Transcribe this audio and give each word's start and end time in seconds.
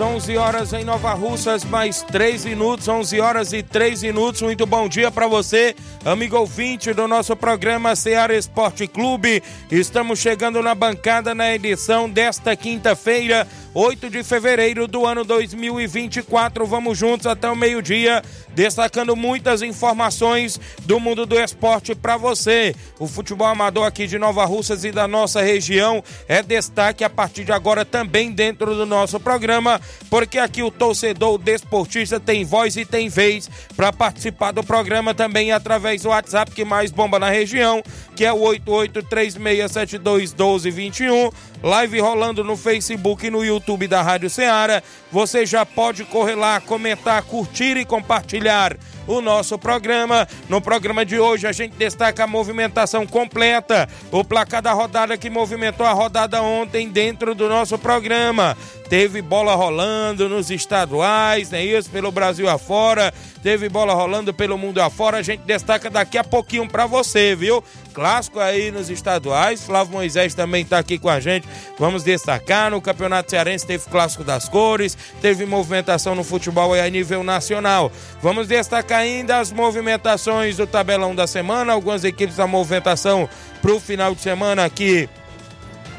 11 0.00 0.36
horas 0.36 0.72
em 0.72 0.84
Nova 0.84 1.12
Russas, 1.14 1.64
mais 1.64 2.02
3 2.02 2.44
minutos, 2.44 2.88
11 2.88 3.20
horas 3.20 3.52
e 3.52 3.62
3 3.62 4.02
minutos. 4.02 4.42
Muito 4.42 4.66
bom 4.66 4.88
dia 4.88 5.10
para 5.10 5.28
você, 5.28 5.76
amigo 6.04 6.36
ouvinte 6.36 6.92
do 6.92 7.08
nosso 7.08 7.34
programa 7.34 7.96
Seara 7.96 8.36
Esporte 8.36 8.86
Clube. 8.86 9.42
Estamos 9.70 10.18
chegando 10.18 10.62
na 10.62 10.74
bancada 10.74 11.34
na 11.34 11.54
edição 11.54 12.08
desta 12.10 12.54
quinta-feira, 12.54 13.48
8 13.72 14.10
de 14.10 14.22
fevereiro 14.22 14.86
do 14.86 15.06
ano 15.06 15.24
2024. 15.24 16.66
Vamos 16.66 16.98
juntos 16.98 17.26
até 17.26 17.48
o 17.48 17.56
meio-dia, 17.56 18.22
destacando 18.50 19.16
muitas 19.16 19.62
informações 19.62 20.60
do 20.82 21.00
mundo 21.00 21.24
do 21.24 21.40
esporte 21.40 21.94
para 21.94 22.18
você. 22.18 22.74
O 22.98 23.06
futebol 23.06 23.48
amador 23.48 23.86
aqui 23.86 24.06
de 24.06 24.18
Nova 24.18 24.44
Russas 24.44 24.84
e 24.84 24.92
da 24.92 25.08
nossa 25.08 25.40
região 25.40 26.04
é 26.28 26.42
destaque 26.42 27.02
a 27.02 27.10
partir 27.10 27.44
de 27.44 27.52
agora 27.52 27.84
também 27.84 28.30
dentro 28.30 28.74
do 28.74 28.84
nosso 28.84 29.18
programa 29.18 29.80
porque 30.14 30.38
aqui 30.38 30.62
o 30.62 30.70
torcedor 30.70 31.34
o 31.34 31.38
desportista 31.38 32.20
tem 32.20 32.44
voz 32.44 32.76
e 32.76 32.84
tem 32.84 33.08
vez 33.08 33.50
para 33.74 33.92
participar 33.92 34.52
do 34.52 34.62
programa 34.62 35.12
também 35.12 35.50
através 35.50 35.93
do 36.02 36.10
WhatsApp 36.10 36.52
que 36.52 36.64
mais 36.64 36.90
bomba 36.90 37.18
na 37.18 37.30
região, 37.30 37.82
que 38.14 38.24
é 38.24 38.32
o 38.32 38.38
8836721221. 38.38 41.32
Live 41.62 42.00
rolando 42.00 42.44
no 42.44 42.56
Facebook 42.56 43.26
e 43.26 43.30
no 43.30 43.44
YouTube 43.44 43.88
da 43.88 44.02
Rádio 44.02 44.28
Ceará. 44.28 44.82
Você 45.10 45.46
já 45.46 45.64
pode 45.64 46.04
correr 46.04 46.34
lá, 46.34 46.60
comentar, 46.60 47.22
curtir 47.22 47.76
e 47.76 47.84
compartilhar 47.84 48.76
o 49.06 49.20
nosso 49.20 49.58
programa. 49.58 50.26
No 50.48 50.60
programa 50.60 51.04
de 51.04 51.18
hoje 51.18 51.46
a 51.46 51.52
gente 51.52 51.76
destaca 51.76 52.24
a 52.24 52.26
movimentação 52.26 53.06
completa, 53.06 53.88
o 54.10 54.24
placar 54.24 54.62
da 54.62 54.72
rodada 54.72 55.16
que 55.16 55.30
movimentou 55.30 55.86
a 55.86 55.92
rodada 55.92 56.42
ontem 56.42 56.88
dentro 56.88 57.34
do 57.34 57.48
nosso 57.48 57.78
programa. 57.78 58.56
Teve 58.94 59.20
bola 59.20 59.56
rolando 59.56 60.28
nos 60.28 60.52
estaduais, 60.52 61.52
é 61.52 61.64
isso, 61.64 61.90
pelo 61.90 62.12
Brasil 62.12 62.48
afora, 62.48 63.12
teve 63.42 63.68
bola 63.68 63.92
rolando 63.92 64.32
pelo 64.32 64.56
mundo 64.56 64.80
afora. 64.80 65.16
A 65.16 65.22
gente 65.22 65.40
destaca 65.40 65.90
daqui 65.90 66.16
a 66.16 66.22
pouquinho 66.22 66.68
para 66.68 66.86
você, 66.86 67.34
viu? 67.34 67.60
Clássico 67.92 68.38
aí 68.38 68.70
nos 68.70 68.90
estaduais. 68.90 69.64
Flávio 69.64 69.94
Moisés 69.94 70.32
também 70.32 70.62
está 70.62 70.78
aqui 70.78 70.96
com 70.96 71.08
a 71.08 71.18
gente. 71.18 71.44
Vamos 71.76 72.04
destacar. 72.04 72.70
No 72.70 72.80
Campeonato 72.80 73.32
Cearense 73.32 73.66
teve 73.66 73.84
Clássico 73.90 74.22
das 74.22 74.48
Cores, 74.48 74.96
teve 75.20 75.44
movimentação 75.44 76.14
no 76.14 76.22
futebol 76.22 76.72
a 76.72 76.88
nível 76.88 77.24
nacional. 77.24 77.90
Vamos 78.22 78.46
destacar 78.46 79.00
ainda 79.00 79.40
as 79.40 79.50
movimentações 79.50 80.56
do 80.56 80.68
tabelão 80.68 81.16
da 81.16 81.26
semana, 81.26 81.72
algumas 81.72 82.04
equipes 82.04 82.36
da 82.36 82.46
movimentação 82.46 83.28
para 83.60 83.72
o 83.72 83.80
final 83.80 84.14
de 84.14 84.20
semana 84.20 84.64
aqui 84.64 85.08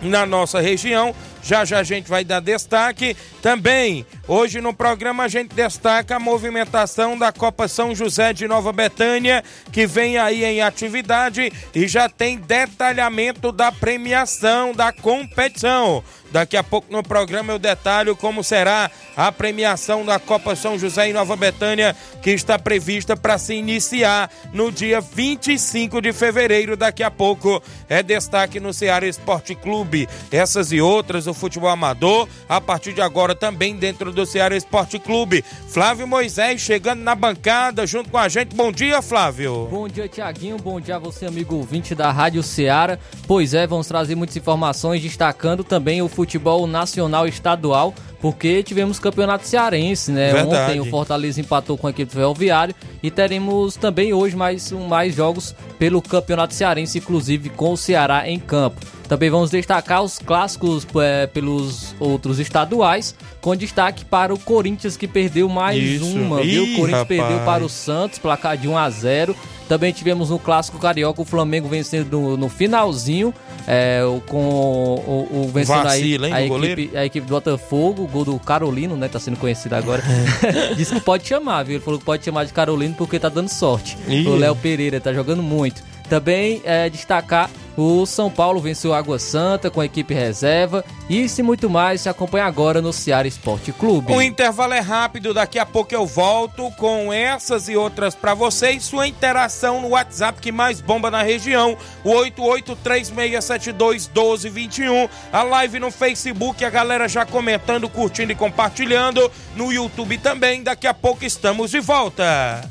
na 0.02 0.26
nossa 0.26 0.62
região. 0.62 1.14
Já 1.46 1.64
já 1.64 1.78
a 1.78 1.84
gente 1.84 2.10
vai 2.10 2.24
dar 2.24 2.40
destaque. 2.40 3.16
Também, 3.40 4.04
hoje 4.28 4.60
no 4.60 4.74
programa 4.74 5.26
a 5.26 5.28
gente 5.28 5.54
destaca 5.54 6.16
a 6.16 6.20
movimentação 6.20 7.16
da 7.16 7.32
Copa 7.32 7.68
São 7.68 7.94
José 7.94 8.34
de 8.34 8.48
Nova 8.48 8.74
Betânia, 8.74 9.44
que 9.72 9.86
vem 9.86 10.18
aí 10.18 10.44
em 10.44 10.64
atividade 10.64 11.54
e 11.76 11.88
já 11.88 12.10
tem 12.10 12.40
detalhamento 12.40 13.52
da 13.52 13.72
premiação 13.72 14.74
da 14.74 14.92
competição. 14.92 16.04
Daqui 16.32 16.58
a 16.58 16.64
pouco 16.64 16.92
no 16.92 17.04
programa 17.04 17.54
eu 17.54 17.60
detalho 17.60 18.16
como 18.16 18.44
será 18.44 18.90
a 19.16 19.32
premiação 19.32 20.04
da 20.04 20.20
Copa 20.20 20.56
São 20.56 20.78
José 20.78 21.08
em 21.08 21.14
Nova 21.14 21.36
Betânia, 21.36 21.96
que 22.22 22.32
está 22.32 22.60
prevista 22.60 23.16
para 23.16 23.38
se 23.38 23.54
iniciar 23.54 24.30
no 24.52 24.72
dia 24.72 25.00
25 25.00 26.02
de 26.02 26.12
fevereiro. 26.12 26.76
Daqui 26.76 27.04
a 27.04 27.12
pouco 27.12 27.64
é 27.88 28.04
destaque 28.04 28.60
no 28.60 28.74
Ceará 28.74 29.08
Esporte 29.08 29.56
Clube. 29.56 30.10
Essas 30.30 30.74
e 30.74 30.82
outras, 30.82 31.28
o 31.28 31.34
futebol 31.36 31.70
amador, 31.70 32.28
a 32.48 32.60
partir 32.60 32.94
de 32.94 33.02
agora 33.02 33.36
também 33.36 33.76
dentro 33.76 34.12
do 34.12 34.26
Ceará 34.26 34.56
Esporte 34.56 34.98
Clube. 35.00 35.44
Flávio 35.68 36.08
Moisés 36.08 36.62
chegando 36.62 37.02
na 37.02 37.16
bancada 37.16 37.86
junto 37.86 38.10
com 38.10 38.18
a 38.18 38.28
gente. 38.28 38.56
Bom 38.56 38.72
dia, 38.72 39.02
Flávio. 39.02 39.68
Bom 39.70 39.88
dia, 39.88 40.08
Tiaguinho. 40.08 40.58
Bom 40.58 40.80
dia 40.80 40.96
a 40.96 41.00
você, 41.00 41.26
amigo 41.26 41.56
ouvinte 41.56 41.94
da 41.94 42.12
Rádio 42.12 42.42
Ceará. 42.42 42.98
Pois 43.28 43.54
é, 43.54 43.68
vamos 43.68 43.88
trazer 43.88 44.16
muitas 44.16 44.36
informações, 44.38 45.02
destacando 45.02 45.64
também 45.64 46.02
o 46.02 46.08
futebol 46.08 46.66
nacional 46.68 47.28
estadual, 47.28 47.94
porque 48.26 48.64
tivemos 48.64 48.98
campeonato 48.98 49.46
cearense, 49.48 50.12
né? 50.12 50.34
Verdade. 50.34 50.80
Ontem 50.80 50.80
o 50.80 50.86
Fortaleza 50.90 51.40
empatou 51.40 51.78
com 51.78 51.86
a 51.86 51.92
equipe 51.92 52.12
do 52.12 52.16
Ferroviário 52.16 52.74
e 53.04 53.12
teremos 53.12 53.76
também 53.76 54.16
hoje 54.16 54.36
mais, 54.36 54.72
mais 54.72 55.14
jogos 55.14 55.56
pelo 55.78 56.02
campeonato 56.02 56.52
cearense, 56.52 56.98
inclusive 56.98 57.50
com 57.50 57.74
o 57.74 57.78
Ceará 57.78 58.28
em 58.28 58.40
campo. 58.40 58.84
Também 59.08 59.30
vamos 59.30 59.52
destacar 59.52 60.02
os 60.02 60.18
clássicos 60.18 60.88
é, 60.96 61.28
pelos 61.28 61.94
outros 62.00 62.40
estaduais, 62.40 63.14
com 63.42 63.56
destaque 63.56 64.04
para 64.04 64.34
o 64.34 64.40
Corinthians 64.40 64.98
que 64.98 65.08
perdeu 65.08 65.48
mais 65.48 65.78
Isso. 65.78 66.06
uma, 66.08 66.42
Ih, 66.42 66.48
viu? 66.50 66.64
O 66.64 66.66
Corinthians 66.78 67.02
rapaz. 67.02 67.08
perdeu 67.08 67.46
para 67.46 67.64
o 67.64 67.70
Santos, 67.70 68.18
placar 68.18 68.58
de 68.58 68.68
1 68.68 68.76
a 68.76 68.90
0 68.90 69.36
também 69.68 69.92
tivemos 69.92 70.30
no 70.30 70.40
Clássico 70.40 70.80
Carioca 70.80 71.22
o 71.22 71.26
Flamengo 71.26 71.68
vencendo 71.68 72.12
no, 72.12 72.38
no 72.38 72.50
finalzinho, 72.50 73.34
é, 73.68 74.02
com 74.28 74.38
o, 74.38 75.28
o, 75.32 75.46
o 75.46 75.52
vencendo 75.52 75.84
Vacila, 75.84 76.28
aí, 76.28 76.34
a, 76.34 76.46
equipe, 76.46 76.98
a 76.98 77.06
equipe 77.06 77.28
do 77.28 77.32
Botafogo, 77.32 78.04
o 78.04 78.08
gol 78.08 78.26
do 78.26 78.40
Carolino, 78.40 78.96
né? 78.96 79.08
Tá 79.08 79.20
sendo 79.20 79.38
conhecido 79.38 79.74
agora. 79.74 80.04
Disse 80.78 80.94
que 80.94 81.02
pode 81.02 81.28
chamar, 81.28 81.64
viu? 81.64 81.76
Ele 81.76 81.84
falou 81.84 82.00
que 82.00 82.06
pode 82.06 82.24
chamar 82.24 82.46
de 82.46 82.54
Carolino 82.54 82.96
porque 82.96 83.20
tá 83.20 83.30
dando 83.30 83.50
sorte. 83.50 83.98
Ih. 84.08 84.28
O 84.28 84.36
Léo 84.36 84.56
Pereira 84.56 85.00
tá 85.02 85.14
jogando 85.14 85.42
muito. 85.42 85.84
Também 86.10 86.62
é, 86.64 86.90
destacar 86.90 87.50
o 87.78 88.06
São 88.06 88.32
Paulo 88.32 88.62
venceu 88.62 88.94
Água 88.94 89.20
Santa 89.20 89.70
com 89.70 89.82
a 89.82 89.86
equipe 89.86 90.14
reserva. 90.14 90.86
Isso 91.10 91.42
e 91.42 91.44
muito 91.44 91.70
mais 91.70 92.00
se 92.02 92.10
acompanha 92.10 92.46
agora 92.46 92.82
no 92.82 92.94
Ceará 92.94 93.28
Esporte 93.28 93.74
Clube. 93.74 94.14
O 94.14 94.22
intervalo 94.22 94.74
é 94.74 94.80
rápido, 94.80 95.34
daqui 95.34 95.60
a 95.60 95.66
pouco 95.66 95.94
eu 95.94 96.06
volto 96.06 96.72
com 96.78 97.12
essas 97.12 97.68
e 97.68 97.76
outras 97.76 98.16
para 98.16 98.34
vocês. 98.34 98.82
Sua 98.84 99.06
interação 99.08 99.82
no 99.82 99.90
WhatsApp 99.90 100.40
que 100.40 100.54
mais 100.54 100.80
bomba 100.80 101.12
na 101.12 101.22
região, 101.22 101.78
o 102.04 102.12
8836721221. 102.12 105.10
A 105.34 105.44
live 105.44 105.80
no 105.80 105.92
Facebook, 105.92 106.64
a 106.64 106.70
galera 106.70 107.10
já 107.10 107.26
comentando, 107.26 107.90
curtindo 107.90 108.32
e 108.32 108.36
compartilhando. 108.36 109.30
No 109.56 109.72
YouTube 109.72 110.18
também, 110.18 110.64
daqui 110.64 110.88
a 110.88 110.94
pouco 110.94 111.26
estamos 111.26 111.72
de 111.72 111.82
volta. 111.82 112.70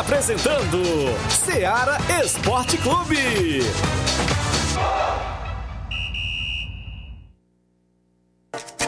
Estamos 0.00 0.06
apresentando 0.06 0.82
Seara 1.28 1.98
Esporte 2.22 2.78
Clube. 2.78 3.60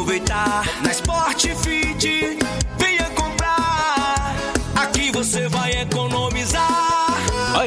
Aproveitar. 0.00 0.64
Na 0.82 0.92
Sport 0.92 1.46
Fit, 1.62 2.19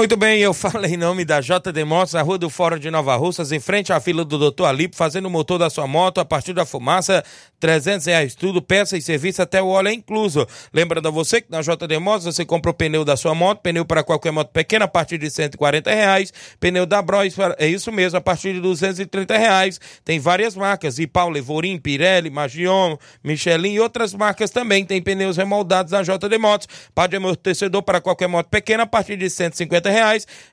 Muito 0.00 0.16
bem, 0.16 0.40
eu 0.40 0.54
falo 0.54 0.86
em 0.86 0.96
nome 0.96 1.26
da 1.26 1.42
JD 1.42 1.84
Motos, 1.84 2.14
na 2.14 2.22
Rua 2.22 2.38
do 2.38 2.48
Fórum 2.48 2.78
de 2.78 2.90
Nova 2.90 3.14
Russas, 3.16 3.52
em 3.52 3.60
frente 3.60 3.92
à 3.92 4.00
fila 4.00 4.24
do 4.24 4.50
Dr. 4.50 4.64
Alipo, 4.64 4.96
fazendo 4.96 5.26
o 5.26 5.30
motor 5.30 5.58
da 5.58 5.68
sua 5.68 5.86
moto 5.86 6.22
a 6.22 6.24
partir 6.24 6.54
da 6.54 6.64
fumaça, 6.64 7.22
300 7.60 8.06
reais 8.06 8.34
tudo, 8.34 8.62
peça 8.62 8.96
e 8.96 9.02
serviço, 9.02 9.42
até 9.42 9.60
o 9.60 9.66
óleo 9.66 9.88
é 9.88 9.92
incluso. 9.92 10.46
Lembrando 10.72 11.08
a 11.08 11.10
você 11.10 11.42
que 11.42 11.50
na 11.50 11.60
JD 11.60 11.98
Motos 11.98 12.24
você 12.24 12.46
compra 12.46 12.70
o 12.70 12.74
pneu 12.74 13.04
da 13.04 13.14
sua 13.14 13.34
moto, 13.34 13.60
pneu 13.60 13.84
para 13.84 14.02
qualquer 14.02 14.32
moto 14.32 14.48
pequena 14.48 14.86
a 14.86 14.88
partir 14.88 15.18
de 15.18 15.28
140 15.30 15.90
reais, 15.90 16.32
pneu 16.58 16.86
da 16.86 17.02
Bros, 17.02 17.36
é 17.58 17.66
isso 17.66 17.92
mesmo, 17.92 18.16
a 18.16 18.22
partir 18.22 18.54
de 18.54 18.60
230 18.60 19.36
reais. 19.36 19.78
Tem 20.02 20.18
várias 20.18 20.56
marcas, 20.56 20.98
Ipau, 20.98 21.28
Levorim, 21.28 21.76
Pirelli, 21.76 22.30
Magion, 22.30 22.96
Michelin 23.22 23.74
e 23.74 23.80
outras 23.80 24.14
marcas 24.14 24.50
também. 24.50 24.82
Tem 24.82 25.02
pneus 25.02 25.36
remoldados 25.36 25.92
na 25.92 26.02
JD 26.02 26.38
Motos, 26.38 26.68
par 26.94 27.06
de 27.06 27.16
amortecedor 27.16 27.82
para 27.82 28.00
qualquer 28.00 28.28
moto 28.28 28.48
pequena 28.48 28.84
a 28.84 28.86
partir 28.86 29.18
de 29.18 29.28
150 29.28 29.89
reais, 29.89 29.89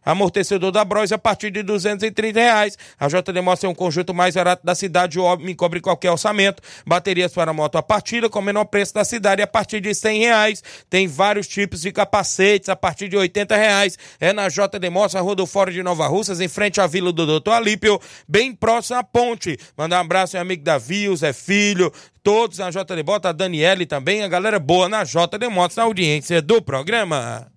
amortecedor 0.04 0.72
da 0.72 0.84
Bros 0.84 1.12
a 1.12 1.18
partir 1.18 1.52
de 1.52 1.64
230 1.64 2.40
reais. 2.40 2.78
A 3.00 3.08
JD 3.08 3.42
Motos 3.42 3.64
é 3.64 3.68
um 3.68 3.76
conjunto 3.76 4.14
mais 4.14 4.36
barato 4.36 4.66
da 4.66 4.76
cidade, 4.76 5.20
o 5.20 5.24
homem 5.24 5.56
cobre 5.56 5.82
qualquer 5.82 6.12
orçamento. 6.12 6.62
Baterias 6.86 7.34
para 7.34 7.54
moto 7.54 7.78
a 7.78 7.84
partir 7.84 8.28
com 8.30 8.40
o 8.40 8.42
menor 8.42 8.66
preço 8.66 8.94
da 8.94 9.04
cidade 9.04 9.42
a 9.42 9.48
partir 9.48 9.80
de 9.80 9.94
100 9.94 10.20
reais. 10.20 10.64
Tem 10.90 11.08
vários 11.08 11.48
tipos 11.48 11.82
de 11.82 11.92
capacetes 11.92 12.70
a 12.70 12.76
partir 12.76 13.08
de 13.10 13.18
80 13.18 13.56
reais. 13.56 13.98
É 14.20 14.34
na 14.34 14.48
JD 14.50 14.90
Motos, 14.90 15.16
a 15.16 15.22
Rua 15.22 15.36
do 15.36 15.46
Fórum 15.46 15.72
de 15.72 15.84
Nova 15.84 16.08
Russas, 16.08 16.40
em 16.40 16.48
frente 16.48 16.82
à 16.82 16.88
Vila 16.88 17.12
do 17.12 17.26
Doutor 17.26 17.54
Alípio, 17.54 18.00
bem 18.28 18.54
próximo 18.54 19.00
à 19.00 19.04
ponte. 19.04 19.58
Mandar 19.78 19.98
um 19.98 20.02
abraço 20.02 20.38
ao 20.38 20.42
amigo 20.42 20.64
Davi, 20.64 21.10
o 21.10 21.16
Zé 21.16 21.34
Filho, 21.34 21.92
todos 22.24 22.58
na 22.58 22.70
JD 22.70 23.04
Motos, 23.06 23.30
a 23.30 23.32
Daniele 23.32 23.86
também, 23.86 24.24
a 24.24 24.28
galera 24.28 24.60
boa 24.60 24.90
na 24.90 25.04
JD 25.04 25.48
Motos, 25.50 25.78
na 25.78 25.84
audiência 25.84 26.42
do 26.42 26.62
programa. 26.62 27.57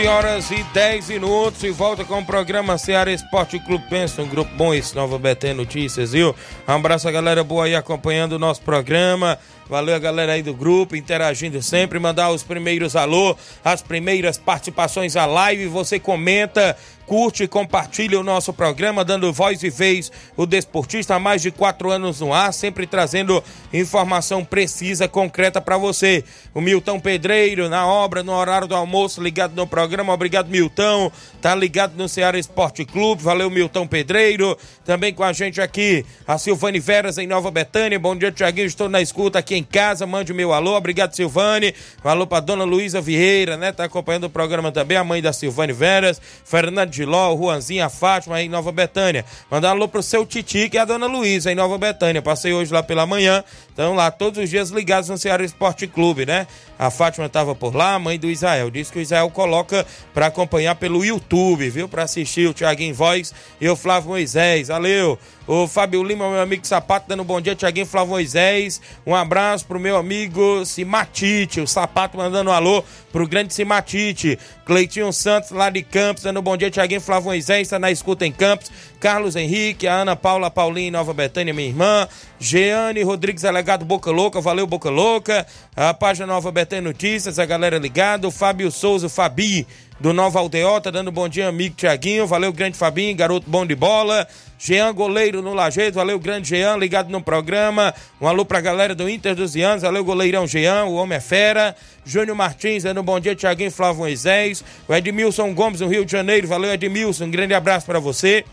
11 0.00 0.08
horas 0.08 0.50
e 0.50 0.62
10 0.72 1.08
minutos 1.10 1.62
e 1.62 1.70
volta 1.70 2.06
com 2.06 2.20
o 2.20 2.24
programa 2.24 2.78
Ceará 2.78 3.12
Esporte 3.12 3.58
Clube 3.58 3.84
Pensa, 3.90 4.22
um 4.22 4.28
grupo 4.28 4.50
bom 4.54 4.72
esse 4.72 4.94
Nova 4.96 5.18
BT 5.18 5.52
Notícias, 5.52 6.12
viu? 6.12 6.34
Um 6.66 6.72
abraço 6.72 7.06
a 7.06 7.12
galera 7.12 7.44
boa 7.44 7.66
aí 7.66 7.74
acompanhando 7.74 8.32
o 8.32 8.38
nosso 8.38 8.62
programa. 8.62 9.38
Valeu 9.68 9.94
a 9.94 9.98
galera 9.98 10.32
aí 10.32 10.42
do 10.42 10.54
grupo, 10.54 10.96
interagindo 10.96 11.60
sempre, 11.60 11.98
mandar 11.98 12.30
os 12.30 12.42
primeiros 12.42 12.96
alô, 12.96 13.36
as 13.62 13.82
primeiras 13.82 14.38
participações 14.38 15.16
à 15.16 15.26
live, 15.26 15.66
você 15.66 16.00
comenta, 16.00 16.76
curte 17.10 17.42
e 17.42 17.48
compartilha 17.48 18.20
o 18.20 18.22
nosso 18.22 18.52
programa, 18.52 19.04
dando 19.04 19.32
voz 19.32 19.64
e 19.64 19.68
vez 19.68 20.12
o 20.36 20.46
desportista 20.46 21.16
há 21.16 21.18
mais 21.18 21.42
de 21.42 21.50
quatro 21.50 21.90
anos 21.90 22.20
no 22.20 22.32
ar, 22.32 22.54
sempre 22.54 22.86
trazendo 22.86 23.42
informação 23.72 24.44
precisa, 24.44 25.08
concreta 25.08 25.60
para 25.60 25.76
você. 25.76 26.22
O 26.54 26.60
Milton 26.60 27.00
Pedreiro, 27.00 27.68
na 27.68 27.84
obra, 27.84 28.22
no 28.22 28.32
horário 28.32 28.68
do 28.68 28.76
almoço, 28.76 29.20
ligado 29.20 29.56
no 29.56 29.66
programa, 29.66 30.12
obrigado 30.12 30.48
Milton, 30.48 31.10
tá 31.42 31.52
ligado 31.52 31.96
no 31.96 32.08
Ceará 32.08 32.38
Esporte 32.38 32.84
Clube, 32.84 33.24
valeu 33.24 33.50
Milton 33.50 33.88
Pedreiro, 33.88 34.56
também 34.84 35.12
com 35.12 35.24
a 35.24 35.32
gente 35.32 35.60
aqui, 35.60 36.06
a 36.28 36.38
Silvane 36.38 36.78
Veras 36.78 37.18
em 37.18 37.26
Nova 37.26 37.50
Betânia, 37.50 37.98
bom 37.98 38.14
dia 38.14 38.30
Tiaguinho, 38.30 38.68
estou 38.68 38.88
na 38.88 39.02
escuta 39.02 39.40
aqui 39.40 39.56
em 39.56 39.64
casa, 39.64 40.06
mande 40.06 40.30
o 40.30 40.34
meu 40.34 40.52
alô, 40.52 40.76
obrigado 40.76 41.12
Silvane, 41.16 41.74
alô 42.04 42.24
pra 42.24 42.38
dona 42.38 42.62
Luísa 42.62 43.00
Vieira, 43.00 43.56
né, 43.56 43.72
tá 43.72 43.82
acompanhando 43.82 44.24
o 44.24 44.30
programa 44.30 44.70
também, 44.70 44.96
a 44.96 45.02
mãe 45.02 45.20
da 45.20 45.32
Silvane 45.32 45.72
Veras, 45.72 46.22
Fernando 46.44 46.99
Giló, 47.00 47.34
o 47.34 47.38
Juanzinho, 47.38 47.84
a 47.84 47.88
Fátima 47.88 48.42
em 48.42 48.48
Nova 48.48 48.70
Betânia, 48.70 49.24
mandar 49.50 49.70
alô 49.70 49.88
pro 49.88 50.02
seu 50.02 50.26
Titi, 50.26 50.68
que 50.68 50.76
é 50.76 50.80
a 50.80 50.84
dona 50.84 51.06
Luísa 51.06 51.50
em 51.50 51.54
Nova 51.54 51.78
Betânia, 51.78 52.20
passei 52.20 52.52
hoje 52.52 52.72
lá 52.72 52.82
pela 52.82 53.06
manhã, 53.06 53.42
então 53.72 53.94
lá 53.94 54.10
todos 54.10 54.42
os 54.42 54.50
dias 54.50 54.68
ligados 54.68 55.08
no 55.08 55.16
Ceará 55.16 55.42
Esporte 55.42 55.86
Clube, 55.86 56.26
né, 56.26 56.46
a 56.80 56.90
Fátima 56.90 57.26
estava 57.26 57.54
por 57.54 57.76
lá, 57.76 57.96
a 57.96 57.98
mãe 57.98 58.18
do 58.18 58.30
Israel, 58.30 58.70
disse 58.70 58.90
que 58.90 58.98
o 58.98 59.02
Israel 59.02 59.28
coloca 59.28 59.86
para 60.14 60.28
acompanhar 60.28 60.76
pelo 60.76 61.04
YouTube, 61.04 61.68
viu, 61.68 61.86
para 61.86 62.04
assistir 62.04 62.48
o 62.48 62.54
Tiaguinho 62.54 62.94
Voz 62.94 63.34
e 63.60 63.68
o 63.68 63.76
Flávio 63.76 64.08
Moisés, 64.08 64.68
valeu, 64.68 65.18
o 65.52 65.66
Fábio 65.66 66.04
Lima, 66.04 66.30
meu 66.30 66.40
amigo 66.40 66.64
Sapato, 66.64 67.08
dando 67.08 67.24
um 67.24 67.26
bom 67.26 67.40
dia, 67.40 67.56
Tiaguinho 67.56 67.84
Flávio 67.84 68.10
Moisés. 68.10 68.80
Um 69.04 69.16
abraço 69.16 69.66
pro 69.66 69.80
meu 69.80 69.96
amigo 69.96 70.64
Simatite, 70.64 71.60
o 71.60 71.66
Sapato 71.66 72.16
mandando 72.16 72.50
um 72.50 72.52
alô 72.52 72.84
pro 73.10 73.26
grande 73.26 73.52
Simatite. 73.52 74.38
Cleitinho 74.64 75.12
Santos, 75.12 75.50
lá 75.50 75.68
de 75.68 75.82
Campos, 75.82 76.22
dando 76.22 76.38
um 76.38 76.42
bom 76.42 76.56
dia, 76.56 76.70
Tiaguinho 76.70 77.00
Flávio 77.00 77.30
Moisés, 77.30 77.62
está 77.62 77.80
na 77.80 77.90
escuta 77.90 78.24
em 78.24 78.30
Campos. 78.30 78.70
Carlos 79.00 79.34
Henrique, 79.34 79.88
a 79.88 79.94
Ana 79.94 80.14
Paula 80.14 80.50
Paulinho 80.52 80.86
em 80.86 80.90
Nova 80.92 81.12
Betânia, 81.12 81.52
minha 81.52 81.66
irmã. 81.66 82.06
Jeane 82.38 83.02
Rodrigues, 83.02 83.42
delegado 83.42 83.84
Boca 83.84 84.12
Louca, 84.12 84.40
valeu 84.40 84.68
Boca 84.68 84.88
Louca. 84.88 85.44
A 85.74 85.92
página 85.92 86.26
Nova 86.26 86.52
Betânia 86.52 86.69
tem 86.70 86.80
notícias, 86.80 87.40
a 87.40 87.44
galera 87.44 87.78
ligada. 87.78 88.28
O 88.28 88.30
Fábio 88.30 88.70
Souza, 88.70 89.08
o 89.08 89.10
Fabi, 89.10 89.66
do 89.98 90.12
Nova 90.12 90.38
Aldeota, 90.38 90.92
dando 90.92 91.10
bom 91.10 91.28
dia, 91.28 91.48
amigo 91.48 91.74
Tiaguinho. 91.74 92.28
Valeu, 92.28 92.52
grande 92.52 92.78
Fabinho, 92.78 93.16
garoto 93.16 93.50
bom 93.50 93.66
de 93.66 93.74
bola. 93.74 94.26
Jean 94.56 94.94
Goleiro 94.94 95.42
no 95.42 95.52
Lajeito, 95.52 95.96
valeu, 95.96 96.18
grande 96.20 96.50
Jean, 96.50 96.76
ligado 96.76 97.10
no 97.10 97.20
programa. 97.20 97.92
Um 98.20 98.28
alô 98.28 98.44
pra 98.44 98.60
galera 98.60 98.94
do 98.94 99.10
Inter 99.10 99.34
dos 99.34 99.56
Ianos, 99.56 99.82
valeu, 99.82 100.04
goleirão 100.04 100.46
Jean, 100.46 100.84
o 100.84 100.94
homem 100.94 101.16
é 101.16 101.20
fera. 101.20 101.74
Júnior 102.04 102.36
Martins, 102.36 102.84
dando 102.84 103.02
bom 103.02 103.18
dia, 103.18 103.34
Tiaguinho 103.34 103.72
Flávio 103.72 104.02
Moisés. 104.02 104.62
O 104.86 104.94
Edmilson 104.94 105.52
Gomes, 105.52 105.80
no 105.80 105.88
Rio 105.88 106.04
de 106.04 106.12
Janeiro, 106.12 106.46
valeu, 106.46 106.72
Edmilson, 106.72 107.24
um 107.24 107.30
grande 107.30 107.52
abraço 107.52 107.84
para 107.84 107.98
você. 107.98 108.44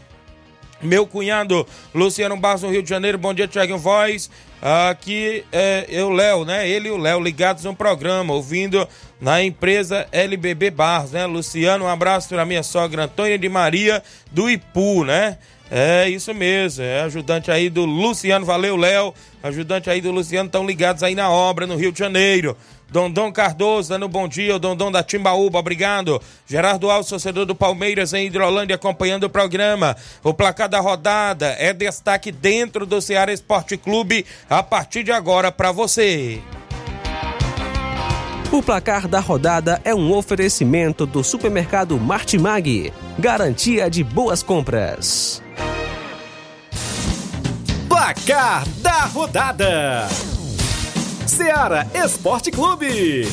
Meu 0.81 1.05
cunhado 1.05 1.67
Luciano 1.93 2.35
Barros, 2.37 2.63
no 2.63 2.71
Rio 2.71 2.81
de 2.81 2.89
Janeiro, 2.89 3.17
bom 3.17 3.33
dia, 3.33 3.47
Tiaguinho 3.47 3.77
Voz. 3.77 4.29
Aqui 4.61 5.45
é 5.51 5.85
eu, 5.87 6.09
Léo, 6.09 6.43
né? 6.43 6.67
Ele 6.67 6.87
e 6.87 6.91
o 6.91 6.97
Léo 6.97 7.21
ligados 7.21 7.63
no 7.63 7.75
programa, 7.75 8.33
ouvindo 8.33 8.87
na 9.21 9.43
empresa 9.43 10.07
LBB 10.11 10.71
Barros, 10.71 11.11
né? 11.11 11.25
Luciano, 11.25 11.85
um 11.85 11.87
abraço 11.87 12.29
para 12.29 12.45
minha 12.45 12.63
sogra 12.63 13.03
Antônia 13.03 13.37
de 13.37 13.47
Maria 13.47 14.01
do 14.31 14.49
Ipu, 14.49 15.03
né? 15.03 15.37
É 15.69 16.07
isso 16.09 16.33
mesmo, 16.33 16.83
é 16.83 17.01
ajudante 17.01 17.51
aí 17.51 17.69
do 17.69 17.83
Luciano, 17.83 18.45
valeu 18.45 18.77
Léo, 18.77 19.13
ajudante 19.43 19.89
aí 19.89 19.99
do 19.99 20.11
Luciano, 20.11 20.47
estão 20.47 20.65
ligados 20.65 21.03
aí 21.03 21.13
na 21.13 21.29
obra 21.29 21.67
no 21.67 21.75
Rio 21.75 21.91
de 21.91 21.99
Janeiro. 21.99 22.55
Dondon 22.89 23.31
Cardoso, 23.31 23.89
dando 23.89 24.07
bom 24.07 24.27
dia, 24.27 24.55
o 24.55 24.59
Dondon 24.59 24.91
da 24.91 25.03
Timbaúba, 25.03 25.59
obrigado. 25.59 26.21
Gerardo 26.45 26.89
Alves, 26.89 27.09
torcedor 27.09 27.45
do 27.45 27.53
Palmeiras 27.53 28.13
em 28.13 28.25
Hidrolândia, 28.25 28.75
acompanhando 28.75 29.25
o 29.25 29.29
programa. 29.29 29.95
O 30.23 30.33
placar 30.33 30.69
da 30.69 30.79
rodada 30.79 31.55
é 31.59 31.73
destaque 31.73 32.31
dentro 32.31 32.85
do 32.85 33.01
Ceará 33.01 33.33
Esporte 33.33 33.77
Clube 33.77 34.25
a 34.49 34.63
partir 34.63 35.03
de 35.03 35.11
agora 35.11 35.51
para 35.51 35.71
você. 35.71 36.41
O 38.49 38.63
placar 38.63 39.09
da 39.09 39.19
rodada 39.19 39.81
é 39.83 39.93
um 39.93 40.13
oferecimento 40.13 41.05
do 41.05 41.21
supermercado 41.21 41.99
Martimag, 41.99 42.93
garantia 43.19 43.89
de 43.89 44.03
boas 44.05 44.41
compras. 44.41 45.43
Placar 47.89 48.65
da 48.81 49.01
rodada: 49.05 50.07
Ceará 51.37 51.85
Esporte 51.93 52.49
Clube. 52.49 53.27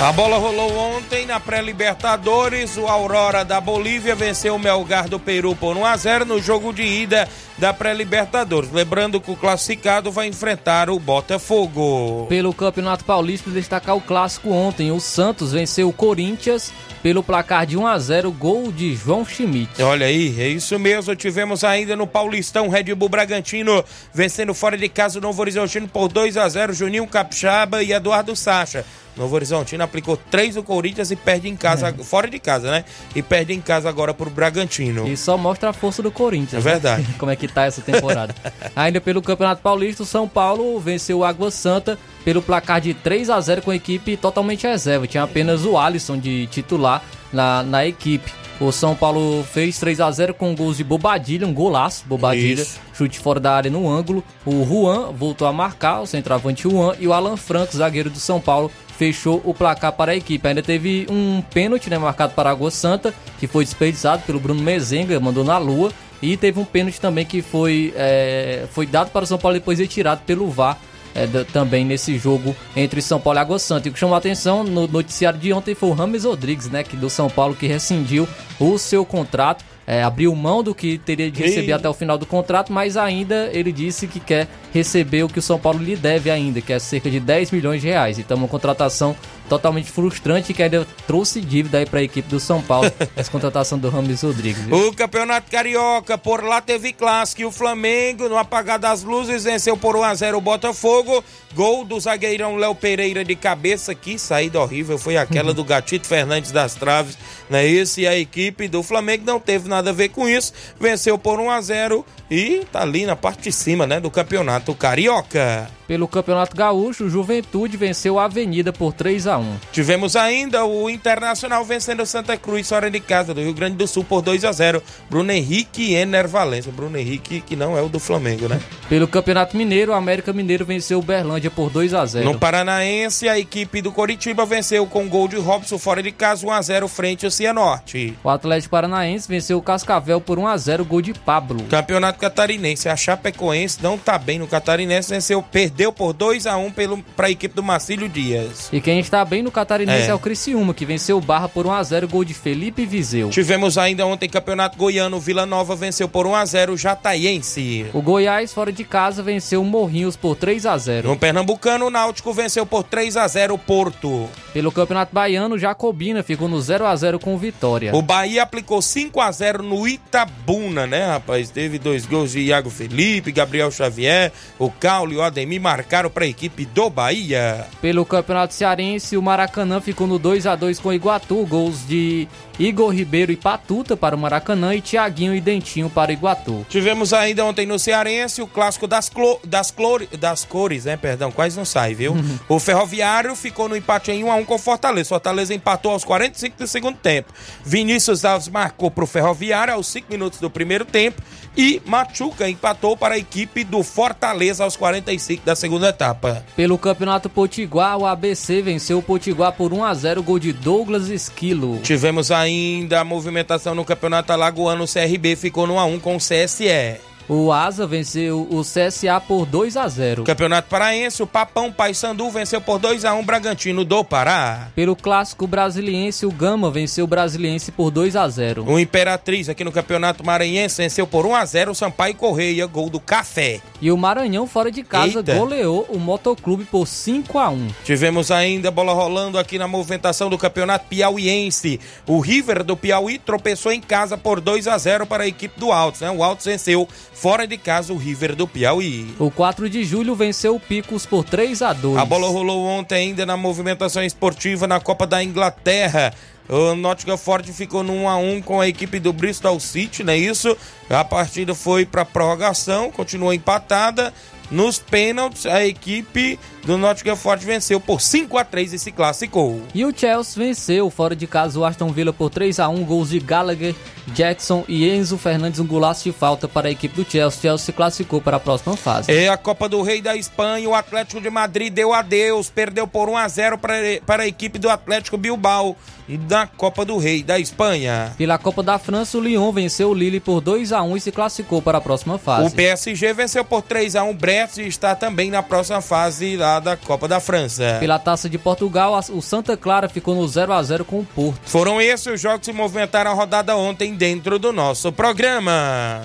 A 0.00 0.12
bola 0.12 0.38
rolou 0.38 0.74
ontem 0.76 1.26
na 1.26 1.38
pré-Libertadores. 1.38 2.78
O 2.78 2.86
Aurora 2.86 3.44
da 3.44 3.60
Bolívia 3.60 4.14
venceu 4.14 4.54
o 4.54 4.58
Melgar 4.58 5.06
do 5.06 5.20
Peru 5.20 5.54
por 5.54 5.76
1 5.76 5.84
a 5.84 5.96
0 5.98 6.24
no 6.24 6.40
jogo 6.40 6.72
de 6.72 6.82
ida 6.82 7.28
da 7.64 7.72
pré-Libertadores. 7.72 8.70
Lembrando 8.70 9.18
que 9.18 9.30
o 9.30 9.36
classificado 9.36 10.12
vai 10.12 10.26
enfrentar 10.26 10.90
o 10.90 10.98
Botafogo. 10.98 12.26
Pelo 12.28 12.52
Campeonato 12.52 13.06
Paulista, 13.06 13.50
destacar 13.50 13.96
o 13.96 14.02
clássico 14.02 14.50
ontem. 14.50 14.92
O 14.92 15.00
Santos 15.00 15.52
venceu 15.52 15.88
o 15.88 15.92
Corinthians 15.92 16.70
pelo 17.02 17.22
placar 17.22 17.64
de 17.64 17.78
1 17.78 17.86
a 17.86 17.98
0 17.98 18.30
gol 18.32 18.70
de 18.70 18.94
João 18.94 19.24
Schmidt. 19.24 19.82
Olha 19.82 20.04
aí, 20.04 20.38
é 20.38 20.46
isso 20.46 20.78
mesmo. 20.78 21.16
Tivemos 21.16 21.64
ainda 21.64 21.96
no 21.96 22.06
Paulistão 22.06 22.68
Red 22.68 22.94
Bull 22.94 23.08
Bragantino 23.08 23.82
vencendo 24.12 24.52
fora 24.52 24.76
de 24.76 24.88
casa 24.90 25.18
o 25.18 25.22
Novo 25.22 25.40
Horizontino 25.40 25.88
por 25.88 26.08
2 26.08 26.36
a 26.36 26.46
0 26.46 26.74
Juninho 26.74 27.06
Capixaba 27.06 27.82
e 27.82 27.92
Eduardo 27.92 28.36
Sacha. 28.36 28.84
Novo 29.16 29.34
Horizontino 29.36 29.84
aplicou 29.84 30.16
três 30.16 30.56
do 30.56 30.62
Corinthians 30.62 31.10
e 31.10 31.16
perde 31.16 31.48
em 31.48 31.56
casa, 31.56 31.88
é. 31.88 32.02
fora 32.02 32.28
de 32.28 32.38
casa, 32.38 32.70
né? 32.70 32.84
E 33.14 33.22
perde 33.22 33.52
em 33.52 33.60
casa 33.60 33.88
agora 33.88 34.12
pro 34.12 34.28
Bragantino. 34.28 35.06
E 35.06 35.16
só 35.16 35.38
mostra 35.38 35.70
a 35.70 35.72
força 35.72 36.02
do 36.02 36.10
Corinthians. 36.10 36.66
É 36.66 36.70
verdade. 36.70 37.02
Né? 37.02 37.14
Como 37.18 37.30
é 37.30 37.36
que 37.36 37.46
tá 37.54 37.64
essa 37.64 37.80
temporada. 37.80 38.34
Ainda 38.74 39.00
pelo 39.00 39.22
Campeonato 39.22 39.62
Paulista, 39.62 40.02
o 40.02 40.06
São 40.06 40.28
Paulo 40.28 40.78
venceu 40.80 41.18
o 41.18 41.24
Água 41.24 41.50
Santa 41.50 41.98
pelo 42.24 42.42
placar 42.42 42.80
de 42.80 42.94
3 42.94 43.30
a 43.30 43.40
0 43.40 43.62
com 43.62 43.70
a 43.70 43.76
equipe 43.76 44.16
totalmente 44.16 44.66
reserva. 44.66 45.06
Tinha 45.06 45.22
apenas 45.22 45.64
o 45.64 45.78
Alisson 45.78 46.18
de 46.18 46.46
titular 46.48 47.02
na, 47.32 47.62
na 47.62 47.86
equipe. 47.86 48.32
O 48.60 48.70
São 48.70 48.94
Paulo 48.94 49.44
fez 49.52 49.78
3 49.78 50.00
a 50.00 50.10
0 50.10 50.34
com 50.34 50.54
gols 50.54 50.76
de 50.76 50.84
Bobadilha, 50.84 51.46
um 51.46 51.52
golaço, 51.52 52.04
Bobadilha, 52.06 52.62
Isso. 52.62 52.80
chute 52.94 53.18
fora 53.18 53.40
da 53.40 53.52
área 53.52 53.70
no 53.70 53.88
ângulo. 53.90 54.22
O 54.46 54.64
Juan 54.64 55.10
voltou 55.12 55.48
a 55.48 55.52
marcar, 55.52 56.00
o 56.00 56.06
centroavante 56.06 56.62
Juan, 56.62 56.94
e 57.00 57.06
o 57.08 57.12
Alan 57.12 57.36
Franco, 57.36 57.76
zagueiro 57.76 58.08
do 58.08 58.20
São 58.20 58.40
Paulo, 58.40 58.70
fechou 58.96 59.42
o 59.44 59.52
placar 59.52 59.92
para 59.92 60.12
a 60.12 60.16
equipe. 60.16 60.46
Ainda 60.46 60.62
teve 60.62 61.06
um 61.10 61.42
pênalti 61.52 61.90
né, 61.90 61.98
marcado 61.98 62.32
para 62.34 62.48
a 62.48 62.52
Água 62.52 62.70
Santa, 62.70 63.12
que 63.40 63.48
foi 63.48 63.64
desperdiçado 63.64 64.22
pelo 64.22 64.38
Bruno 64.38 64.62
Mezenga, 64.62 65.18
mandou 65.18 65.44
na 65.44 65.58
lua. 65.58 65.90
E 66.22 66.36
teve 66.36 66.58
um 66.58 66.64
pênalti 66.64 67.00
também 67.00 67.24
que 67.24 67.42
foi, 67.42 67.92
é, 67.96 68.66
foi 68.72 68.86
dado 68.86 69.10
para 69.10 69.24
o 69.24 69.26
São 69.26 69.38
Paulo 69.38 69.56
e 69.56 69.60
depois 69.60 69.78
retirado 69.78 70.22
pelo 70.26 70.48
VAR 70.48 70.78
é, 71.14 71.26
também 71.44 71.84
nesse 71.84 72.18
jogo 72.18 72.54
entre 72.76 73.00
São 73.00 73.20
Paulo 73.20 73.38
e 73.38 73.40
Água 73.40 73.58
Santa. 73.58 73.88
E 73.88 73.90
o 73.90 73.94
que 73.94 74.00
chamou 74.00 74.14
a 74.14 74.18
atenção 74.18 74.64
no 74.64 74.88
noticiário 74.88 75.38
de 75.38 75.52
ontem 75.52 75.74
foi 75.74 75.88
o 75.90 75.92
Rames 75.92 76.24
Rodrigues, 76.24 76.68
né, 76.68 76.82
que 76.82 76.96
do 76.96 77.08
São 77.08 77.30
Paulo, 77.30 77.54
que 77.54 77.66
rescindiu 77.66 78.28
o 78.58 78.76
seu 78.78 79.04
contrato. 79.04 79.64
É, 79.86 80.02
abriu 80.02 80.34
mão 80.34 80.62
do 80.62 80.74
que 80.74 80.96
teria 80.96 81.30
de 81.30 81.42
receber 81.42 81.66
Ei. 81.66 81.72
até 81.74 81.86
o 81.86 81.92
final 81.92 82.16
do 82.16 82.24
contrato, 82.24 82.72
mas 82.72 82.96
ainda 82.96 83.50
ele 83.52 83.70
disse 83.70 84.06
que 84.06 84.18
quer 84.18 84.48
receber 84.72 85.22
o 85.24 85.28
que 85.28 85.38
o 85.38 85.42
São 85.42 85.58
Paulo 85.58 85.78
lhe 85.78 85.94
deve 85.94 86.30
ainda, 86.30 86.62
que 86.62 86.72
é 86.72 86.78
cerca 86.78 87.10
de 87.10 87.20
10 87.20 87.50
milhões 87.50 87.82
de 87.82 87.88
reais. 87.88 88.18
Então, 88.18 88.38
uma 88.38 88.48
contratação 88.48 89.14
totalmente 89.48 89.90
frustrante 89.90 90.54
que 90.54 90.62
ainda 90.62 90.86
trouxe 91.06 91.40
dívida 91.40 91.78
aí 91.78 91.86
para 91.86 92.00
a 92.00 92.02
equipe 92.02 92.28
do 92.28 92.38
São 92.38 92.62
Paulo, 92.62 92.90
essa 93.16 93.30
contratação 93.30 93.78
do 93.78 93.88
Rames 93.88 94.22
Rodrigues. 94.22 94.62
Viu? 94.62 94.88
O 94.88 94.94
Campeonato 94.94 95.50
Carioca, 95.50 96.16
por 96.16 96.42
lá 96.42 96.60
teve 96.60 96.92
clássico 96.92 97.42
e 97.42 97.44
o 97.44 97.52
Flamengo, 97.52 98.28
no 98.28 98.38
apagar 98.38 98.78
das 98.78 99.02
luzes, 99.02 99.44
venceu 99.44 99.76
por 99.76 99.96
1x0 99.96 100.36
o 100.36 100.40
Botafogo. 100.40 101.24
Gol 101.54 101.84
do 101.84 102.00
zagueirão 102.00 102.56
Léo 102.56 102.74
Pereira 102.74 103.24
de 103.24 103.36
cabeça, 103.36 103.94
que 103.94 104.18
saída 104.18 104.60
horrível 104.60 104.98
foi 104.98 105.16
aquela 105.16 105.50
uhum. 105.50 105.54
do 105.54 105.62
Gatito 105.62 106.04
Fernandes 106.04 106.50
das 106.50 106.74
Traves, 106.74 107.16
né? 107.48 107.64
Esse 107.64 108.02
e 108.02 108.08
a 108.08 108.18
equipe 108.18 108.68
do 108.68 108.82
Flamengo 108.82 109.24
não 109.24 109.38
teve 109.38 109.68
nada 109.68 109.90
a 109.90 109.92
ver 109.92 110.08
com 110.08 110.28
isso, 110.28 110.52
venceu 110.80 111.16
por 111.16 111.38
1 111.38 111.50
a 111.50 111.60
0 111.60 112.04
e 112.30 112.64
tá 112.72 112.82
ali 112.82 113.06
na 113.06 113.14
parte 113.14 113.44
de 113.44 113.52
cima, 113.52 113.86
né, 113.86 114.00
do 114.00 114.10
Campeonato 114.10 114.74
Carioca. 114.74 115.70
Pelo 115.86 116.08
Campeonato 116.08 116.56
Gaúcho, 116.56 117.10
Juventude 117.10 117.76
venceu 117.76 118.18
a 118.18 118.24
Avenida 118.24 118.72
por 118.72 118.94
3 118.94 119.26
a 119.26 119.36
1. 119.36 119.56
Tivemos 119.70 120.16
ainda 120.16 120.64
o 120.64 120.88
Internacional 120.88 121.62
vencendo 121.62 122.02
o 122.02 122.06
Santa 122.06 122.38
Cruz 122.38 122.66
fora 122.68 122.90
de 122.90 123.00
casa 123.00 123.34
do 123.34 123.42
Rio 123.42 123.52
Grande 123.52 123.76
do 123.76 123.86
Sul 123.86 124.02
por 124.02 124.22
2 124.22 124.46
a 124.46 124.52
0. 124.52 124.82
Bruno 125.10 125.30
Henrique 125.30 125.82
e 125.82 125.94
Ener 125.94 126.26
Valença. 126.26 126.70
Bruno 126.70 126.96
Henrique 126.96 127.42
que 127.42 127.54
não 127.54 127.76
é 127.76 127.82
o 127.82 127.88
do 127.88 128.00
Flamengo, 128.00 128.48
né? 128.48 128.58
Pelo 128.88 129.06
Campeonato 129.06 129.56
Mineiro, 129.56 129.92
o 129.92 129.94
América 129.94 130.32
Mineiro 130.32 130.64
venceu 130.64 131.00
o 131.00 131.02
Berlândia 131.02 131.50
por 131.50 131.68
2 131.68 131.92
a 131.92 132.06
0. 132.06 132.24
No 132.24 132.38
Paranaense, 132.38 133.28
a 133.28 133.38
equipe 133.38 133.82
do 133.82 133.92
Coritiba 133.92 134.46
venceu 134.46 134.86
com 134.86 135.06
gol 135.06 135.28
de 135.28 135.36
Robson 135.36 135.78
fora 135.78 136.02
de 136.02 136.12
casa 136.12 136.46
1 136.46 136.50
a 136.50 136.62
0 136.62 136.88
frente 136.88 137.26
ao 137.26 137.30
Cianorte. 137.30 138.16
O 138.24 138.30
Atlético 138.30 138.70
Paranaense 138.70 139.28
venceu 139.28 139.58
o 139.58 139.62
Cascavel 139.62 140.20
por 140.20 140.38
1 140.38 140.46
a 140.46 140.56
0 140.56 140.84
gol 140.84 141.02
de 141.02 141.12
Pablo. 141.12 141.62
Campeonato 141.64 142.18
Catarinense, 142.18 142.88
a 142.88 142.96
Chapecoense 142.96 143.82
não 143.82 143.98
tá 143.98 144.18
bem 144.18 144.38
no 144.38 144.46
Catarinense, 144.46 145.10
venceu, 145.10 145.42
perdeu 145.42 145.73
por 145.94 146.12
2 146.12 146.46
a 146.46 146.56
1 146.56 146.72
para 147.16 147.26
a 147.26 147.30
equipe 147.30 147.54
do 147.54 147.62
Marcílio 147.62 148.08
Dias. 148.08 148.68
E 148.72 148.80
quem 148.80 149.00
está 149.00 149.24
bem 149.24 149.42
no 149.42 149.50
Catarinense 149.50 150.06
é, 150.06 150.10
é 150.10 150.14
o 150.14 150.18
Criciúma, 150.18 150.72
que 150.72 150.86
venceu 150.86 151.18
o 151.18 151.20
Barra 151.20 151.48
por 151.48 151.66
1 151.66 151.72
a 151.72 151.82
0 151.82 152.08
gol 152.08 152.24
de 152.24 152.34
Felipe 152.34 152.86
Viseu. 152.86 153.30
Tivemos 153.30 153.76
ainda 153.76 154.06
ontem 154.06 154.28
Campeonato 154.28 154.78
Goiano, 154.78 155.18
Vila 155.20 155.46
Nova 155.46 155.74
venceu 155.74 156.08
por 156.08 156.26
1 156.26 156.34
a 156.34 156.44
0 156.44 156.72
o 156.72 156.76
Jataiense. 156.76 157.86
O 157.92 158.00
Goiás 158.00 158.52
fora 158.52 158.72
de 158.72 158.84
casa 158.84 159.22
venceu 159.22 159.62
o 159.62 159.64
Morrinhos 159.64 160.16
por 160.16 160.36
3 160.36 160.66
a 160.66 160.78
0. 160.78 161.08
No 161.08 161.16
Pernambucano, 161.16 161.86
o 161.86 161.90
Náutico 161.90 162.32
venceu 162.32 162.64
por 162.64 162.82
3 162.84 163.16
a 163.16 163.26
0 163.26 163.54
o 163.54 163.58
Porto. 163.58 164.28
Pelo 164.52 164.70
Campeonato 164.70 165.12
Baiano, 165.12 165.58
Jacobina 165.58 166.22
ficou 166.22 166.48
no 166.48 166.60
0 166.60 166.86
a 166.86 166.94
0 166.94 167.18
com 167.18 167.36
Vitória. 167.36 167.94
O 167.94 168.00
Bahia 168.00 168.42
aplicou 168.42 168.80
5 168.80 169.20
a 169.20 169.30
0 169.32 169.62
no 169.62 169.86
Itabuna, 169.86 170.86
né, 170.86 171.06
rapaz? 171.06 171.50
Teve 171.50 171.78
dois 171.78 172.06
gols 172.06 172.32
de 172.32 172.40
Iago 172.40 172.70
Felipe, 172.70 173.32
Gabriel 173.32 173.70
Xavier, 173.70 174.32
o 174.58 174.70
Caule 174.70 175.14
e 175.14 175.18
o 175.18 175.22
Ademir 175.22 175.60
marcaram 175.64 176.10
para 176.10 176.26
a 176.26 176.28
equipe 176.28 176.66
do 176.66 176.90
Bahia. 176.90 177.66
Pelo 177.80 178.04
Campeonato 178.04 178.52
Cearense, 178.52 179.16
o 179.16 179.22
Maracanã 179.22 179.80
ficou 179.80 180.06
no 180.06 180.18
2 180.18 180.46
a 180.46 180.54
2 180.54 180.78
com 180.78 180.90
o 180.90 180.92
Iguatu, 180.92 181.46
gols 181.46 181.88
de 181.88 182.28
Igor 182.58 182.94
Ribeiro 182.94 183.32
e 183.32 183.36
Patuta 183.36 183.96
para 183.96 184.14
o 184.14 184.18
Maracanã 184.18 184.74
e 184.74 184.80
Tiaguinho 184.80 185.34
e 185.34 185.40
Dentinho 185.40 185.90
para 185.90 186.10
o 186.10 186.14
Iguatu. 186.14 186.66
Tivemos 186.68 187.12
ainda 187.12 187.44
ontem 187.44 187.66
no 187.66 187.78
Cearense 187.78 188.42
o 188.42 188.46
clássico 188.46 188.86
das, 188.86 189.08
clo 189.08 189.40
das, 189.44 189.70
clore 189.70 190.08
das 190.18 190.44
cores, 190.44 190.84
né? 190.84 190.96
Perdão, 190.96 191.30
quase 191.30 191.56
não 191.56 191.64
sai, 191.64 191.94
viu? 191.94 192.12
Uhum. 192.12 192.38
O 192.54 192.60
Ferroviário 192.60 193.34
ficou 193.34 193.68
no 193.68 193.76
empate 193.76 194.12
em 194.12 194.22
1 194.22 194.30
a 194.30 194.36
1 194.36 194.44
com 194.44 194.54
o 194.54 194.58
Fortaleza. 194.58 195.08
Fortaleza 195.08 195.52
empatou 195.52 195.92
aos 195.92 196.04
45 196.04 196.58
do 196.58 196.66
segundo 196.66 196.96
tempo. 196.96 197.32
Vinícius 197.64 198.24
Alves 198.24 198.48
marcou 198.48 198.90
para 198.90 199.04
o 199.04 199.06
Ferroviário 199.06 199.74
aos 199.74 199.86
5 199.88 200.06
minutos 200.10 200.38
do 200.38 200.48
primeiro 200.48 200.84
tempo 200.84 201.20
e 201.56 201.80
Machuca 201.84 202.48
empatou 202.48 202.96
para 202.96 203.14
a 203.14 203.18
equipe 203.18 203.64
do 203.64 203.82
Fortaleza 203.82 204.64
aos 204.64 204.76
45 204.76 205.44
da 205.44 205.54
segunda 205.54 205.88
etapa. 205.88 206.44
Pelo 206.56 206.76
Campeonato 206.78 207.28
Potiguar, 207.28 207.96
o 207.96 208.06
ABC 208.06 208.62
venceu 208.62 208.98
o 208.98 209.02
Potiguar 209.02 209.52
por 209.52 209.72
1 209.72 209.84
a 209.84 209.94
0 209.94 210.22
gol 210.22 210.38
de 210.38 210.52
Douglas 210.52 211.08
Esquilo. 211.08 211.78
Tivemos 211.82 212.30
a 212.30 212.43
ainda 212.44 213.00
a 213.00 213.04
movimentação 213.04 213.74
no 213.74 213.84
Campeonato 213.84 214.32
Alagoano. 214.32 214.84
O 214.84 214.88
CRB 214.88 215.36
ficou 215.36 215.66
no 215.66 215.76
1 215.76 215.98
com 215.98 216.16
o 216.16 216.18
CSE. 216.18 217.00
O 217.28 217.50
Asa 217.50 217.86
venceu 217.86 218.46
o 218.50 218.60
CSA 218.60 219.18
por 219.20 219.46
2 219.46 219.76
a 219.76 219.88
0. 219.88 220.24
Campeonato 220.24 220.68
Paraense, 220.68 221.22
o 221.22 221.26
Papão 221.26 221.72
Paysandu 221.72 222.28
venceu 222.30 222.60
por 222.60 222.78
2 222.78 223.04
a 223.04 223.14
1 223.14 223.24
Bragantino 223.24 223.84
do 223.84 224.04
Pará. 224.04 224.68
Pelo 224.74 224.94
Clássico 224.94 225.46
Brasiliense, 225.46 226.26
o 226.26 226.30
Gama 226.30 226.70
venceu 226.70 227.04
o 227.04 227.08
Brasiliense 227.08 227.72
por 227.72 227.90
2 227.90 228.14
a 228.14 228.28
0. 228.28 228.64
O 228.68 228.78
Imperatriz 228.78 229.48
aqui 229.48 229.64
no 229.64 229.72
Campeonato 229.72 230.24
Maranhense 230.24 230.82
venceu 230.82 231.06
por 231.06 231.24
1 231.24 231.34
a 231.34 231.44
0 231.44 231.70
o 231.70 231.74
Sampaio 231.74 232.14
Correia, 232.14 232.66
gol 232.66 232.90
do 232.90 233.00
Café. 233.00 233.60
E 233.80 233.90
o 233.90 233.96
Maranhão 233.96 234.46
fora 234.46 234.70
de 234.70 234.82
casa 234.82 235.18
Eita. 235.18 235.34
goleou 235.34 235.86
o 235.88 235.98
Motoclube 235.98 236.64
por 236.64 236.86
5 236.86 237.38
a 237.38 237.48
1. 237.48 237.68
Tivemos 237.84 238.30
ainda 238.30 238.70
bola 238.70 238.92
rolando 238.92 239.38
aqui 239.38 239.58
na 239.58 239.66
movimentação 239.66 240.28
do 240.28 240.36
Campeonato 240.36 240.86
Piauiense. 240.88 241.80
O 242.06 242.20
River 242.20 242.62
do 242.62 242.76
Piauí 242.76 243.18
tropeçou 243.18 243.72
em 243.72 243.80
casa 243.80 244.18
por 244.18 244.40
2 244.40 244.68
a 244.68 244.76
0 244.76 245.06
para 245.06 245.24
a 245.24 245.26
equipe 245.26 245.58
do 245.58 245.72
Altos, 245.72 246.02
né? 246.02 246.10
O 246.10 246.22
Altos 246.22 246.44
venceu 246.44 246.86
fora 247.14 247.46
de 247.46 247.56
casa 247.56 247.92
o 247.92 247.96
River 247.96 248.34
do 248.34 248.46
Piauí. 248.46 249.14
O 249.18 249.30
4 249.30 249.70
de 249.70 249.84
julho 249.84 250.14
venceu 250.14 250.56
o 250.56 250.60
Picos 250.60 251.06
por 251.06 251.24
3 251.24 251.62
a 251.62 251.72
2. 251.72 251.96
A 251.96 252.04
bola 252.04 252.28
rolou 252.28 252.66
ontem 252.66 252.96
ainda 252.96 253.24
na 253.24 253.36
movimentação 253.36 254.02
esportiva 254.02 254.66
na 254.66 254.80
Copa 254.80 255.06
da 255.06 255.22
Inglaterra. 255.22 256.12
O 256.48 256.74
Nottingham 256.74 257.16
Forte 257.16 257.52
ficou 257.52 257.82
no 257.82 257.94
1 257.94 258.08
a 258.08 258.16
1 258.16 258.42
com 258.42 258.60
a 258.60 258.68
equipe 258.68 258.98
do 258.98 259.12
Bristol 259.12 259.58
City, 259.58 260.04
não 260.04 260.12
é 260.12 260.18
isso? 260.18 260.54
A 260.90 261.02
partida 261.02 261.54
foi 261.54 261.86
para 261.86 262.04
prorrogação, 262.04 262.90
continuou 262.90 263.32
empatada. 263.32 264.12
Nos 264.50 264.78
pênaltis, 264.78 265.46
a 265.46 265.64
equipe 265.64 266.38
do 266.64 266.78
Nottingham 266.78 267.16
Forte 267.16 267.44
venceu 267.44 267.78
por 267.78 268.00
5 268.00 268.38
a 268.38 268.44
3 268.44 268.72
e 268.72 268.78
se 268.78 268.90
classificou. 268.90 269.62
E 269.74 269.84
o 269.84 269.92
Chelsea 269.96 270.42
venceu 270.42 270.88
fora 270.90 271.14
de 271.14 271.26
casa 271.26 271.58
o 271.58 271.64
Aston 271.64 271.90
Villa 271.92 272.12
por 272.12 272.30
3 272.30 272.58
a 272.60 272.68
1 272.68 272.84
gols 272.84 273.10
de 273.10 273.20
Gallagher, 273.20 273.74
Jackson 274.08 274.64
e 274.66 274.88
Enzo 274.88 275.18
Fernandes, 275.18 275.60
um 275.60 275.66
golaço 275.66 276.04
de 276.04 276.12
falta 276.12 276.48
para 276.48 276.68
a 276.68 276.70
equipe 276.70 276.94
do 276.94 277.10
Chelsea. 277.10 277.38
O 277.38 277.42
Chelsea 277.42 277.66
se 277.66 277.72
classificou 277.72 278.20
para 278.20 278.38
a 278.38 278.40
próxima 278.40 278.76
fase. 278.76 279.12
É 279.12 279.28
a 279.28 279.36
Copa 279.36 279.68
do 279.68 279.82
Rei 279.82 280.00
da 280.00 280.16
Espanha, 280.16 280.68
o 280.68 280.74
Atlético 280.74 281.20
de 281.20 281.30
Madrid 281.30 281.72
deu 281.72 281.92
adeus, 281.92 282.50
perdeu 282.50 282.86
por 282.86 283.08
1 283.08 283.16
a 283.16 283.28
0 283.28 283.58
para, 283.58 283.74
para 284.06 284.22
a 284.22 284.26
equipe 284.26 284.58
do 284.58 284.70
Atlético 284.70 285.16
Bilbao 285.16 285.76
da 286.08 286.46
Copa 286.46 286.84
do 286.84 286.98
Rei 286.98 287.22
da 287.22 287.38
Espanha. 287.38 288.12
Pela 288.18 288.36
Copa 288.36 288.62
da 288.62 288.78
França, 288.78 289.16
o 289.16 289.20
Lyon 289.20 289.50
venceu 289.52 289.90
o 289.90 289.94
Lille 289.94 290.20
por 290.20 290.40
2 290.40 290.72
a 290.72 290.82
1 290.82 290.96
e 290.96 291.00
se 291.00 291.12
classificou 291.12 291.62
para 291.62 291.78
a 291.78 291.80
próxima 291.80 292.18
fase. 292.18 292.46
O 292.46 292.50
PSG 292.50 293.12
venceu 293.14 293.44
por 293.44 293.62
3 293.62 293.96
a 293.96 294.04
1 294.04 294.14
Brest 294.14 294.58
e 294.58 294.68
está 294.68 294.94
também 294.94 295.30
na 295.30 295.42
próxima 295.42 295.80
fase 295.80 296.36
lá 296.36 296.53
da 296.60 296.76
Copa 296.76 297.06
da 297.08 297.20
França. 297.20 297.76
Pela 297.80 297.98
Taça 297.98 298.28
de 298.28 298.38
Portugal, 298.38 298.94
a- 298.94 299.04
o 299.12 299.20
Santa 299.22 299.56
Clara 299.56 299.88
ficou 299.88 300.14
no 300.14 300.26
0 300.26 300.52
a 300.52 300.62
0 300.62 300.84
com 300.84 301.00
o 301.00 301.04
Porto. 301.04 301.40
Foram 301.44 301.80
esses 301.80 302.06
os 302.06 302.20
jogos 302.20 302.46
que 302.46 302.52
movimentaram 302.52 303.10
a 303.10 303.14
rodada 303.14 303.56
ontem 303.56 303.94
dentro 303.94 304.38
do 304.38 304.52
nosso 304.52 304.92
programa. 304.92 306.02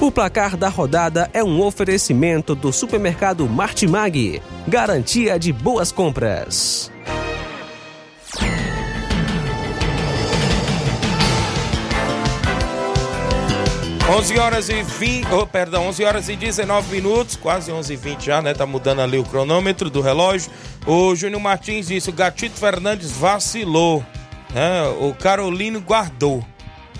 O 0.00 0.10
placar 0.10 0.56
da 0.56 0.68
rodada 0.68 1.30
é 1.32 1.42
um 1.42 1.62
oferecimento 1.62 2.54
do 2.54 2.72
supermercado 2.72 3.48
Martimag. 3.48 4.42
Garantia 4.68 5.38
de 5.38 5.52
boas 5.52 5.90
compras. 5.90 6.90
11 14.06 14.38
horas 14.38 14.68
e 14.68 14.82
20, 14.82 15.32
oh, 15.32 15.46
perdão, 15.46 15.86
11 15.88 16.04
horas 16.04 16.28
e 16.28 16.36
19 16.36 16.94
minutos, 16.94 17.36
quase 17.36 17.72
11 17.72 17.90
e 17.90 17.96
20 17.96 18.22
já, 18.22 18.42
né? 18.42 18.52
Tá 18.52 18.66
mudando 18.66 19.00
ali 19.00 19.18
o 19.18 19.24
cronômetro 19.24 19.88
do 19.88 20.02
relógio. 20.02 20.52
O 20.86 21.14
Júnior 21.14 21.40
Martins 21.40 21.86
disse: 21.86 22.10
o 22.10 22.12
Gatito 22.12 22.58
Fernandes 22.60 23.10
vacilou, 23.12 24.04
né? 24.52 24.82
O 25.00 25.14
Carolino 25.14 25.80
guardou. 25.80 26.44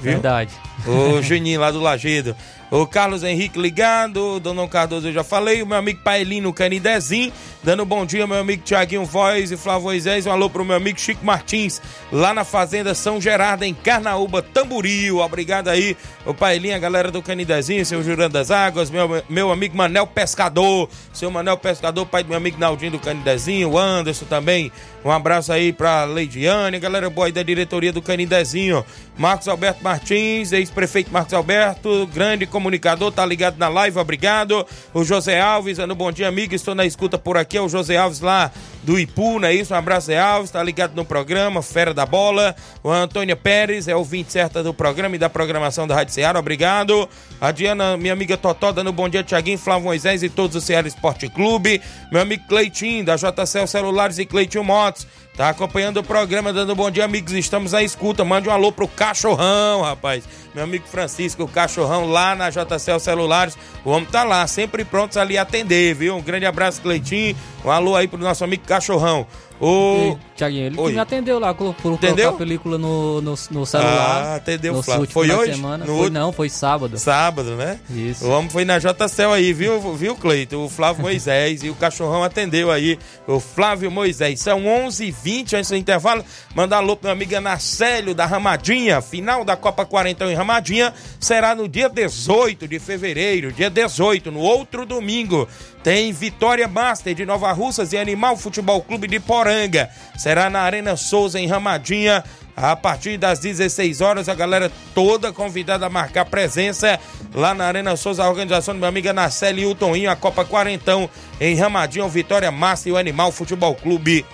Viu? 0.00 0.12
Verdade. 0.12 0.50
O 0.86 1.20
Juninho 1.20 1.60
lá 1.60 1.70
do 1.70 1.78
Lagedo. 1.78 2.34
O 2.74 2.88
Carlos 2.88 3.22
Henrique 3.22 3.56
ligado, 3.56 4.34
o 4.34 4.40
Dona 4.40 4.66
Cardoso 4.66 5.06
eu 5.06 5.12
já 5.12 5.22
falei, 5.22 5.62
o 5.62 5.66
meu 5.66 5.78
amigo 5.78 6.00
Paelino 6.02 6.52
Canidezinho, 6.52 7.32
dando 7.62 7.84
bom 7.84 8.04
dia, 8.04 8.26
meu 8.26 8.40
amigo 8.40 8.64
Tiaguinho 8.64 9.04
Voz 9.04 9.52
e 9.52 9.56
Flávio 9.56 9.84
Moisés, 9.84 10.26
um 10.26 10.32
alô 10.32 10.50
pro 10.50 10.64
meu 10.64 10.74
amigo 10.74 10.98
Chico 10.98 11.24
Martins, 11.24 11.80
lá 12.10 12.34
na 12.34 12.42
Fazenda 12.42 12.92
São 12.92 13.20
Gerardo, 13.20 13.62
em 13.62 13.72
Carnaúba, 13.72 14.42
Tamboril, 14.42 15.18
obrigado 15.18 15.68
aí, 15.68 15.96
o 16.26 16.34
Paelinho, 16.34 16.74
a 16.74 16.78
galera 16.80 17.12
do 17.12 17.22
Canidezinho, 17.22 17.86
seu 17.86 18.02
Jurando 18.02 18.32
das 18.32 18.50
Águas, 18.50 18.90
meu, 18.90 19.22
meu 19.28 19.52
amigo 19.52 19.76
Manel 19.76 20.08
Pescador, 20.08 20.90
seu 21.12 21.30
Manel 21.30 21.56
Pescador, 21.56 22.04
pai 22.06 22.24
do 22.24 22.30
meu 22.30 22.38
amigo 22.38 22.58
Naldinho 22.58 22.90
do 22.90 22.98
Canidezinho, 22.98 23.70
o 23.70 23.78
Anderson 23.78 24.24
também, 24.24 24.72
um 25.04 25.12
abraço 25.12 25.52
aí 25.52 25.72
pra 25.72 26.02
Leidiane, 26.02 26.80
galera 26.80 27.08
boa 27.08 27.28
aí 27.28 27.32
da 27.32 27.44
diretoria 27.44 27.92
do 27.92 28.02
Canidezinho, 28.02 28.84
Marcos 29.16 29.46
Alberto 29.46 29.84
Martins, 29.84 30.50
ex-prefeito 30.50 31.12
Marcos 31.12 31.34
Alberto, 31.34 32.08
grande 32.12 32.48
comunicador, 32.64 33.12
tá 33.12 33.26
ligado 33.26 33.58
na 33.58 33.68
live, 33.68 33.98
obrigado. 33.98 34.66
O 34.94 35.04
José 35.04 35.38
Alves, 35.38 35.76
dando 35.76 35.94
bom 35.94 36.10
dia, 36.10 36.26
amigo, 36.26 36.54
estou 36.54 36.74
na 36.74 36.86
escuta 36.86 37.18
por 37.18 37.36
aqui, 37.36 37.58
é 37.58 37.60
o 37.60 37.68
José 37.68 37.98
Alves 37.98 38.20
lá 38.20 38.50
do 38.82 38.98
Ipu, 38.98 39.38
não 39.38 39.48
é 39.48 39.54
isso? 39.54 39.74
Um 39.74 39.76
abraço, 39.76 40.06
Zé 40.06 40.18
Alves, 40.18 40.50
tá 40.50 40.62
ligado 40.62 40.94
no 40.94 41.04
programa, 41.04 41.62
Fera 41.62 41.92
da 41.92 42.06
Bola. 42.06 42.54
O 42.82 42.90
Antônio 42.90 43.36
Pérez 43.36 43.86
é 43.86 43.94
o 43.94 44.02
20 44.02 44.30
certa 44.30 44.62
do 44.62 44.72
programa 44.72 45.16
e 45.16 45.18
da 45.18 45.28
programação 45.28 45.86
da 45.86 45.94
Rádio 45.94 46.14
Ceará, 46.14 46.38
obrigado. 46.38 47.08
A 47.38 47.50
Diana, 47.50 47.98
minha 47.98 48.12
amiga 48.14 48.36
Totó, 48.36 48.72
dando 48.72 48.92
bom 48.92 49.08
dia, 49.08 49.22
Tiaguinho, 49.22 49.58
Flávio 49.58 49.84
Moisés 49.84 50.22
e 50.22 50.30
todos 50.30 50.56
o 50.56 50.60
Ceará 50.60 50.88
Esporte 50.88 51.28
Clube. 51.28 51.82
Meu 52.10 52.22
amigo 52.22 52.46
Cleitinho, 52.48 53.04
da 53.04 53.16
JCL 53.16 53.66
Celulares 53.66 54.18
e 54.18 54.24
Cleitinho 54.24 54.64
Motos. 54.64 55.06
Tá 55.36 55.48
acompanhando 55.48 55.96
o 55.96 56.04
programa, 56.04 56.52
dando 56.52 56.76
bom 56.76 56.88
dia, 56.88 57.04
amigos. 57.04 57.32
Estamos 57.32 57.74
à 57.74 57.82
escuta. 57.82 58.24
Mande 58.24 58.48
um 58.48 58.52
alô 58.52 58.70
pro 58.70 58.86
cachorrão, 58.86 59.82
rapaz. 59.82 60.22
Meu 60.54 60.62
amigo 60.62 60.86
Francisco, 60.86 61.42
o 61.42 61.48
cachorrão 61.48 62.06
lá 62.06 62.36
na 62.36 62.50
JCL 62.50 63.00
Celulares. 63.00 63.58
O 63.84 63.90
homem 63.90 64.08
tá 64.08 64.22
lá, 64.22 64.46
sempre 64.46 64.84
prontos 64.84 65.16
ali 65.16 65.36
a 65.36 65.42
atender, 65.42 65.92
viu? 65.92 66.14
Um 66.14 66.22
grande 66.22 66.46
abraço, 66.46 66.80
Cleitinho. 66.80 67.36
Um 67.64 67.70
alô 67.70 67.96
aí 67.96 68.06
pro 68.06 68.16
nosso 68.16 68.44
amigo 68.44 68.62
cachorrão. 68.64 69.26
O. 69.60 70.18
Tiaguinho, 70.34 70.66
ele 70.66 70.80
Oi. 70.80 70.92
me 70.92 70.98
atendeu 70.98 71.38
lá 71.38 71.52
Entendeu? 71.52 71.74
colocar 71.80 72.28
a 72.28 72.32
película 72.32 72.76
no, 72.76 73.20
no, 73.20 73.34
no 73.50 73.66
celular. 73.66 74.24
Ah, 74.24 74.34
atendeu, 74.36 74.74
no 74.74 74.82
Flávio. 74.82 75.08
Foi 75.08 75.30
hoje? 75.30 75.52
Semana. 75.52 75.84
No 75.84 75.96
Foi, 75.96 76.10
não, 76.10 76.32
foi 76.32 76.48
sábado. 76.48 76.98
Sábado, 76.98 77.54
né? 77.54 77.78
Isso. 77.88 78.26
O 78.26 78.30
homem 78.30 78.50
foi 78.50 78.64
na 78.64 78.78
JCL 78.78 79.32
aí, 79.32 79.52
viu, 79.52 79.94
viu, 79.94 80.16
Cleito? 80.16 80.58
O 80.58 80.68
Flávio 80.68 81.02
Moisés 81.02 81.62
e 81.62 81.70
o 81.70 81.74
cachorrão 81.74 82.24
atendeu 82.24 82.70
aí. 82.70 82.98
O 83.28 83.38
Flávio 83.38 83.90
Moisés. 83.90 84.40
São 84.40 84.62
11h20 84.62 85.54
antes 85.54 85.70
do 85.70 85.76
intervalo. 85.76 86.24
Mandar 86.54 86.78
alô 86.78 86.96
pro 86.96 87.06
meu 87.06 87.12
amigo 87.12 87.36
Anacélio 87.36 88.14
da 88.14 88.26
Ramadinha. 88.26 89.00
Final 89.00 89.44
da 89.44 89.56
Copa 89.56 89.86
40 89.86 90.24
em 90.24 90.34
Ramadinha 90.34 90.92
será 91.20 91.54
no 91.54 91.68
dia 91.68 91.88
18 91.88 92.66
de 92.66 92.80
fevereiro. 92.80 93.52
Dia 93.52 93.70
18, 93.70 94.32
no 94.32 94.40
outro 94.40 94.84
domingo. 94.84 95.48
Tem 95.84 96.10
Vitória 96.12 96.66
Master 96.66 97.14
de 97.14 97.26
Nova 97.26 97.52
Russas 97.52 97.92
e 97.92 97.98
Animal 97.98 98.38
Futebol 98.38 98.80
Clube 98.80 99.06
de 99.06 99.20
Poranga. 99.44 99.90
Será 100.16 100.48
na 100.48 100.60
Arena 100.60 100.96
Souza, 100.96 101.38
em 101.38 101.46
Ramadinha. 101.46 102.24
A 102.56 102.76
partir 102.76 103.18
das 103.18 103.40
16 103.40 104.00
horas, 104.00 104.28
a 104.28 104.34
galera 104.34 104.70
toda 104.94 105.32
convidada 105.32 105.86
a 105.86 105.90
marcar 105.90 106.24
presença 106.24 107.00
lá 107.34 107.52
na 107.52 107.64
Arena 107.66 107.96
Souza, 107.96 108.22
a 108.22 108.28
organização 108.28 108.74
do 108.74 108.78
meu 108.78 108.88
amigo 108.88 109.08
Anaceli 109.08 109.62
e 109.62 109.66
o 109.66 109.74
Toninho, 109.74 110.08
a 110.08 110.14
Copa 110.14 110.44
Quarentão 110.44 111.10
em 111.40 111.56
Ramadinho, 111.56 112.08
Vitória 112.08 112.52
Massa 112.52 112.88
e 112.88 112.92
o 112.92 112.96
Animal 112.96 113.32
Futebol 113.32 113.74
Clube 113.74 114.24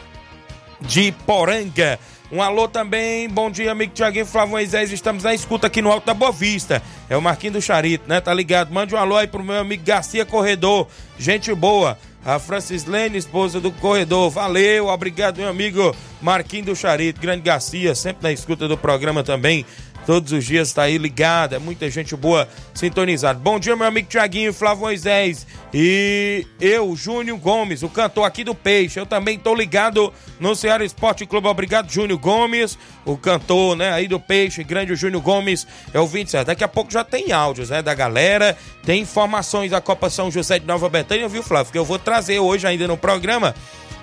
de 0.83 1.13
Poranga. 1.27 1.99
Um 2.31 2.43
alô 2.43 2.69
também, 2.69 3.27
bom 3.27 3.51
dia, 3.51 3.73
amigo 3.73 3.95
Tiaguinho 3.95 4.27
Flávio 4.27 4.51
Moisés, 4.51 4.93
estamos 4.93 5.25
na 5.25 5.33
escuta 5.35 5.67
aqui 5.67 5.81
no 5.81 5.91
Alto 5.91 6.07
da 6.07 6.13
Boa 6.13 6.31
Vista. 6.31 6.83
É 7.09 7.17
o 7.17 7.23
Marquinho 7.23 7.55
do 7.55 7.63
Charito, 7.63 8.05
né? 8.07 8.21
Tá 8.21 8.35
ligado? 8.35 8.71
Mande 8.71 8.95
um 8.95 8.99
alô 8.99 9.17
aí 9.17 9.27
pro 9.27 9.43
meu 9.43 9.59
amigo 9.59 9.83
Garcia 9.83 10.27
Corredor, 10.27 10.87
gente 11.19 11.53
boa. 11.55 11.99
A 12.25 12.39
Francis 12.39 12.85
Lene, 12.85 13.17
esposa 13.17 13.61
do 13.61 13.73
Corredor, 13.73 14.29
valeu, 14.31 14.89
obrigado, 14.89 15.39
meu 15.39 15.49
amigo 15.49 15.97
Marquinho 16.21 16.67
do 16.67 16.77
Charito, 16.77 17.19
grande 17.19 17.43
Garcia, 17.43 17.95
sempre 17.95 18.23
na 18.23 18.31
escuta 18.31 18.69
do 18.69 18.77
programa 18.77 19.25
também. 19.25 19.65
Todos 20.07 20.33
os 20.33 20.45
dias 20.45 20.73
tá 20.73 20.83
aí 20.83 20.99
ligado, 20.99 21.55
é 21.55 21.59
muita 21.59 21.89
gente 21.91 22.17
boa 22.17 22.49
sintonizada. 22.75 23.39
Bom 23.39 23.61
dia, 23.61 23.77
meu 23.77 23.87
amigo 23.87 24.09
Tiaguinho, 24.09 24.53
Flávio 24.53 24.85
Moisés 24.85 25.47
e 25.73 26.47
eu, 26.61 26.97
Júnior 26.97 27.39
Gomes, 27.39 27.83
o 27.83 27.89
cantor 27.89 28.25
aqui 28.25 28.43
do 28.43 28.55
Peixe. 28.55 28.99
Eu 28.99 29.07
também 29.07 29.39
tô 29.39 29.55
ligado 29.55 30.13
no 30.41 30.57
Ceará 30.57 30.85
Esporte 30.85 31.27
Clube. 31.27 31.47
Obrigado, 31.47 31.91
Júnior 31.91 32.19
Gomes, 32.19 32.79
o 33.05 33.17
cantor, 33.17 33.77
né, 33.77 33.93
aí 33.93 34.09
do 34.09 34.19
Peixe, 34.19 34.65
grande 34.65 34.95
Júnior 34.97 35.23
Gomes, 35.23 35.67
é 35.93 36.01
o 36.01 36.07
27. 36.07 36.47
Daqui 36.47 36.65
a 36.65 36.69
pouco 36.69 36.91
já 36.91 37.05
tem 37.05 37.31
áudios, 37.31 37.71
né, 37.71 37.83
da 37.83 37.95
galera, 37.95 38.57
tem 38.85 39.03
informações 39.03 39.71
da 39.71 39.81
Copa 39.81 40.11
São 40.11 40.31
José 40.31 40.59
de 40.59 40.67
Nova 40.67 40.89
Betânia, 40.89 41.29
viu, 41.29 41.43
Flávio? 41.43 41.71
Que 41.71 41.79
eu 41.79 41.85
vou 41.85 41.99
trazer 41.99 42.39
hoje 42.39 42.67
ainda 42.67 42.89
no 42.89 42.97
programa 42.97 43.55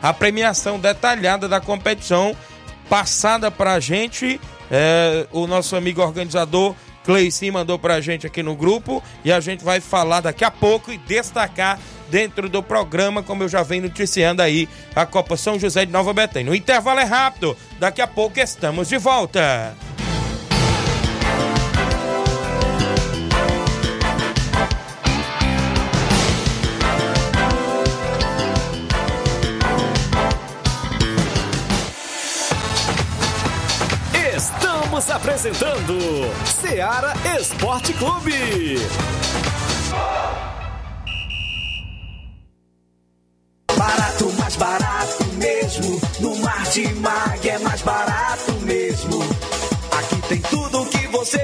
a 0.02 0.14
premiação 0.14 0.80
detalhada 0.80 1.48
da 1.48 1.60
competição 1.60 2.36
passada 2.90 3.52
pra 3.52 3.80
gente. 3.80 4.40
É, 4.69 5.27
o 5.32 5.47
nosso 5.47 5.75
amigo 5.75 6.01
organizador 6.01 6.75
Cleici 7.08 7.49
mandou 7.49 7.80
pra 7.80 8.01
gente 8.01 8.27
aqui 8.27 8.43
no 8.43 8.53
grupo 8.53 9.01
e 9.23 9.32
a 9.32 9.39
gente 9.39 9.63
vai 9.63 9.80
falar 9.80 10.19
daqui 10.19 10.43
a 10.43 10.51
pouco 10.51 10.91
e 10.91 10.97
destacar 10.97 11.80
dentro 12.10 12.49
do 12.49 12.62
programa, 12.62 13.23
como 13.23 13.43
eu 13.43 13.49
já 13.49 13.63
venho 13.63 13.84
noticiando 13.84 14.41
aí, 14.41 14.67
a 14.93 15.06
Copa 15.06 15.38
São 15.38 15.58
José 15.58 15.86
de 15.86 15.91
Nova 15.91 16.13
Betânia. 16.13 16.51
O 16.51 16.56
intervalo 16.56 16.99
é 16.99 17.06
rápido, 17.06 17.56
daqui 17.80 18.01
a 18.01 18.08
pouco 18.08 18.39
estamos 18.39 18.89
de 18.89 18.97
volta. 18.97 19.75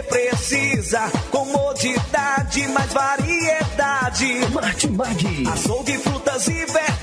Precisa. 0.04 1.10
Comodidade, 1.32 2.68
mais 2.70 2.94
variedade. 2.94 4.48
Martimag. 4.52 5.48
Açougue, 5.52 5.98
frutas 6.00 6.48
e 6.48 6.66
verduras. 6.66 7.03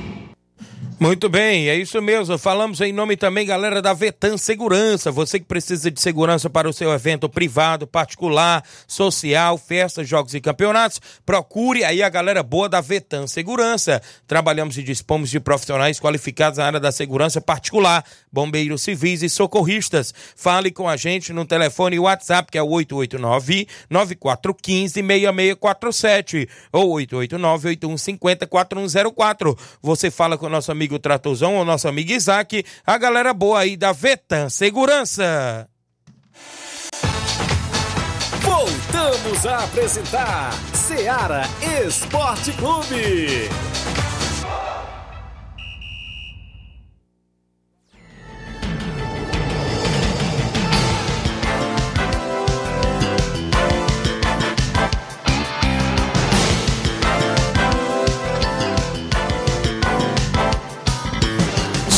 Muito 1.01 1.27
bem, 1.27 1.67
é 1.67 1.75
isso 1.75 1.99
mesmo. 1.99 2.37
Falamos 2.37 2.79
em 2.79 2.93
nome 2.93 3.17
também, 3.17 3.43
galera, 3.43 3.81
da 3.81 3.91
Vetan 3.91 4.37
Segurança. 4.37 5.09
Você 5.09 5.39
que 5.39 5.47
precisa 5.47 5.89
de 5.89 5.99
segurança 5.99 6.47
para 6.47 6.69
o 6.69 6.73
seu 6.73 6.93
evento 6.93 7.27
privado, 7.27 7.87
particular, 7.87 8.63
social, 8.87 9.57
festas, 9.57 10.07
jogos 10.07 10.35
e 10.35 10.41
campeonatos, 10.41 11.01
procure 11.25 11.83
aí 11.83 12.03
a 12.03 12.09
galera 12.09 12.43
boa 12.43 12.69
da 12.69 12.81
Vetan 12.81 13.25
Segurança. 13.25 13.99
Trabalhamos 14.27 14.77
e 14.77 14.83
dispomos 14.83 15.31
de 15.31 15.39
profissionais 15.39 15.99
qualificados 15.99 16.59
na 16.59 16.67
área 16.67 16.79
da 16.79 16.91
segurança 16.91 17.41
particular, 17.41 18.05
bombeiros 18.31 18.83
civis 18.83 19.23
e 19.23 19.29
socorristas. 19.29 20.13
Fale 20.35 20.69
com 20.69 20.87
a 20.87 20.95
gente 20.95 21.33
no 21.33 21.47
telefone 21.47 21.97
WhatsApp, 21.97 22.51
que 22.51 22.59
é 22.59 22.61
o 22.61 22.69
889-9415-6647 23.89 26.47
ou 26.71 26.93
889-8150-4104. 26.97 29.57
Você 29.81 30.11
fala 30.11 30.37
com 30.37 30.45
o 30.45 30.49
nosso 30.49 30.71
amigo 30.71 30.90
Tratozão, 30.99 31.57
o 31.57 31.65
nosso 31.65 31.87
amigo 31.87 32.11
Isaac, 32.11 32.63
a 32.85 32.97
galera 32.97 33.33
boa 33.33 33.59
aí 33.59 33.77
da 33.77 33.91
Vetan 33.91 34.49
Segurança. 34.49 35.67
Voltamos 38.41 39.45
a 39.45 39.63
apresentar 39.63 40.51
Seara 40.73 41.43
Esporte 41.85 42.51
Clube. 42.53 43.49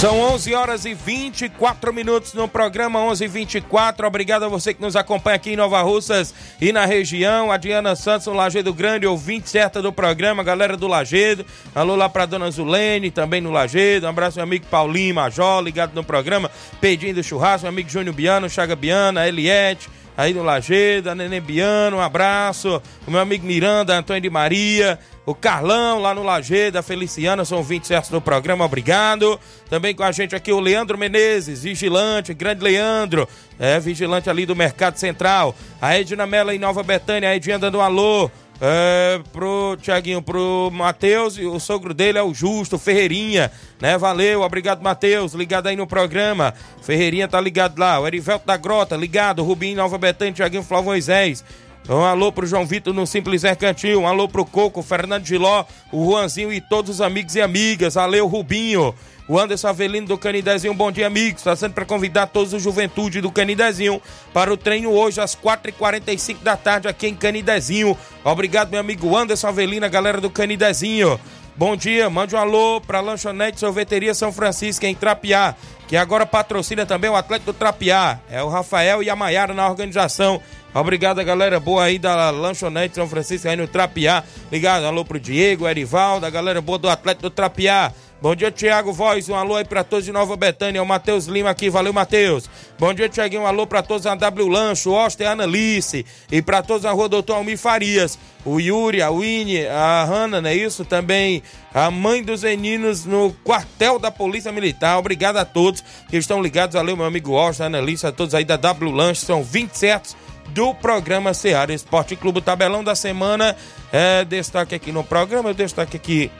São 0.03 0.19
11 0.19 0.53
horas 0.53 0.83
e 0.83 0.93
24 0.93 1.93
minutos 1.93 2.33
no 2.33 2.45
programa 2.45 2.99
11 2.99 3.23
e 3.23 3.27
24. 3.29 4.05
Obrigado 4.05 4.43
a 4.43 4.49
você 4.49 4.73
que 4.73 4.81
nos 4.81 4.97
acompanha 4.97 5.37
aqui 5.37 5.51
em 5.51 5.55
Nova 5.55 5.81
Russas 5.81 6.33
e 6.59 6.73
na 6.73 6.85
região. 6.85 7.49
A 7.49 7.55
Diana 7.55 7.95
Santos, 7.95 8.27
no 8.27 8.33
Lagedo 8.33 8.73
Grande, 8.73 9.07
ouvinte 9.07 9.49
certa 9.49 9.81
do 9.81 9.93
programa, 9.93 10.43
galera 10.43 10.75
do 10.75 10.89
Lagedo. 10.89 11.45
Alô 11.73 11.95
lá 11.95 12.09
pra 12.09 12.25
dona 12.25 12.51
Zulene, 12.51 13.11
também 13.11 13.39
no 13.39 13.49
Lagedo. 13.49 14.05
Um 14.05 14.09
abraço, 14.09 14.35
meu 14.35 14.43
amigo 14.43 14.65
Paulinho 14.65 15.15
Major, 15.15 15.61
ligado 15.61 15.95
no 15.95 16.03
programa. 16.03 16.51
Pedindo 16.81 17.23
churrasco, 17.23 17.61
meu 17.61 17.69
amigo 17.69 17.89
Júnior 17.89 18.13
Biano, 18.13 18.49
Chaga 18.49 18.75
Biana, 18.75 19.25
Eliette 19.25 19.89
aí 20.17 20.33
no 20.33 20.43
Lagedo, 20.43 21.09
a 21.09 21.15
Nenê 21.15 21.39
Biano, 21.39 21.97
um 21.97 22.01
abraço. 22.01 22.81
O 23.07 23.11
meu 23.11 23.19
amigo 23.19 23.45
Miranda, 23.45 23.97
Antônio 23.97 24.21
de 24.21 24.29
Maria, 24.29 24.99
o 25.25 25.33
Carlão 25.33 25.99
lá 25.99 26.13
no 26.13 26.23
Lagedo, 26.23 26.77
a 26.77 26.83
Feliciana, 26.83 27.45
são 27.45 27.63
20 27.63 27.87
certos 27.87 28.11
do 28.11 28.21
programa, 28.21 28.65
obrigado. 28.65 29.39
Também 29.69 29.95
com 29.95 30.03
a 30.03 30.11
gente 30.11 30.35
aqui 30.35 30.51
o 30.51 30.59
Leandro 30.59 30.97
Menezes, 30.97 31.63
vigilante, 31.63 32.33
grande 32.33 32.63
Leandro, 32.63 33.27
é, 33.59 33.79
vigilante 33.79 34.29
ali 34.29 34.45
do 34.45 34.55
Mercado 34.55 34.97
Central. 34.97 35.55
A 35.81 35.97
Edna 35.97 36.27
Mela 36.27 36.53
em 36.53 36.59
Nova 36.59 36.83
Betânia, 36.83 37.29
a 37.29 37.35
Edinha 37.35 37.57
dando 37.57 37.77
um 37.77 37.81
alô. 37.81 38.29
É, 38.61 39.19
pro 39.31 39.75
Tiaguinho, 39.81 40.21
pro 40.21 40.69
Matheus, 40.71 41.37
o 41.37 41.59
sogro 41.59 41.93
dele 41.93 42.17
é 42.17 42.23
o 42.23 42.33
Justo, 42.33 42.77
Ferreirinha, 42.77 43.51
né? 43.81 43.97
Valeu, 43.97 44.41
obrigado, 44.41 44.81
Matheus, 44.81 45.33
ligado 45.33 45.67
aí 45.67 45.75
no 45.75 45.87
programa. 45.87 46.53
Ferreirinha 46.81 47.27
tá 47.27 47.41
ligado 47.41 47.77
lá, 47.77 47.99
o 47.99 48.07
Erivelto 48.07 48.45
da 48.45 48.55
Grota, 48.55 48.95
ligado, 48.95 49.43
Rubinho, 49.43 49.77
Nova 49.77 49.97
Betânia, 49.97 50.33
Tiaguinho, 50.33 50.63
Flávio 50.63 50.85
Moisés. 50.85 51.43
Um 51.89 52.03
alô 52.05 52.31
pro 52.31 52.47
João 52.47 52.65
Vitor 52.65 52.93
no 52.93 53.05
Simples 53.05 53.43
Mercantil, 53.43 53.99
um 53.99 54.07
alô 54.07 54.27
pro 54.29 54.45
Coco, 54.45 54.81
Fernando 54.81 55.25
Giló, 55.25 55.65
o 55.91 56.05
Juanzinho 56.05 56.51
e 56.53 56.61
todos 56.61 56.89
os 56.89 57.01
amigos 57.01 57.35
e 57.35 57.41
amigas. 57.41 57.95
Valeu, 57.95 58.25
Rubinho. 58.25 58.95
O 59.27 59.39
Anderson 59.39 59.67
Avelino 59.67 60.07
do 60.07 60.17
Canidezinho, 60.17 60.73
bom 60.73 60.91
dia, 60.91 61.07
amigos. 61.07 61.41
Está 61.41 61.55
sendo 61.55 61.73
para 61.73 61.85
convidar 61.85 62.27
todos 62.27 62.53
os 62.53 62.61
Juventude 62.61 63.21
do 63.21 63.31
Canidezinho 63.31 64.01
para 64.33 64.51
o 64.51 64.57
treino 64.57 64.91
hoje 64.91 65.19
às 65.19 65.35
4h45 65.35 66.37
da 66.41 66.55
tarde 66.55 66.87
aqui 66.87 67.07
em 67.07 67.15
Canidezinho. 67.15 67.97
Obrigado, 68.23 68.71
meu 68.71 68.79
amigo 68.79 69.15
Anderson 69.15 69.47
Avelino, 69.47 69.85
a 69.85 69.89
galera 69.89 70.21
do 70.21 70.29
Canidezinho. 70.29 71.19
Bom 71.55 71.75
dia, 71.75 72.09
mande 72.09 72.35
um 72.35 72.39
alô 72.39 72.81
para 72.81 72.99
Lanchonete 72.99 73.59
Sorveteria 73.59 74.15
São 74.15 74.33
Francisco 74.33 74.85
em 74.87 74.95
Trapiá, 74.95 75.53
que 75.87 75.95
agora 75.95 76.25
patrocina 76.25 76.83
também 76.83 77.11
o 77.11 77.15
Atlético 77.15 77.53
do 77.53 77.57
Trapiá. 77.57 78.19
É 78.29 78.41
o 78.41 78.49
Rafael 78.49 79.03
e 79.03 79.09
a 79.09 79.15
Maiara 79.15 79.53
na 79.53 79.69
organização. 79.69 80.41
Obrigado, 80.73 81.23
galera 81.23 81.59
boa 81.59 81.83
aí 81.83 81.99
da 81.99 82.29
Lanchonete 82.31 82.95
São 82.95 83.07
Francisco 83.07 83.47
aí 83.47 83.55
no 83.55 83.67
Trapiá. 83.67 84.23
Ligado, 84.51 84.85
alô 84.85 85.05
pro 85.05 85.19
Diego, 85.19 85.67
Erivaldo, 85.67 86.25
a 86.25 86.29
galera 86.29 86.61
boa 86.61 86.77
do 86.79 86.89
Atlético 86.89 87.23
do 87.23 87.29
Trapiá. 87.29 87.93
Bom 88.23 88.33
dia, 88.33 88.49
Tiago 88.49 88.93
Voz. 88.93 89.27
Um 89.27 89.35
alô 89.35 89.57
aí 89.57 89.65
pra 89.65 89.83
todos 89.83 90.05
de 90.05 90.11
Nova 90.13 90.37
Betânia. 90.37 90.81
O 90.81 90.85
Matheus 90.85 91.25
Lima 91.25 91.49
aqui. 91.49 91.69
Valeu, 91.69 91.91
Matheus. 91.91 92.49
Bom 92.79 92.93
dia, 92.93 93.09
Tiaguinho. 93.09 93.41
Um 93.41 93.45
alô 93.45 93.67
pra 93.67 93.83
todos 93.83 94.05
na 94.05 94.15
W 94.15 94.47
Lancho, 94.47 94.91
o 94.91 94.93
Oster, 94.93 95.27
a 95.27 95.33
Analice. 95.33 96.05
E 96.31 96.41
pra 96.41 96.63
todos 96.63 96.83
na 96.83 96.91
rua 96.93 97.09
Doutor 97.09 97.35
Almir 97.35 97.57
Farias. 97.57 98.17
O 98.45 98.61
Yuri, 98.61 99.01
a 99.01 99.09
Winnie, 99.09 99.67
a 99.67 100.05
Hanna, 100.05 100.39
não 100.39 100.49
é 100.49 100.55
isso? 100.55 100.85
Também 100.85 101.43
a 101.73 101.91
mãe 101.91 102.23
dos 102.23 102.43
meninos 102.43 103.03
no 103.03 103.33
quartel 103.43 103.99
da 103.99 104.09
Polícia 104.09 104.53
Militar. 104.53 104.97
Obrigado 104.97 105.35
a 105.35 105.43
todos 105.43 105.83
que 106.09 106.15
estão 106.15 106.41
ligados. 106.41 106.75
Valeu, 106.75 106.95
meu 106.95 107.05
amigo 107.05 107.33
Oster, 107.33 107.65
Analice, 107.65 108.07
a 108.07 108.11
todos 108.13 108.33
aí 108.33 108.45
da 108.45 108.55
W 108.55 108.89
Lancho. 108.89 109.25
São 109.25 109.43
27 109.43 110.15
do 110.49 110.73
programa 110.73 111.33
Seara 111.33 111.73
Esporte 111.73 112.15
Clube. 112.15 112.39
O 112.39 112.41
tabelão 112.41 112.83
da 112.83 112.95
semana 112.95 113.55
é 113.91 114.23
destaque 114.23 114.75
aqui 114.75 114.91
no 114.91 115.03
programa. 115.03 115.49
Eu 115.49 115.53
destaque 115.53 115.97
aqui 115.97 116.31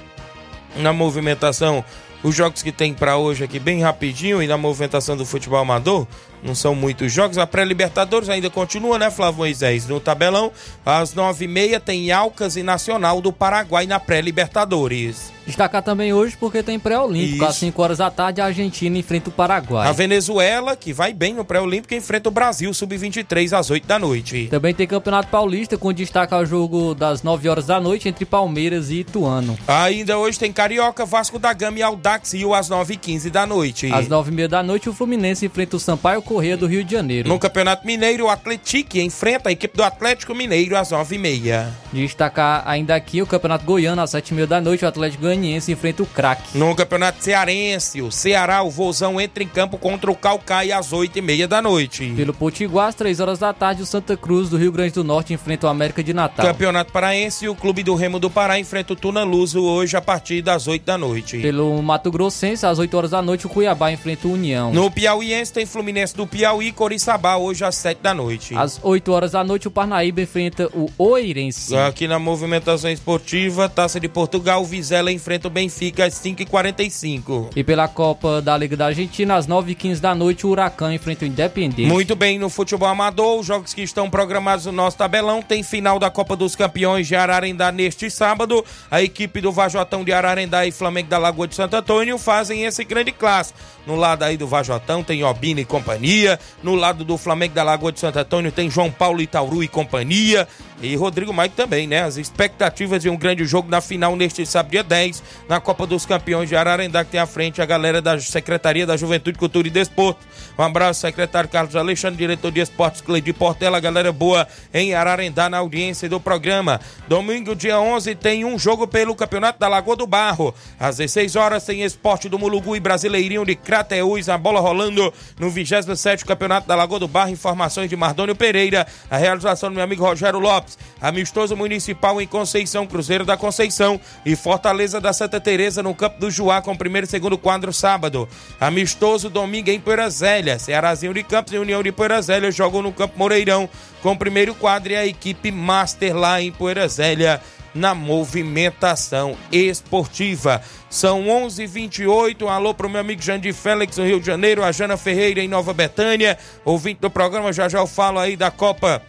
na 0.76 0.94
movimentação 0.94 1.84
os 2.24 2.36
jogos 2.36 2.64
que 2.64 2.72
tem 2.72 2.94
para 2.94 3.18
hoje 3.18 3.44
aqui 3.44 3.60
bem 3.60 3.82
rapidinho 3.82 4.42
e 4.42 4.48
na 4.48 4.58
movimentação 4.58 5.18
do 5.18 5.26
futebol 5.26 5.60
amador. 5.60 6.08
Não 6.44 6.54
são 6.54 6.76
muitos 6.76 7.12
jogos. 7.12 7.38
A 7.38 7.48
pré-Libertadores 7.48 8.28
ainda 8.28 8.50
continua, 8.50 9.00
né, 9.00 9.10
Flávio 9.10 9.38
Moisés? 9.38 9.88
No 9.88 10.00
tabelão, 10.00 10.52
às 10.86 11.14
nove 11.14 11.46
e 11.46 11.48
meia 11.48 11.80
tem 11.80 12.12
Alcas 12.12 12.58
e 12.58 12.64
Nacional 12.64 13.22
do 13.22 13.32
Paraguai 13.32 13.88
na 13.88 14.00
pré-Libertadores. 14.00 15.32
Destacar 15.46 15.84
também 15.84 16.14
hoje 16.14 16.38
porque 16.40 16.64
tem 16.64 16.80
pré-olímpico. 16.80 17.44
Às 17.44 17.56
5 17.58 17.82
horas 17.82 17.98
da 17.98 18.10
tarde, 18.10 18.40
a 18.40 18.46
Argentina 18.46 18.98
enfrenta 18.98 19.30
o 19.30 19.32
Paraguai. 19.32 19.88
A 19.88 19.92
Venezuela, 19.92 20.76
que 20.76 20.94
vai 20.94 21.14
bem 21.14 21.34
no 21.34 21.44
pré-olímpico, 21.44 21.94
enfrenta 21.94 22.30
o 22.30 22.32
Brasil, 22.32 22.74
sub-23, 22.74 23.58
às 23.58 23.70
8 23.70 23.86
da 23.86 24.00
noite. 24.00 24.48
Também 24.50 24.74
tem 24.74 24.88
Campeonato 24.88 25.28
Paulista, 25.28 25.78
com 25.78 25.92
destaque 25.92 26.34
ao 26.34 26.46
jogo 26.46 26.96
das 26.96 27.24
9 27.24 27.50
horas 27.50 27.66
da 27.66 27.80
noite 27.80 28.08
entre 28.08 28.24
Palmeiras 28.24 28.90
e 28.90 29.00
Ituano. 29.00 29.58
Ainda 29.68 30.18
hoje 30.18 30.40
tem 30.40 30.52
Carioca, 30.52 31.06
Vasco 31.06 31.38
da 31.38 31.52
Gama 31.52 31.80
e 31.80 31.84
Aldax 31.84 32.34
Rio 32.34 32.54
às 32.54 32.70
9h15 32.70 33.30
da 33.30 33.46
noite. 33.46 33.92
Às 33.92 34.08
9h30 34.08 34.48
da 34.48 34.64
noite, 34.64 34.90
o 34.90 34.94
Fluminense 34.94 35.46
enfrenta 35.46 35.76
o 35.76 35.80
Sampaio 35.80 36.22
Correia 36.34 36.58
do 36.58 36.66
Rio 36.66 36.84
de 36.84 36.92
Janeiro. 36.92 37.30
No 37.30 37.38
Campeonato 37.38 37.86
Mineiro, 37.86 38.26
o 38.26 38.30
Atlético 38.30 38.98
enfrenta 38.98 39.50
a 39.50 39.52
equipe 39.52 39.78
do 39.78 39.84
Atlético 39.84 40.34
Mineiro 40.34 40.76
às 40.76 40.90
9h30. 40.90 41.68
Destacar 41.92 42.64
ainda 42.66 42.96
aqui 42.96 43.22
o 43.22 43.28
Campeonato 43.28 43.64
Goiano, 43.64 44.02
às 44.02 44.12
7h30 44.14 44.48
da 44.48 44.60
noite, 44.60 44.84
o 44.84 44.88
Atlético 44.88 45.22
Goianiense 45.22 45.72
enfrenta 45.72 46.02
o 46.02 46.08
craque. 46.08 46.58
No 46.58 46.76
Campeonato 46.76 47.24
Cearense, 47.24 48.02
o 48.02 48.12
Ceará, 48.12 48.64
o 48.64 48.72
Vozão, 48.72 49.22
entra 49.22 49.44
em 49.44 49.48
campo 49.48 49.78
contra 49.78 50.10
o 50.10 50.16
Calcaia 50.16 50.80
às 50.80 50.92
8h30 50.92 51.46
da 51.46 51.62
noite. 51.62 52.12
Pelo 52.16 52.34
Potiguar, 52.34 52.88
às 52.88 52.96
3 52.96 53.20
horas 53.20 53.38
da 53.38 53.54
tarde, 53.54 53.84
o 53.84 53.86
Santa 53.86 54.18
Cruz 54.18 54.50
do 54.50 54.58
Rio 54.58 54.72
Grande 54.72 54.94
do 54.94 55.04
Norte 55.04 55.34
enfrenta 55.34 55.68
o 55.68 55.70
América 55.70 56.04
de 56.04 56.16
Natal. 56.16 56.48
Campeonato 56.48 56.92
Paraense, 56.92 57.48
o 57.48 57.54
Clube 57.54 57.84
do 57.84 57.94
Remo 57.94 58.18
do 58.18 58.32
Pará 58.32 58.58
enfrenta 58.58 58.94
o 58.94 58.96
Tuna 58.96 59.24
Luso 59.24 59.62
hoje 59.62 59.96
a 59.96 60.02
partir 60.02 60.42
das 60.42 60.68
8 60.68 60.84
da 60.84 60.98
noite. 60.98 61.38
Pelo 61.38 61.80
Mato 61.84 62.10
Grossense, 62.10 62.66
às 62.66 62.80
8 62.80 62.98
horas 62.98 63.12
da 63.12 63.22
noite, 63.22 63.46
o 63.46 63.50
Cuiabá 63.50 63.92
enfrenta 63.92 64.28
o 64.28 64.34
União. 64.34 64.74
No 64.74 64.90
Piauiense 64.90 65.54
tem 65.54 65.68
Fluminense 65.68 66.16
do 66.16 66.23
Piauí 66.28 66.68
e 66.68 66.72
Coriçaba 66.72 67.38
hoje 67.38 67.64
às 67.64 67.76
7 67.76 68.02
da 68.02 68.14
noite. 68.14 68.56
Às 68.56 68.80
8 68.82 69.12
horas 69.12 69.32
da 69.32 69.44
noite, 69.44 69.68
o 69.68 69.72
Parnaíba 69.72 70.22
enfrenta 70.22 70.70
o 70.74 70.90
Oirense. 70.98 71.76
Aqui 71.76 72.08
na 72.08 72.20
movimentação 72.20 72.90
esportiva, 72.90 73.68
Taça 73.70 74.00
de 74.00 74.08
Portugal, 74.08 74.64
Vizela 74.66 75.12
enfrenta 75.12 75.48
o 75.48 75.52
Benfica 75.52 76.06
às 76.06 76.14
5h45. 76.16 77.50
E 77.56 77.64
pela 77.64 77.88
Copa 77.88 78.42
da 78.42 78.58
Liga 78.58 78.78
da 78.78 78.88
Argentina, 78.88 79.36
às 79.36 79.48
9h15 79.48 80.00
da 80.00 80.16
noite, 80.16 80.46
o 80.46 80.50
Huracan 80.50 80.94
enfrenta 80.94 81.26
o 81.26 81.28
Independente. 81.28 81.86
Muito 81.88 82.16
bem, 82.16 82.40
no 82.40 82.50
futebol 82.50 82.88
amador, 82.88 83.40
os 83.40 83.46
jogos 83.46 83.74
que 83.74 83.82
estão 83.82 84.10
programados 84.10 84.66
no 84.66 84.72
nosso 84.72 84.98
tabelão, 84.98 85.42
tem 85.42 85.64
final 85.64 86.00
da 86.00 86.10
Copa 86.10 86.36
dos 86.36 86.56
Campeões 86.56 87.08
de 87.08 87.16
Ararendá 87.16 87.72
neste 87.72 88.10
sábado. 88.10 88.64
A 88.90 89.02
equipe 89.02 89.42
do 89.42 89.52
Vajotão 89.52 90.04
de 90.04 90.12
Ararendá 90.12 90.66
e 90.66 90.72
Flamengo 90.72 91.10
da 91.10 91.18
Lagoa 91.18 91.48
de 91.48 91.56
Santo 91.56 91.76
Antônio 91.76 92.18
fazem 92.18 92.64
esse 92.64 92.84
grande 92.84 93.12
clássico. 93.12 93.60
No 93.86 93.96
lado 93.96 94.24
aí 94.24 94.38
do 94.38 94.48
Vajotão 94.48 95.04
tem 95.04 95.24
Obina 95.24 95.62
e 95.62 95.66
companhia. 95.66 96.13
No 96.62 96.76
lado 96.76 97.04
do 97.04 97.18
Flamengo 97.18 97.54
da 97.54 97.64
Lagoa 97.64 97.92
de 97.92 98.00
Santo 98.00 98.20
Antônio 98.20 98.52
tem 98.52 98.70
João 98.70 98.92
Paulo 98.92 99.22
Itauru 99.22 99.64
e 99.64 99.68
companhia. 99.68 100.48
E 100.82 100.98
Rodrigo 100.98 101.34
Mike 101.34 101.56
também, 101.56 101.88
né? 101.88 102.04
As 102.04 102.18
expectativas 102.18 103.02
de 103.02 103.10
um 103.10 103.16
grande 103.16 103.46
jogo 103.46 103.70
na 103.70 103.80
final 103.80 104.18
neste 104.18 104.46
sábado, 104.46 104.72
dia 104.72 104.84
10, 104.84 105.24
na 105.48 105.62
Copa 105.62 105.88
dos 105.88 106.06
Campeões 106.06 106.50
de 106.50 106.58
Ararendá, 106.58 107.06
que 107.06 107.12
tem 107.12 107.22
à 107.22 107.26
frente 107.26 107.62
a 107.62 107.66
galera 107.66 108.02
da 108.02 108.20
Secretaria 108.20 108.86
da 108.86 108.98
Juventude, 108.98 109.38
Cultura 109.38 109.66
e 109.66 109.72
Desporto. 109.72 110.20
Um 110.58 110.62
abraço, 110.62 111.00
secretário 111.00 111.50
Carlos 111.50 111.76
Alexandre, 111.76 112.18
diretor 112.18 112.52
de 112.52 112.60
esportes 112.60 113.00
Cleide 113.00 113.32
Portela, 113.32 113.80
galera 113.80 114.12
boa 114.12 114.46
em 114.74 114.94
Ararendá 114.94 115.50
na 115.50 115.60
audiência 115.60 116.10
do 116.10 116.20
programa. 116.20 116.82
Domingo, 117.08 117.56
dia 117.56 117.80
11, 117.80 118.14
tem 118.16 118.44
um 118.44 118.60
jogo 118.60 118.86
pelo 118.86 119.16
Campeonato 119.16 119.60
da 119.60 119.70
Lagoa 119.70 119.96
do 119.96 120.06
Barro. 120.06 120.54
Às 120.78 120.98
16 120.98 121.38
horas 121.38 121.66
tem 121.66 121.84
esporte 121.84 122.28
do 122.28 122.38
Mulugu 122.38 122.76
e 122.76 122.82
Brasileirinho 122.82 123.46
de 123.46 123.56
Crateús, 123.56 124.28
a 124.28 124.38
bola 124.38 124.60
rolando 124.60 125.14
no 125.40 125.50
27 125.50 125.88
Campeonato 126.26 126.68
da 126.68 126.76
Lagoa 126.76 127.00
do 127.00 127.08
Barro. 127.08 127.30
Informações 127.32 127.90
de 127.90 127.96
Mardônio 127.96 128.36
Pereira, 128.36 128.88
a 129.10 129.18
realização 129.18 129.70
do 129.70 129.76
meu 129.76 129.84
amigo 129.84 130.04
Rogério 130.04 130.40
Lopes. 130.40 130.78
Amistoso 131.02 131.56
Municipal 131.56 132.22
em 132.22 132.28
Conceição, 132.28 132.88
Cruzeiro 132.88 133.26
da 133.26 133.38
Conceição 133.38 134.00
e 134.26 134.36
Fortaleza 134.36 135.00
da 135.02 135.14
Santa 135.14 135.40
Teresa 135.40 135.84
no 135.84 135.94
Campo 135.94 136.20
do 136.20 136.32
Juá 136.32 136.62
com 136.62 136.76
primeiro 136.76 137.06
e 137.06 137.10
segundo 137.10 137.38
quadro 137.38 137.74
sábado. 137.74 138.28
Amistoso 138.60 139.30
domingo 139.30 139.70
em 139.70 139.80
Poeira 139.80 140.10
Zélia. 140.10 140.60
Cearazinho 140.60 141.14
de 141.14 141.24
Campos 141.24 141.54
e 141.54 141.58
União 141.58 141.84
de 141.84 141.92
Poeira 141.92 142.22
Zélia 142.22 142.52
jogam 142.52 142.82
no 142.82 142.92
Campo 142.92 143.18
Moreirão 143.18 143.70
com 144.02 144.16
primeiro 144.16 144.54
quadro 144.56 144.94
e 144.94 144.96
a 144.96 145.06
equipe 145.06 145.52
Master 145.52 146.16
lá 146.16 146.42
em 146.42 146.52
Poeira 146.52 146.88
Zélia 146.88 147.42
na 147.74 147.96
movimentação 147.96 149.38
esportiva. 149.52 150.62
São 150.90 151.28
11:28. 151.28 152.48
Alô 152.48 152.74
pro 152.74 152.90
meu 152.90 153.02
amigo 153.02 153.22
Jandir 153.22 153.54
Félix 153.54 153.98
no 153.98 154.06
Rio 154.06 154.20
de 154.20 154.26
Janeiro, 154.26 154.64
a 154.64 154.72
Jana 154.72 154.98
Ferreira 154.98 155.42
em 155.42 155.48
Nova 155.48 155.74
Betânia, 155.74 156.38
ouvinte 156.64 157.02
do 157.02 157.10
programa. 157.10 157.52
Já 157.52 157.68
já 157.68 157.80
eu 157.80 157.88
falo 157.88 158.20
aí 158.20 158.36
da 158.36 158.52
Copa 158.52 159.02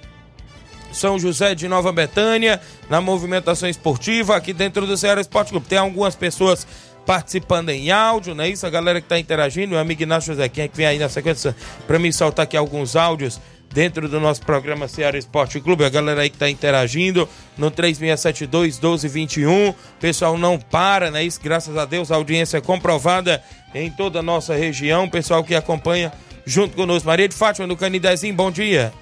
são 0.95 1.19
José 1.19 1.55
de 1.55 1.67
Nova 1.67 1.91
Betânia, 1.93 2.61
na 2.89 3.01
movimentação 3.01 3.69
esportiva, 3.69 4.37
aqui 4.37 4.53
dentro 4.53 4.87
do 4.87 4.97
Ceará 4.97 5.21
Esporte 5.21 5.51
Clube. 5.51 5.67
Tem 5.67 5.77
algumas 5.77 6.15
pessoas 6.15 6.67
participando 7.05 7.71
em 7.71 7.91
áudio, 7.91 8.35
não 8.35 8.45
é 8.45 8.49
isso? 8.49 8.67
A 8.67 8.71
galera 8.71 9.01
que 9.01 9.07
está 9.07 9.19
interagindo, 9.19 9.71
meu 9.71 9.79
amigo 9.79 10.03
Inácio 10.03 10.41
é 10.41 10.49
que 10.49 10.71
vem 10.73 10.87
aí 10.87 10.99
na 10.99 11.09
sequência 11.09 11.55
para 11.87 11.99
mim 11.99 12.11
soltar 12.11 12.45
aqui 12.45 12.57
alguns 12.57 12.97
áudios 12.97 13.41
dentro 13.73 14.09
do 14.09 14.21
nosso 14.21 14.43
programa 14.43 14.87
Ceará 14.87 15.19
Esporte 15.19 15.61
Clube, 15.61 15.85
a 15.85 15.89
galera 15.89 16.23
aí 16.23 16.31
que 16.31 16.37
está 16.37 16.49
interagindo 16.49 17.29
no 17.57 17.71
3672 17.71 18.79
1221. 18.79 19.75
Pessoal 20.01 20.39
não 20.39 20.59
para, 20.59 21.11
não 21.11 21.19
é 21.19 21.25
isso? 21.25 21.41
Graças 21.43 21.77
a 21.77 21.85
Deus, 21.85 22.13
a 22.13 22.17
audiência 22.17 22.59
é 22.59 22.61
comprovada 22.61 23.43
em 23.75 23.91
toda 23.91 24.21
a 24.21 24.23
nossa 24.23 24.55
região. 24.55 25.09
Pessoal 25.09 25.43
que 25.43 25.55
acompanha 25.55 26.13
junto 26.47 26.77
conosco. 26.77 27.09
Maria 27.09 27.29
de 27.29 27.35
Fátima 27.35 27.67
do 27.67 27.77
Canidezinho, 27.77 28.35
bom 28.35 28.51
dia. 28.51 28.93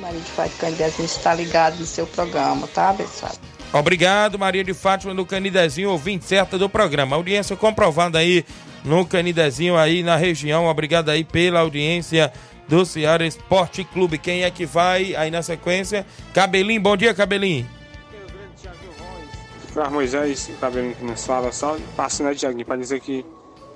Maria 0.00 0.20
de 0.20 0.30
Fátima 0.30 0.58
Canidezinho 0.60 1.06
está 1.06 1.34
ligado 1.34 1.78
no 1.78 1.86
seu 1.86 2.06
programa, 2.06 2.66
tá, 2.68 2.90
abençoado? 2.90 3.38
Obrigado, 3.72 4.38
Maria 4.38 4.62
de 4.62 4.72
Fátima 4.72 5.12
do 5.14 5.26
Canidezinho, 5.26 5.90
ouvinte 5.90 6.24
certa 6.26 6.56
do 6.56 6.68
programa. 6.68 7.16
Audiência 7.16 7.56
comprovada 7.56 8.18
aí 8.18 8.44
no 8.84 9.04
Canidezinho, 9.04 9.76
aí 9.76 10.02
na 10.02 10.14
região. 10.14 10.66
Obrigado 10.66 11.08
aí 11.08 11.24
pela 11.24 11.60
audiência 11.60 12.32
do 12.68 12.84
Ceará 12.84 13.26
Esporte 13.26 13.84
Clube. 13.84 14.18
Quem 14.18 14.44
é 14.44 14.50
que 14.50 14.66
vai 14.66 15.14
aí 15.14 15.30
na 15.30 15.42
sequência? 15.42 16.06
Cabelinho, 16.32 16.80
bom 16.80 16.96
dia, 16.96 17.14
Cabelinho. 17.14 17.66
Flávio 19.72 19.92
Moisés, 19.92 20.50
Cabelinho 20.60 20.94
que 20.94 21.04
nos 21.04 21.26
fala, 21.26 21.50
só 21.50 21.76
passando 21.96 22.28
aí, 22.28 22.36
Tiaguinho, 22.36 22.64
para 22.64 22.76
dizer 22.76 23.00
que 23.00 23.24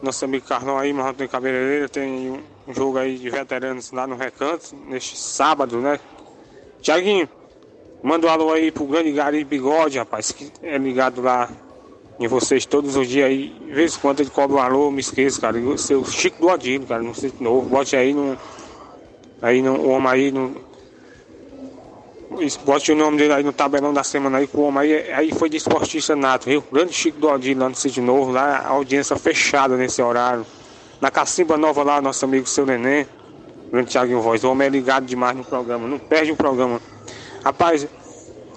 nosso 0.01 0.25
amigo 0.25 0.47
Carlão 0.47 0.79
aí, 0.79 0.93
mas 0.93 1.17
tem 1.17 1.27
cabeleireiro, 1.27 1.89
tem 1.89 2.41
um 2.67 2.75
jogo 2.75 2.99
aí 2.99 3.19
de 3.19 3.29
veteranos 3.31 3.91
lá 3.91 4.07
no 4.07 4.15
Recanto, 4.15 4.77
neste 4.87 5.17
sábado, 5.17 5.79
né? 5.79 5.99
Tiaguinho, 6.81 7.29
manda 8.03 8.29
um 8.29 8.31
alô 8.31 8.53
aí 8.53 8.71
pro 8.71 8.87
grande 8.87 9.11
Gari 9.11 9.43
Bigode, 9.43 9.99
rapaz, 9.99 10.31
que 10.31 10.53
é 10.63 10.79
ligado 10.79 11.21
lá 11.21 11.51
em 12.19 12.27
vocês 12.27 12.67
todos 12.67 12.97
os 12.97 13.09
dias 13.09 13.29
aí. 13.29 13.49
De 13.49 13.73
vez 13.73 13.97
em 13.97 14.01
quando 14.01 14.21
ele 14.21 14.31
cobra 14.31 14.57
um 14.57 14.61
alô, 14.61 14.91
me 14.91 15.01
esqueço, 15.01 15.41
cara. 15.41 15.59
Seu 15.77 16.05
Chico 16.05 16.41
do 16.41 16.51
Adilho, 16.51 16.87
cara, 16.87 17.03
não 17.03 17.15
sei 17.15 17.31
de 17.31 17.43
novo. 17.43 17.69
Bote 17.69 17.97
aí 17.97 18.13
no. 18.13 18.37
Aí 19.41 19.63
no 19.63 19.75
o 19.75 19.89
homem 19.91 20.09
aí 20.11 20.33
no. 20.33 20.69
Bote 22.65 22.93
o 22.93 22.95
nome 22.95 23.17
dele 23.17 23.33
aí 23.33 23.43
no 23.43 23.53
tabelão 23.53 23.93
da 23.93 24.05
semana 24.05 24.39
aí, 24.39 24.47
que 24.47 24.57
o 24.57 24.61
homem 24.61 24.83
aí, 24.83 25.13
aí 25.13 25.33
foi 25.33 25.49
de 25.49 25.57
esportista 25.57 26.15
nato, 26.15 26.45
viu? 26.45 26.63
Grande 26.71 26.93
Chico 26.93 27.19
do 27.19 27.31
Adilho 27.31 27.61
lá 27.61 27.69
no 27.69 27.75
Sítio 27.75 28.03
Novo, 28.03 28.31
lá 28.31 28.59
a 28.59 28.69
audiência 28.69 29.17
fechada 29.17 29.77
nesse 29.77 30.03
horário. 30.03 30.45
Na 31.01 31.11
Cacimba 31.11 31.57
Nova 31.57 31.83
lá, 31.83 32.01
nosso 32.01 32.25
amigo 32.25 32.47
seu 32.47 32.67
Neném. 32.67 33.07
Grande 33.71 33.91
Thiaguinho 33.91 34.21
Voz. 34.21 34.45
O 34.45 34.51
homem 34.51 34.67
é 34.67 34.71
ligado 34.71 35.05
demais 35.07 35.37
no 35.37 35.45
programa. 35.45 35.87
Não 35.87 35.99
perde 35.99 36.33
o 36.33 36.37
programa. 36.37 36.81
Rapaz, 37.45 37.87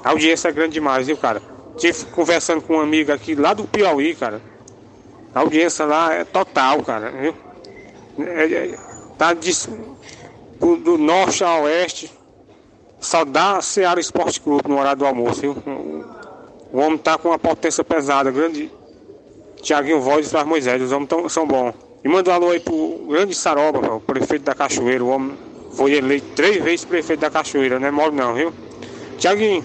a 0.03 0.09
audiência 0.09 0.49
é 0.49 0.51
grande 0.51 0.73
demais, 0.73 1.07
viu, 1.07 1.17
cara? 1.17 1.41
Tive 1.77 2.05
conversando 2.05 2.61
com 2.61 2.75
um 2.75 2.81
amigo 2.81 3.11
aqui 3.11 3.35
lá 3.35 3.53
do 3.53 3.65
Piauí, 3.65 4.15
cara. 4.15 4.41
A 5.33 5.39
audiência 5.41 5.85
lá 5.85 6.13
é 6.13 6.23
total, 6.23 6.81
cara, 6.83 7.11
viu? 7.11 7.33
É, 8.19 8.45
é, 8.45 8.79
tá 9.17 9.33
de, 9.33 9.51
do, 10.61 10.77
do, 10.77 10.97
norte 10.97 11.43
a 11.43 11.57
oeste. 11.57 12.11
Só 12.99 13.25
dá 13.25 13.59
Seara 13.61 13.99
Esporte 13.99 14.39
Clube 14.39 14.69
no 14.69 14.79
horário 14.79 14.99
do 14.99 15.05
almoço, 15.05 15.41
viu? 15.41 15.57
O 16.71 16.77
homem 16.77 16.99
tá 16.99 17.17
com 17.17 17.29
uma 17.29 17.39
potência 17.39 17.83
pesada, 17.83 18.29
grande. 18.29 18.71
Tiaguinho 19.61 19.99
Voz 19.99 20.31
e 20.31 20.43
Moisés, 20.43 20.81
os 20.81 20.91
homens 20.91 21.09
tão, 21.09 21.27
são 21.27 21.45
bons. 21.45 21.73
E 22.03 22.07
manda 22.07 22.31
um 22.31 22.33
alô 22.33 22.51
aí 22.51 22.59
pro 22.59 23.05
grande 23.09 23.35
Saroba, 23.35 23.95
o 23.95 23.99
prefeito 23.99 24.43
da 24.43 24.55
Cachoeira. 24.55 25.03
O 25.03 25.09
homem 25.09 25.37
foi 25.73 25.93
eleito 25.93 26.27
três 26.35 26.63
vezes 26.63 26.85
prefeito 26.85 27.19
da 27.19 27.29
Cachoeira, 27.29 27.79
não 27.79 27.87
é 27.87 27.91
mole 27.91 28.15
não, 28.15 28.33
viu? 28.33 28.53
Tiaguinho, 29.17 29.63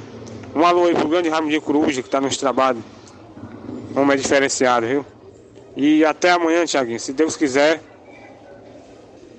um 0.54 0.64
alô 0.64 0.86
aí 0.86 0.94
pro 0.94 1.08
grande 1.08 1.28
Ramiro 1.28 1.62
Coruja, 1.62 2.02
que 2.02 2.10
tá 2.10 2.20
nos 2.20 2.36
trabalhos. 2.36 2.82
O 3.94 4.00
homem 4.00 4.14
é 4.14 4.16
diferenciado, 4.16 4.86
viu? 4.86 5.06
E 5.76 6.04
até 6.04 6.30
amanhã, 6.30 6.64
Tiaguinho, 6.64 7.00
se 7.00 7.12
Deus 7.12 7.36
quiser. 7.36 7.82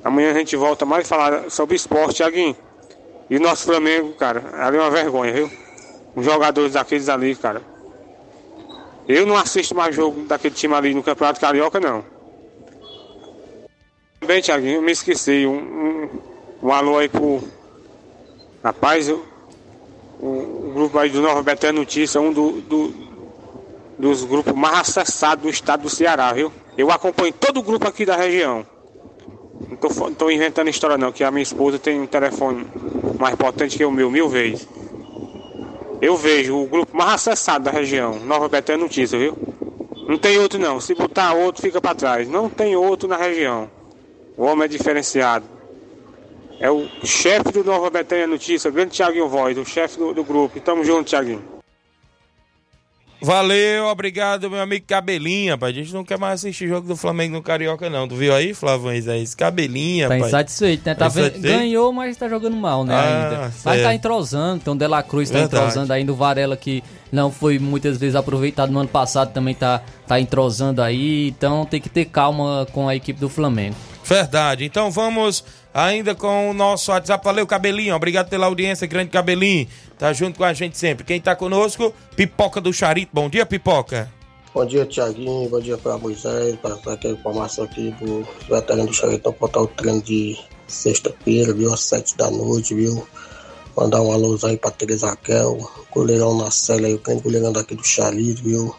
Amanhã 0.08 0.32
a 0.32 0.34
gente 0.36 0.56
volta 0.56 0.86
mais 0.86 1.06
falar 1.06 1.52
sobre 1.52 1.76
esporte, 1.76 2.16
Tiaguinho. 2.16 2.56
E 3.30 3.36
o 3.36 3.42
nosso 3.42 3.66
Flamengo, 3.66 4.14
cara, 4.14 4.42
ali 4.54 4.78
é 4.78 4.80
uma 4.80 4.90
vergonha, 4.90 5.34
viu? 5.34 5.52
Os 6.16 6.24
jogadores 6.24 6.72
daqueles 6.72 7.10
ali, 7.10 7.36
cara. 7.36 7.62
Eu 9.06 9.26
não 9.26 9.36
assisto 9.36 9.76
mais 9.76 9.94
jogo 9.94 10.22
daquele 10.22 10.56
time 10.56 10.74
ali 10.74 10.94
no 10.94 11.04
Campeonato 11.04 11.42
Carioca, 11.42 11.82
não. 11.82 12.06
Bem, 14.26 14.40
Tiaguinho, 14.40 14.82
me 14.82 14.94
esqueci. 14.94 15.46
Um, 15.46 15.58
um, 15.58 16.10
um, 16.64 16.72
alô 16.72 17.00
aí 17.00 17.10
pro. 17.10 17.44
Rapaz, 18.64 19.10
o, 19.10 19.26
o, 20.22 20.72
grupo 20.74 20.98
aí 21.00 21.10
do 21.10 21.22
Nova 21.22 21.44
Betânia 21.44 21.82
Notícia, 21.82 22.22
um 22.22 22.32
do, 22.32 22.62
do, 22.62 22.94
dos 24.00 24.24
grupos 24.24 24.54
mais 24.54 24.98
acessados 24.98 25.44
do 25.44 25.50
estado 25.50 25.82
do 25.82 25.90
Ceará, 25.90 26.32
viu? 26.32 26.50
Eu 26.78 26.92
acompanho 26.92 27.34
todo 27.34 27.60
o 27.60 27.64
grupo 27.64 27.86
aqui 27.86 28.06
da 28.06 28.16
região. 28.16 28.66
Não 29.70 29.78
tô, 29.78 30.12
tô 30.12 30.30
inventando 30.30 30.70
história 30.70 30.98
não, 30.98 31.12
que 31.12 31.24
a 31.24 31.32
minha 31.32 31.44
esposa 31.44 31.80
tem 31.80 32.00
um 32.00 32.08
telefone 32.08 32.66
mais 33.20 33.36
potente 33.36 33.78
que 33.78 33.86
o 33.86 33.92
meu, 33.92 34.12
mil 34.12 34.30
vezes. 34.30 34.68
Eu 36.02 36.16
vejo 36.16 36.56
o 36.56 36.68
grupo 36.68 36.96
mais 36.96 37.14
acessado 37.14 37.66
da 37.66 37.72
região, 37.72 38.20
Nova 38.20 38.48
Betânia 38.48 38.84
Notícia, 38.84 39.18
viu? 39.18 39.36
Não 40.08 40.18
tem 40.18 40.38
outro 40.38 40.58
não. 40.58 40.80
Se 40.80 40.96
botar 40.96 41.34
outro, 41.34 41.62
fica 41.62 41.82
para 41.82 41.96
trás. 41.96 42.30
Não 42.30 42.50
tem 42.50 42.76
outro 42.76 43.10
na 43.10 43.18
região. 43.18 43.70
O 44.38 44.44
homem 44.44 44.66
é 44.66 44.68
diferenciado. 44.68 45.46
É 46.60 46.72
o 46.72 46.88
chefe 47.04 47.52
do 47.52 47.64
Nova 47.64 47.90
Betânia 47.90 48.26
Notícia, 48.26 48.72
grande 48.72 48.92
Tiaguinho 48.92 49.28
Voz, 49.28 49.58
o 49.58 49.66
chefe 49.66 49.98
do, 49.98 50.14
do 50.14 50.24
grupo. 50.24 50.60
Tamo 50.60 50.84
junto, 50.84 51.10
Tiaguinho. 51.10 51.57
Valeu, 53.20 53.86
obrigado, 53.88 54.50
meu 54.50 54.62
amigo 54.62 54.86
Cabelinha, 54.88 55.54
rapaz. 55.54 55.76
A 55.76 55.80
gente 55.80 55.92
não 55.94 56.04
quer 56.04 56.20
mais 56.20 56.36
assistir 56.36 56.68
jogo 56.68 56.88
do 56.88 56.96
Flamengo 56.96 57.34
no 57.36 57.42
Carioca, 57.42 57.90
não. 57.90 58.08
Tu 58.08 58.16
viu 58.16 58.34
aí, 58.34 58.54
Flavão 58.54 58.94
Isaías? 58.94 59.34
Cabelinha, 59.34 60.08
Tá 60.08 60.14
rapaz. 60.14 60.30
insatisfeito, 60.32 60.84
né? 60.86 60.94
Tá 60.96 61.08
vendo- 61.08 61.26
insatisfeito? 61.28 61.58
ganhou, 61.58 61.92
mas 61.92 62.16
tá 62.16 62.30
jogando 62.30 62.56
mal, 62.56 62.86
né? 62.86 62.94
Ah, 62.94 63.24
ainda. 63.24 63.54
Mas 63.66 63.82
tá 63.82 63.94
entrosando, 63.96 64.58
então 64.58 64.74
o 64.76 64.78
Dela 64.78 65.02
Cruz 65.02 65.30
tá 65.32 65.40
Verdade. 65.40 65.64
entrosando 65.64 65.94
ainda. 65.94 66.12
O 66.14 66.16
Varela, 66.16 66.56
que 66.56 66.84
não 67.12 67.32
foi 67.32 67.58
muitas 67.58 67.98
vezes 67.98 68.16
aproveitado 68.16 68.72
no 68.72 68.80
ano 68.80 68.90
passado, 68.90 69.34
também 69.34 69.56
tá, 69.56 69.82
tá 70.06 70.20
entrosando 70.22 70.82
aí. 70.84 71.30
Então 71.30 71.66
tem 71.66 71.82
que 71.82 71.90
ter 71.90 72.06
calma 72.06 72.68
com 72.72 72.88
a 72.88 72.96
equipe 72.96 73.20
do 73.20 73.30
Flamengo. 73.30 73.76
Verdade. 74.06 74.64
Então 74.64 74.92
vamos 74.92 75.44
ainda 75.78 76.16
com 76.16 76.50
o 76.50 76.54
nosso 76.54 76.92
WhatsApp. 76.92 77.24
Valeu, 77.24 77.46
Cabelinho. 77.46 77.96
Obrigado 77.96 78.30
pela 78.30 78.48
audiência, 78.48 78.88
grande 78.88 79.12
Cabelinho. 79.12 79.68
Tá 79.98 80.12
junto 80.12 80.38
com 80.38 80.44
a 80.44 80.54
gente 80.54 80.78
sempre. 80.78 81.06
Quem 81.06 81.22
tá 81.22 81.36
conosco, 81.36 81.94
Pipoca 82.16 82.60
do 82.60 82.74
Charito. 82.74 83.12
Bom 83.14 83.30
dia, 83.30 83.46
Pipoca. 83.46 84.12
Bom 84.54 84.66
dia, 84.66 84.86
Tiaguinho. 84.88 85.48
Bom 85.50 85.60
dia 85.60 85.78
para 85.78 85.98
Moisés, 86.00 86.56
para 86.56 86.94
aquela 86.94 87.14
informação 87.14 87.66
aqui 87.66 87.92
do 88.02 88.28
veterano 88.50 88.88
do 88.88 88.94
Charitão 88.94 89.36
botar 89.40 89.62
o 89.62 89.68
treino 89.68 90.02
de 90.02 90.36
sexta-feira, 90.68 91.54
viu? 91.54 91.72
Às 91.72 91.82
sete 91.82 92.18
da 92.18 92.32
noite, 92.32 92.74
viu? 92.74 93.08
Mandar 93.76 94.02
um 94.02 94.12
alô 94.12 94.36
aí 94.44 94.58
pra 94.58 94.72
Teresa 94.72 95.10
Raquel, 95.10 95.60
goleirão 95.92 96.36
na 96.36 96.50
cela 96.50 96.88
aí, 96.88 96.96
o 96.96 97.00
grande 97.00 97.22
goleirão 97.22 97.54
daqui 97.54 97.76
do 97.76 97.84
Charito, 97.84 98.42
viu? 98.42 98.76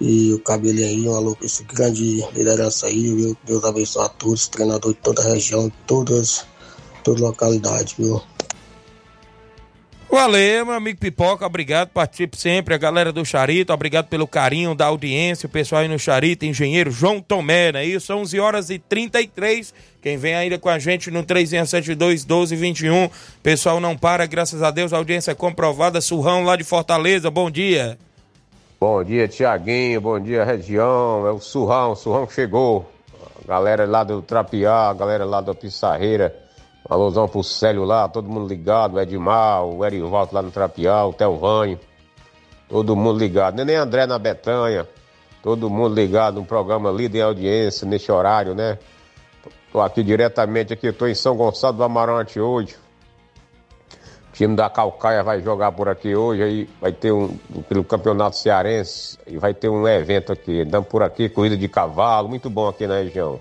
E 0.00 0.32
o 0.32 0.38
cabelinho 0.38 0.86
aí, 0.86 1.08
um 1.08 1.14
alô 1.14 1.36
esse 1.42 1.62
grande 1.64 2.24
liderança 2.32 2.86
aí, 2.86 3.14
viu? 3.14 3.36
Deus 3.44 3.62
abençoe 3.64 4.06
a 4.06 4.08
todos, 4.08 4.48
treinador 4.48 4.94
de 4.94 4.98
toda 5.00 5.20
a 5.20 5.34
região, 5.34 5.70
todas, 5.86 6.46
toda 7.04 7.20
localidade, 7.20 7.96
viu? 7.98 8.22
Valeu, 10.10 10.66
meu 10.66 10.74
amigo 10.74 10.98
Pipoca, 10.98 11.46
obrigado, 11.46 11.90
participe 11.90 12.36
sempre, 12.36 12.74
a 12.74 12.78
galera 12.78 13.12
do 13.12 13.24
Charito, 13.24 13.72
obrigado 13.72 14.08
pelo 14.08 14.26
carinho 14.26 14.74
da 14.74 14.86
audiência, 14.86 15.46
o 15.46 15.50
pessoal 15.50 15.82
aí 15.82 15.88
no 15.88 16.00
Charito, 16.00 16.44
engenheiro 16.44 16.90
João 16.90 17.20
Tomé, 17.20 17.70
né? 17.70 17.84
Isso, 17.84 18.12
11 18.12 18.40
horas 18.40 18.70
e 18.70 18.78
33, 18.80 19.72
quem 20.02 20.16
vem 20.16 20.34
ainda 20.34 20.58
com 20.58 20.68
a 20.68 20.80
gente 20.80 21.12
no 21.12 21.22
3672 21.22 22.24
1221, 22.24 23.08
pessoal 23.40 23.78
não 23.78 23.96
para, 23.96 24.26
graças 24.26 24.64
a 24.64 24.72
Deus, 24.72 24.92
a 24.92 24.96
audiência 24.96 25.30
é 25.30 25.34
comprovada, 25.34 26.00
Surrão 26.00 26.42
lá 26.42 26.56
de 26.56 26.64
Fortaleza, 26.64 27.30
bom 27.30 27.48
dia. 27.48 27.96
Bom 28.80 29.04
dia, 29.04 29.28
Tiaguinho. 29.28 30.00
Bom 30.00 30.18
dia, 30.18 30.42
região. 30.42 31.26
É 31.26 31.30
o 31.30 31.38
Surrão. 31.38 31.92
O 31.92 31.94
Surrão 31.94 32.26
chegou. 32.26 32.90
A 33.44 33.46
galera 33.46 33.84
lá 33.84 34.02
do 34.02 34.22
Trapiá, 34.22 34.88
a 34.88 34.94
galera 34.94 35.26
lá 35.26 35.42
da 35.42 35.54
Pissarreira. 35.54 36.34
Um 36.88 36.94
alôzão 36.94 37.28
pro 37.28 37.44
Célio 37.44 37.84
lá, 37.84 38.08
todo 38.08 38.26
mundo 38.26 38.48
ligado. 38.48 38.94
O 38.94 39.00
Edmar, 39.00 39.66
o 39.66 39.84
Erivaldo 39.84 40.34
lá 40.34 40.40
no 40.40 40.50
Trapiá, 40.50 41.04
o 41.04 41.12
Telvânio. 41.12 41.78
Todo 42.70 42.96
mundo 42.96 43.18
ligado. 43.18 43.62
Nem 43.62 43.76
André 43.76 44.06
na 44.06 44.18
Betanha. 44.18 44.88
Todo 45.42 45.68
mundo 45.68 45.94
ligado 45.94 46.40
no 46.40 46.46
programa 46.46 46.90
Líder 46.90 47.18
em 47.18 47.22
Audiência, 47.22 47.86
nesse 47.86 48.10
horário, 48.10 48.54
né? 48.54 48.78
Tô 49.70 49.82
aqui 49.82 50.02
diretamente 50.02 50.72
aqui, 50.72 50.90
tô 50.90 51.06
em 51.06 51.14
São 51.14 51.36
Gonçalo 51.36 51.76
do 51.76 51.84
Amarante 51.84 52.40
hoje. 52.40 52.76
O 54.30 54.32
time 54.32 54.54
da 54.54 54.70
Calcaia 54.70 55.22
vai 55.22 55.42
jogar 55.42 55.72
por 55.72 55.88
aqui 55.88 56.14
hoje, 56.14 56.42
aí 56.42 56.70
vai 56.80 56.92
ter 56.92 57.12
um 57.12 57.36
pelo 57.68 57.82
campeonato 57.82 58.36
cearense 58.36 59.18
e 59.26 59.36
vai 59.36 59.52
ter 59.52 59.68
um 59.68 59.86
evento 59.86 60.32
aqui. 60.32 60.60
Andamos 60.60 60.88
por 60.88 61.02
aqui, 61.02 61.28
corrida 61.28 61.56
de 61.56 61.68
cavalo, 61.68 62.28
muito 62.28 62.48
bom 62.48 62.68
aqui 62.68 62.86
na 62.86 62.98
região. 62.98 63.40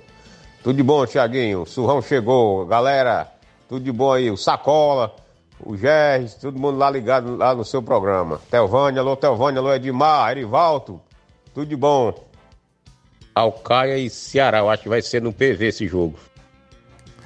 Tudo 0.63 0.75
de 0.75 0.83
bom, 0.83 1.05
Tiaguinho. 1.05 1.65
Surrão 1.65 2.01
chegou, 2.01 2.65
galera. 2.65 3.31
Tudo 3.67 3.83
de 3.83 3.91
bom 3.91 4.11
aí. 4.11 4.31
O 4.31 4.35
Sacola, 4.35 5.15
o 5.63 5.77
Gerres, 5.77 6.33
todo 6.35 6.59
mundo 6.59 6.77
lá 6.77 6.89
ligado 6.89 7.37
lá 7.37 7.53
no 7.53 7.63
seu 7.63 7.81
programa. 7.81 8.41
Telvânia, 8.49 9.01
alô 9.01 9.15
Telvânia, 9.15 9.59
alô 9.59 9.73
Edmar, 9.73 10.31
Erivaldo. 10.31 10.99
Tudo 11.53 11.67
de 11.67 11.75
bom. 11.75 12.13
Alcaia 13.33 13.97
e 13.97 14.09
Ceará, 14.09 14.57
eu 14.57 14.69
acho 14.69 14.83
que 14.83 14.89
vai 14.89 15.01
ser 15.01 15.21
no 15.21 15.31
PV 15.31 15.67
esse 15.67 15.87
jogo. 15.87 16.19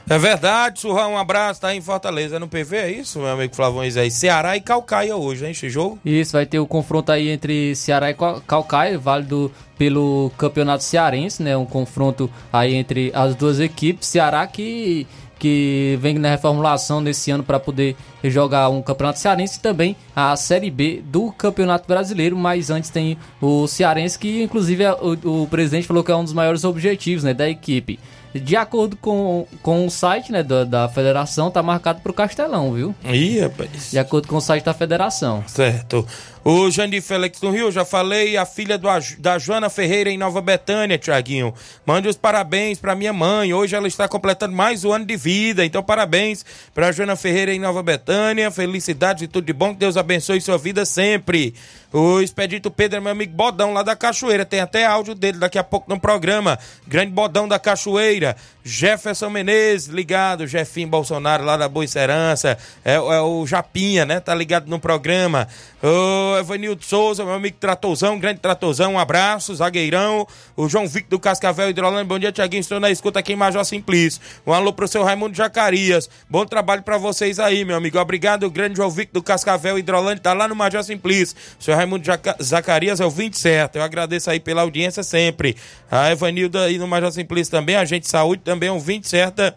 É 0.10 0.18
verdade, 0.18 0.82
Surrão, 0.82 1.14
um 1.14 1.18
abraço, 1.18 1.62
tá 1.62 1.70
aí 1.70 1.78
em 1.78 1.82
Fortaleza 1.82 2.38
no 2.38 2.48
PV, 2.48 2.76
é 2.76 2.92
isso, 2.92 3.20
meu 3.20 3.30
amigo 3.30 3.56
Flavão 3.56 3.86
Isaías? 3.86 4.14
Ceará 4.14 4.56
e 4.58 4.60
Calcaia 4.62 5.16
hoje, 5.16 5.46
hein, 5.46 5.52
esse 5.52 5.70
jogo? 5.70 5.98
Isso, 6.04 6.34
vai 6.34 6.46
ter 6.46 6.60
o 6.60 6.68
confronto 6.68 7.10
aí 7.12 7.30
entre 7.30 7.74
Ceará 7.74 8.10
e 8.10 8.14
Cal- 8.14 8.42
Calcaia, 8.46 9.00
válido 9.00 9.50
pelo 9.78 10.30
Campeonato 10.38 10.84
Cearense, 10.84 11.42
né? 11.42 11.56
Um 11.56 11.66
confronto 11.66 12.30
aí 12.52 12.74
entre 12.76 13.12
as 13.16 13.34
duas 13.34 13.62
equipes. 13.62 14.08
Ceará 14.10 14.46
que, 14.46 15.08
que 15.40 15.98
vem 16.02 16.16
na 16.20 16.30
reformulação 16.32 17.00
nesse 17.00 17.32
ano 17.32 17.44
para 17.44 17.58
poder 17.60 17.96
jogar 18.26 18.68
um 18.70 18.82
Campeonato 18.82 19.20
Cearense 19.20 19.58
e 19.58 19.62
também 19.62 19.96
a 20.14 20.36
Série 20.36 20.70
B 20.70 21.02
do 21.06 21.32
Campeonato 21.32 21.88
Brasileiro, 21.88 22.36
mas 22.38 22.70
antes 22.70 22.90
tem 22.90 23.18
o 23.42 23.66
Cearense 23.68 24.20
que 24.20 24.44
inclusive 24.44 24.84
é 24.84 24.92
o, 24.92 25.44
o 25.44 25.48
presidente 25.48 25.88
falou 25.88 26.04
que 26.04 26.12
é 26.12 26.16
um 26.16 26.24
dos 26.26 26.34
maiores 26.34 26.66
objetivos, 26.66 27.24
né, 27.24 27.34
da 27.34 27.50
equipe. 27.50 27.98
De 28.34 28.56
acordo 28.56 28.98
com, 28.98 29.46
com 29.62 29.86
o 29.86 29.92
site 29.92 30.32
né, 30.32 30.44
da, 30.44 30.64
da 30.64 30.90
federação, 30.90 31.52
tá 31.52 31.62
marcado 31.62 32.02
pro 32.02 32.14
Castelão, 32.14 32.74
viu? 32.74 32.96
Ih, 33.06 33.42
rapaz. 33.42 33.92
De 33.92 34.00
acordo 34.00 34.28
com 34.28 34.38
o 34.38 34.42
site 34.42 34.64
da 34.64 34.74
federação. 34.74 35.44
Certo. 35.48 36.06
O 36.46 36.70
Jandir 36.70 37.02
Félix 37.02 37.40
do 37.40 37.50
Rio, 37.50 37.72
já 37.72 37.86
falei, 37.86 38.36
a 38.36 38.46
filha 38.46 38.78
do, 38.78 38.90
da 39.20 39.40
Joana 39.40 39.70
Ferreira 39.70 40.10
em 40.10 40.18
Nova 40.18 40.42
Betânia, 40.42 40.98
Tiaguinho. 40.98 41.54
Mande 41.86 42.10
os 42.10 42.18
parabéns 42.18 42.78
pra 42.78 42.96
minha 42.96 43.14
mãe. 43.14 43.54
Hoje 43.54 43.78
ela 43.78 43.88
está 43.88 44.10
completando 44.10 44.54
mais 44.54 44.84
um 44.84 44.92
ano 44.92 45.06
de 45.06 45.16
vida. 45.16 45.64
Então, 45.64 45.82
parabéns 45.82 46.46
pra 46.74 46.92
Joana 46.92 47.16
Ferreira 47.16 47.54
em 47.54 47.60
Nova 47.60 47.82
Betânia. 47.82 48.52
Felicidades 48.52 49.24
e 49.24 49.28
tudo 49.28 49.46
de 49.46 49.54
bom. 49.54 49.70
Que 49.70 49.80
Deus 49.80 49.96
abençoe 49.96 50.42
sua 50.42 50.58
vida 50.58 50.84
sempre. 50.84 51.54
O 51.94 52.20
Expedito 52.20 52.70
Pedro 52.70 52.98
é 52.98 53.00
meu 53.00 53.12
amigo 53.12 53.34
Bodão 53.34 53.72
lá 53.72 53.82
da 53.82 53.96
Cachoeira. 53.96 54.44
Tem 54.44 54.60
até 54.60 54.84
áudio 54.84 55.16
dele 55.16 55.38
daqui 55.38 55.58
a 55.58 55.64
pouco 55.64 55.90
no 55.90 56.00
programa. 56.00 56.60
Grande 56.86 57.12
Bodão 57.12 57.48
da 57.48 57.58
Cachoeira. 57.58 58.36
Jefferson 58.66 59.30
Menezes, 59.30 59.88
ligado. 59.88 60.46
Jefinho 60.46 60.88
Bolsonaro 60.88 61.46
lá 61.46 61.56
da 61.56 61.70
Boa 61.70 61.88
Serança. 61.88 62.58
É, 62.84 62.96
é 62.96 63.22
o 63.22 63.46
Japinha, 63.46 64.06
né? 64.06 64.20
Tá 64.20 64.34
ligado 64.36 64.68
no 64.68 64.80
programa. 64.80 65.48
O 65.84 66.33
Evanildo 66.38 66.84
Souza, 66.84 67.24
meu 67.26 67.34
amigo 67.34 67.58
Tratozão, 67.60 68.20
grande 68.20 68.40
Tratozão, 68.40 68.94
um 68.94 69.00
abraço, 69.00 69.54
zagueirão. 69.56 70.28
O 70.56 70.68
João 70.70 70.88
Victor 70.88 71.10
do 71.12 71.20
Cascavel 71.20 71.70
Hidrolândia, 71.70 72.06
bom 72.06 72.20
dia, 72.20 72.32
Tiaguinho, 72.32 72.62
estou 72.62 72.80
na 72.80 72.90
escuta 72.90 73.20
aqui 73.20 73.34
em 73.34 73.36
Major 73.36 73.64
Simplício. 73.66 74.22
Um 74.46 74.54
alô 74.54 74.72
pro 74.74 74.88
seu 74.88 75.04
Raimundo 75.04 75.36
Jacarias. 75.36 76.10
Bom 76.30 76.46
trabalho 76.46 76.84
pra 76.84 76.98
vocês 76.98 77.40
aí, 77.40 77.64
meu 77.66 77.76
amigo. 77.76 77.98
Obrigado, 78.00 78.44
o 78.46 78.52
grande 78.52 78.76
João 78.78 78.90
Victor 78.90 79.22
do 79.22 79.24
Cascavel 79.24 79.78
Hidrolândia, 79.78 80.22
tá 80.24 80.34
lá 80.34 80.48
no 80.48 80.56
Major 80.56 80.84
Simplício. 80.84 81.36
Seu 81.60 81.76
Raimundo 81.76 82.06
Jaca- 82.06 82.38
Zacarias 82.42 83.00
é 83.00 83.06
o 83.06 83.10
20 83.10 83.38
certo. 83.38 83.76
Eu 83.78 83.84
agradeço 83.84 84.30
aí 84.30 84.40
pela 84.40 84.62
audiência 84.62 85.04
sempre. 85.04 85.56
A 85.90 86.12
Evanildo 86.12 86.58
aí 86.58 86.78
no 86.78 86.88
Major 86.88 87.12
Simplício 87.12 87.52
também, 87.52 87.76
a 87.76 87.86
gente 87.86 88.08
saúde 88.08 88.42
também 88.44 88.70
é 88.70 88.72
um 88.72 88.80
20 88.80 89.08
certa 89.08 89.56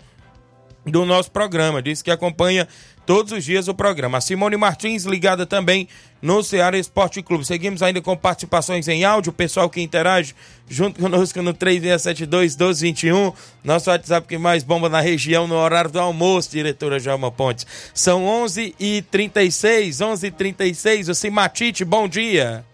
do 0.84 1.04
nosso 1.04 1.30
programa. 1.32 1.82
Diz 1.82 2.00
que 2.00 2.10
acompanha 2.12 2.68
todos 3.06 3.32
os 3.32 3.44
dias 3.44 3.68
o 3.68 3.74
programa. 3.74 4.20
Simone 4.20 4.56
Martins 4.56 5.04
ligada 5.04 5.46
também 5.46 5.88
no 6.20 6.42
Ceará 6.42 6.76
Esporte 6.76 7.22
Clube. 7.22 7.46
Seguimos 7.46 7.82
ainda 7.82 8.02
com 8.02 8.16
participações 8.16 8.88
em 8.88 9.04
áudio, 9.04 9.30
o 9.30 9.32
pessoal 9.32 9.70
que 9.70 9.80
interage 9.80 10.34
junto 10.68 11.00
conosco 11.00 11.40
no 11.40 11.54
3672-1221. 11.54 13.32
Nosso 13.62 13.88
WhatsApp 13.88 14.26
que 14.26 14.36
mais 14.36 14.64
bomba 14.64 14.88
na 14.88 15.00
região 15.00 15.46
no 15.46 15.54
horário 15.54 15.90
do 15.90 16.00
almoço, 16.00 16.50
diretora 16.50 16.98
Jalma 16.98 17.30
Pontes. 17.30 17.64
São 17.94 18.24
11h36, 18.24 19.88
11h36. 19.98 21.08
O 21.08 21.14
Simatite, 21.14 21.84
bom 21.84 22.08
dia. 22.08 22.64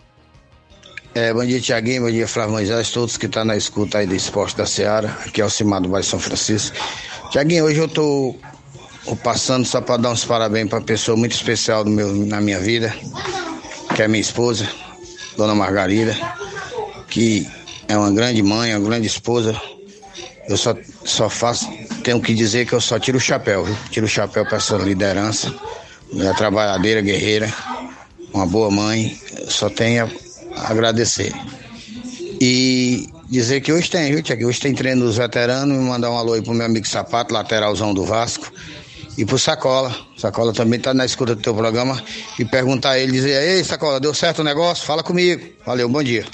É, 1.15 1.31
bom 1.35 1.45
dia, 1.45 1.61
Tiaguinho, 1.61 2.05
bom 2.05 2.11
dia, 2.11 2.27
Flávio 2.27 2.55
Moisés, 2.55 2.91
todos 2.91 3.19
que 3.19 3.27
estão 3.27 3.45
na 3.45 3.55
escuta 3.55 3.99
aí 3.99 4.07
do 4.07 4.15
Esporte 4.15 4.57
da 4.57 4.65
Seara, 4.65 5.15
aqui 5.27 5.43
é 5.43 5.45
o 5.45 5.51
Cimar 5.51 5.83
do 5.83 5.89
Bairro 5.91 6.07
São 6.07 6.19
Francisco. 6.19 6.75
Tiaguinho, 7.31 7.67
hoje 7.67 7.81
eu 7.81 7.87
tô 7.87 8.35
tô 9.05 9.17
passando 9.17 9.67
só 9.67 9.81
para 9.81 10.03
dar 10.03 10.11
uns 10.11 10.25
parabéns 10.25 10.69
para 10.69 10.79
uma 10.79 10.85
pessoa 10.85 11.17
muito 11.17 11.33
especial 11.33 11.85
do 11.85 11.91
meu, 11.91 12.15
na 12.27 12.41
minha 12.41 12.61
vida, 12.61 12.95
que 13.95 14.03
é 14.03 14.09
minha 14.09 14.21
esposa, 14.21 14.69
Dona 15.37 15.55
Margarida, 15.55 16.17
que 17.09 17.49
é 17.89 17.97
uma 17.97 18.11
grande 18.11 18.43
mãe, 18.43 18.75
uma 18.75 18.89
grande 18.89 19.07
esposa. 19.07 19.61
Eu 20.49 20.57
só, 20.57 20.75
só 21.05 21.29
faço, 21.29 21.69
tenho 22.03 22.21
que 22.21 22.35
dizer 22.35 22.67
que 22.67 22.73
eu 22.73 22.81
só 22.81 22.99
tiro 22.99 23.19
o 23.19 23.21
chapéu, 23.21 23.65
viu? 23.65 23.77
Tiro 23.91 24.07
o 24.07 24.09
chapéu 24.09 24.45
para 24.45 24.57
essa 24.57 24.77
liderança, 24.77 25.55
trabalhadeira, 26.37 27.01
guerreira, 27.01 27.53
uma 28.33 28.47
boa 28.47 28.71
mãe, 28.71 29.19
eu 29.39 29.51
só 29.51 29.69
tenho 29.69 30.11
a 30.57 30.71
agradecer. 30.71 31.33
E 32.41 33.09
dizer 33.29 33.61
que 33.61 33.73
hoje 33.73 33.89
tem, 33.89 34.13
viu, 34.13 34.23
Tiago? 34.23 34.47
Hoje 34.47 34.61
tem 34.61 34.75
treino 34.75 35.05
dos 35.05 35.17
veteranos, 35.17 35.77
e 35.77 35.81
mandar 35.81 36.11
um 36.11 36.19
alô 36.19 36.33
aí 36.33 36.43
pro 36.43 36.53
meu 36.53 36.67
amigo 36.67 36.87
Sapato, 36.87 37.33
lateralzão 37.33 37.95
do 37.95 38.05
Vasco, 38.05 38.53
e 39.17 39.25
pro 39.25 39.39
Sacola. 39.39 39.95
Sacola 40.17 40.53
também 40.53 40.81
tá 40.81 40.95
na 40.95 41.05
escuta 41.05 41.35
do 41.35 41.43
teu 41.43 41.55
programa, 41.55 42.03
e 42.39 42.45
perguntar 42.45 42.91
a 42.91 42.99
ele, 42.99 43.13
dizer, 43.13 43.43
ei, 43.43 43.65
Sacola, 43.65 44.01
deu 44.01 44.15
certo 44.15 44.41
o 44.41 44.45
negócio? 44.45 44.85
Fala 44.85 45.03
comigo. 45.03 45.47
Valeu, 45.65 45.89
bom 45.89 46.03
dia. 46.03 46.25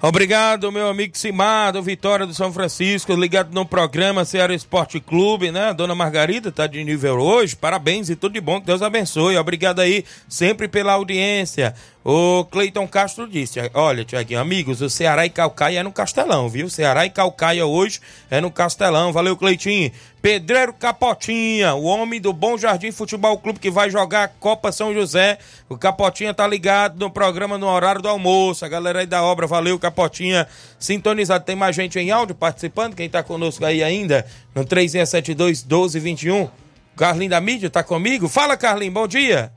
Obrigado, 0.00 0.70
meu 0.70 0.86
amigo 0.86 1.18
Simado, 1.18 1.82
Vitória 1.82 2.24
do 2.24 2.32
São 2.32 2.52
Francisco, 2.52 3.12
ligado 3.14 3.52
no 3.52 3.66
programa 3.66 4.24
Ceará 4.24 4.54
Esporte 4.54 5.00
Clube, 5.00 5.50
né? 5.50 5.74
Dona 5.74 5.92
Margarida 5.92 6.52
tá 6.52 6.68
de 6.68 6.84
nível 6.84 7.16
hoje, 7.18 7.56
parabéns 7.56 8.08
e 8.08 8.14
tudo 8.14 8.34
de 8.34 8.40
bom, 8.40 8.60
que 8.60 8.66
Deus 8.66 8.80
abençoe. 8.80 9.36
Obrigado 9.36 9.80
aí 9.80 10.04
sempre 10.28 10.68
pela 10.68 10.92
audiência. 10.92 11.74
O 12.10 12.42
Cleiton 12.46 12.88
Castro 12.88 13.28
disse: 13.28 13.60
Olha, 13.74 14.02
Tiaguinho, 14.02 14.40
amigos, 14.40 14.80
o 14.80 14.88
Ceará 14.88 15.26
e 15.26 15.28
Calcaia 15.28 15.80
é 15.80 15.82
no 15.82 15.92
Castelão, 15.92 16.48
viu? 16.48 16.70
Ceará 16.70 17.04
e 17.04 17.10
Calcaia 17.10 17.66
hoje 17.66 18.00
é 18.30 18.40
no 18.40 18.50
Castelão. 18.50 19.12
Valeu, 19.12 19.36
Cleitinho. 19.36 19.92
Pedreiro 20.22 20.72
Capotinha, 20.72 21.74
o 21.74 21.82
homem 21.82 22.18
do 22.18 22.32
Bom 22.32 22.56
Jardim 22.56 22.90
Futebol 22.92 23.36
Clube 23.36 23.58
que 23.58 23.70
vai 23.70 23.90
jogar 23.90 24.24
a 24.24 24.28
Copa 24.28 24.72
São 24.72 24.94
José. 24.94 25.36
O 25.68 25.76
Capotinha 25.76 26.32
tá 26.32 26.46
ligado 26.46 26.98
no 26.98 27.10
programa 27.10 27.58
no 27.58 27.66
horário 27.66 28.00
do 28.00 28.08
almoço. 28.08 28.64
A 28.64 28.68
galera 28.68 29.00
aí 29.00 29.06
da 29.06 29.22
obra, 29.22 29.46
valeu, 29.46 29.78
Capotinha. 29.78 30.48
Sintonizado. 30.78 31.44
Tem 31.44 31.54
mais 31.54 31.76
gente 31.76 31.98
em 31.98 32.10
áudio 32.10 32.34
participando? 32.34 32.96
Quem 32.96 33.10
tá 33.10 33.22
conosco 33.22 33.66
aí 33.66 33.82
ainda? 33.82 34.24
No 34.54 34.64
3672 34.64 35.62
1221. 35.62 36.48
Carlinho 36.96 37.28
da 37.28 37.40
mídia 37.42 37.68
tá 37.68 37.82
comigo? 37.84 38.30
Fala, 38.30 38.56
Carlinho, 38.56 38.92
bom 38.92 39.06
dia. 39.06 39.52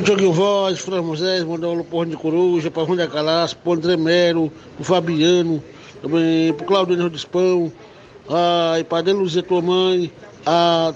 Tiaguinho 0.00 0.32
Voz, 0.32 0.78
Fran 0.78 1.02
Moisés, 1.02 1.44
mandar 1.44 1.68
um 1.68 1.84
Porra 1.84 2.06
de 2.06 2.16
Coruja, 2.16 2.70
para 2.70 2.82
Rúnia 2.82 3.06
Calaço, 3.06 3.56
para 3.58 3.74
André 3.74 3.96
Mero, 3.96 4.50
para 4.76 4.84
Fabiano, 4.84 5.62
também 6.00 6.52
para 6.54 6.66
Claudio 6.66 7.10
Dispão, 7.10 7.70
ah, 8.30 8.76
e 8.78 8.84
para 8.84 9.02
Deluzia, 9.02 9.42
tua 9.42 9.60
mãe, 9.60 10.10
a 10.46 10.94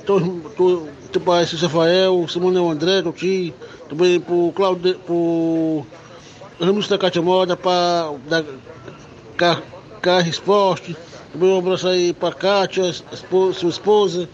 pai, 1.25 1.45
Rafael, 1.45 2.27
Simone 2.27 2.57
André, 2.57 3.03
teu 3.03 3.13
tio, 3.13 3.53
também 3.89 4.19
para 4.19 4.35
o 4.35 4.53
Claudio, 4.55 4.99
para 6.59 6.67
Ramos 6.67 6.89
da 6.89 6.97
Cátia 6.97 7.21
Moda, 7.21 7.55
para 7.55 8.15
da 8.27 8.45
Carro 10.01 10.29
Esporte, 10.29 10.97
também 11.33 11.51
um 11.51 11.59
abraço 11.59 11.87
aí 11.89 12.15
para 12.15 12.35
Cátia, 12.35 12.91
sua 13.53 13.69
esposa, 13.69 14.27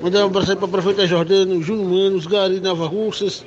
mandar 0.00 0.24
um 0.24 0.26
abraço 0.26 0.50
aí 0.50 0.56
para 0.56 0.66
a 0.66 0.70
prefeita 0.70 1.06
Jordano, 1.06 1.62
Júnior 1.62 1.88
Mano, 1.88 2.16
os 2.16 2.26
Gari 2.26 2.58
Nava 2.58 2.88
Russas, 2.88 3.44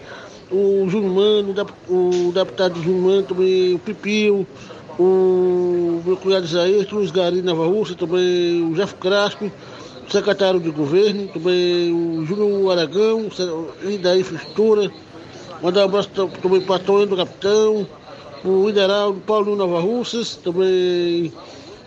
o 0.52 0.88
Júnior 0.89 1.12
Mano, 1.12 1.56
o 1.89 2.32
deputado 2.32 2.82
Júnior 2.82 3.02
Mano, 3.02 3.24
também 3.24 3.74
o 3.74 3.80
Pipio, 3.80 4.48
o 5.00 6.02
meu 6.06 6.18
cunhado 6.18 6.46
Isaías, 6.46 6.89
Luiz 6.89 7.12
Gari 7.12 7.41
Nova 7.41 7.66
Rússia, 7.66 7.96
também 7.96 8.64
o 8.64 8.74
Jeff 8.76 8.96
Crasco, 8.96 9.52
secretário 10.10 10.60
de 10.60 10.70
governo, 10.70 11.28
também 11.28 11.91
o 11.91 12.26
Júnior 12.26 12.72
Aragão, 12.72 13.28
e 13.84 13.98
daí 13.98 14.24
Fistura, 14.24 14.91
mandar 15.62 15.82
um 15.82 15.86
abraço 15.86 16.10
também 16.41 16.62
para 16.62 16.80
Tonho 16.80 17.08
do 17.08 17.18
Capitão, 17.18 17.88
o 18.43 18.70
Ideraldo, 18.70 19.20
Paulo 19.22 19.56
Nova 19.56 19.80
Russas, 19.80 20.36
também 20.36 21.34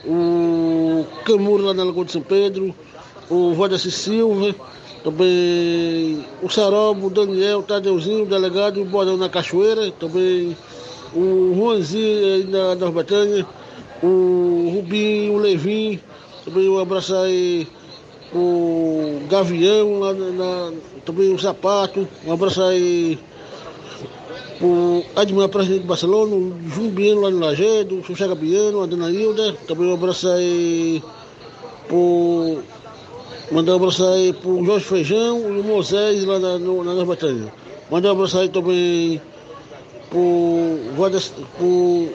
o 0.04 1.06
Camuro 1.24 1.64
lá 1.64 1.74
na 1.74 1.84
Lagoa 1.84 2.04
de 2.04 2.12
São 2.12 2.22
Pedro, 2.22 2.74
o 3.30 3.54
Valdeci 3.54 3.90
Silva, 3.90 4.54
também 5.02 6.24
o 6.42 6.48
Sarobo, 6.48 7.06
o 7.06 7.10
Daniel, 7.10 7.60
o 7.60 7.62
Tadeuzinho, 7.62 8.24
o 8.24 8.26
delegado, 8.26 8.80
o 8.80 8.84
Bordão 8.84 9.16
na 9.16 9.28
Cachoeira, 9.28 9.90
também 9.92 10.56
o 11.14 11.54
Juanzinho 11.54 12.46
da 12.48 12.74
Norbertânia, 12.74 13.46
o 14.02 14.70
Rubinho, 14.74 15.34
o 15.34 15.38
Levin, 15.38 16.00
também 16.44 16.68
um 16.68 16.78
abraço 16.78 17.14
aí 17.14 17.66
o 18.32 19.20
Gavião, 19.28 20.00
lá 20.00 20.12
na, 20.12 20.30
na, 20.30 20.72
também 21.04 21.32
o 21.32 21.38
Sapato, 21.38 22.06
um 22.26 22.32
abraço 22.32 22.62
aí 22.62 23.18
o 24.60 25.04
Admar, 25.14 25.48
presidente 25.48 25.82
de 25.82 25.86
Barcelona, 25.86 26.34
o 26.34 26.54
Jumbiano 26.68 27.20
lá 27.22 27.30
no 27.30 27.38
Lagedo, 27.38 27.98
o 27.98 28.04
Xuxa 28.04 28.34
Biano, 28.34 28.82
a 28.82 28.86
Dona 28.86 29.10
Hilda, 29.10 29.54
também 29.66 29.88
um 29.88 29.94
abraço 29.94 30.28
aí 30.28 31.02
o 31.90 32.58
Mandar 33.50 33.72
um 33.72 33.76
abraço 33.76 34.06
aí 34.06 34.32
pro 34.34 34.62
Jorge 34.62 34.84
Feijão 34.84 35.40
e 35.40 35.60
o 35.60 35.64
Moisés 35.64 36.22
lá 36.24 36.38
na, 36.38 36.58
no, 36.58 36.84
na 36.84 36.92
Norbertânia. 36.92 37.50
Mandar 37.90 38.10
um 38.10 38.12
abraço 38.12 38.38
aí 38.38 38.48
também 38.50 39.20
pro, 40.10 40.78
pro 41.56 42.08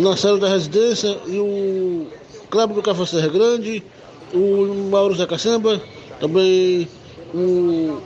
Marcelo 0.00 0.40
da 0.40 0.48
Residência 0.48 1.16
e 1.28 1.38
o 1.38 2.06
Cláudio 2.50 2.74
do 2.76 2.82
Café 2.82 3.06
Serra 3.06 3.28
Grande, 3.28 3.84
o 4.32 4.88
Mauro 4.90 5.14
Zé 5.14 5.26
Caçamba, 5.26 5.80
também 6.18 6.88
o, 7.32 8.00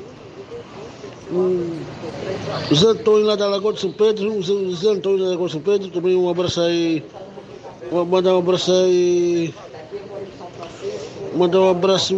o 1.32 2.74
Zé 2.74 2.88
Antônio 2.88 3.24
lá 3.24 3.36
da 3.36 3.48
Lagoa 3.48 3.72
de 3.72 3.80
São 3.80 3.92
Pedro, 3.92 4.30
o 4.30 4.42
Zé 4.74 4.90
Antônio 4.90 5.24
da 5.24 5.30
Lagoa 5.30 5.46
de 5.46 5.52
São 5.52 5.62
Pedro, 5.62 5.88
também 5.88 6.14
um 6.14 6.28
abraço 6.28 6.60
aí, 6.60 7.02
mandar 7.90 8.34
um 8.34 8.38
abraço 8.40 8.70
aí 8.72 9.54
Mandar 11.38 11.60
um 11.60 11.70
abraço. 11.70 12.16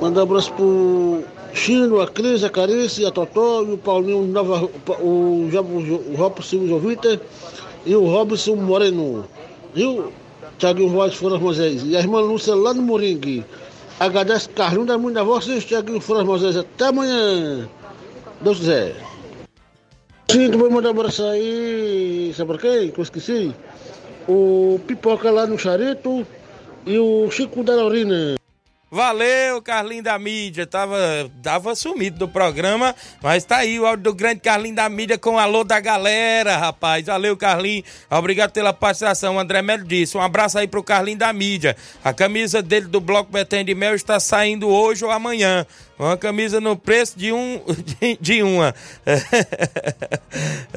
Mandar 0.00 0.20
um 0.20 0.22
abraço 0.22 0.52
pro 0.52 1.24
Chino, 1.52 2.00
a 2.00 2.06
Cris, 2.06 2.44
a 2.44 2.48
Carice, 2.48 3.04
a 3.04 3.10
Totó 3.10 3.64
e 3.64 3.72
o 3.72 3.76
Paulinho 3.76 4.22
Nova, 4.22 4.70
o, 5.00 5.02
o, 5.02 5.50
o 5.50 6.14
Robson 6.16 6.68
Jovita 6.68 7.20
e 7.84 7.96
o 7.96 8.06
Robson 8.06 8.54
Moreno. 8.54 9.26
Viu? 9.74 10.12
Tiaguinho 10.58 10.90
Voz 10.90 11.12
Foras 11.14 11.40
Moisés. 11.40 11.82
E 11.84 11.96
a 11.96 11.98
irmã 11.98 12.20
Lúcia 12.20 12.54
lá 12.54 12.72
no 12.72 12.82
Moringue. 12.82 13.44
Agradece 13.98 14.48
Carlinhos 14.50 14.86
da 14.86 14.96
Mãe 14.96 15.12
da 15.12 15.24
Vocês, 15.24 15.64
Tiaguinho 15.64 16.00
Foras 16.00 16.24
Moisés. 16.24 16.56
Até 16.56 16.86
amanhã. 16.86 17.68
Deus 18.40 18.58
quiser. 18.58 18.94
Sim, 20.30 20.52
vai 20.52 20.70
mandar 20.70 20.90
um 20.90 20.92
abraço 20.92 21.24
aí. 21.24 22.32
Sabe 22.36 22.52
por 22.52 22.60
quem? 22.60 22.92
Que 22.92 23.00
eu 23.00 23.02
esqueci? 23.02 23.52
O 24.28 24.78
Pipoca 24.86 25.32
lá 25.32 25.48
no 25.48 25.58
Charito 25.58 26.24
e 26.86 26.98
o 26.98 27.30
Chico 27.30 27.62
da 27.64 27.74
Laurina. 27.74 28.36
Valeu, 28.88 29.60
Carlinho 29.60 30.02
da 30.02 30.16
Mídia. 30.16 30.64
Tava, 30.64 30.96
tava 31.42 31.74
sumido 31.74 32.18
do 32.18 32.28
programa, 32.28 32.94
mas 33.20 33.44
tá 33.44 33.56
aí 33.56 33.80
o 33.80 33.84
áudio 33.84 34.04
do 34.04 34.14
grande 34.14 34.40
Carlinho 34.40 34.76
da 34.76 34.88
Mídia 34.88 35.18
com 35.18 35.34
o 35.34 35.38
alô 35.38 35.64
da 35.64 35.80
galera, 35.80 36.56
rapaz. 36.56 37.04
Valeu, 37.04 37.36
Carlinho. 37.36 37.82
Obrigado 38.08 38.52
pela 38.52 38.72
participação. 38.72 39.36
O 39.36 39.38
André 39.40 39.60
Melo 39.60 39.84
disse. 39.84 40.16
Um 40.16 40.20
abraço 40.20 40.56
aí 40.56 40.68
pro 40.68 40.84
Carlinho 40.84 41.18
da 41.18 41.32
Mídia. 41.32 41.76
A 42.04 42.14
camisa 42.14 42.62
dele 42.62 42.86
do 42.86 43.00
Bloco 43.00 43.30
Betém 43.30 43.64
de 43.64 43.74
Mel 43.74 43.96
está 43.96 44.20
saindo 44.20 44.68
hoje 44.68 45.04
ou 45.04 45.10
amanhã. 45.10 45.66
Uma 45.98 46.16
camisa 46.16 46.60
no 46.60 46.76
preço 46.76 47.18
de 47.18 47.32
um 47.32 47.60
de, 48.00 48.18
de 48.20 48.42
uma. 48.42 48.74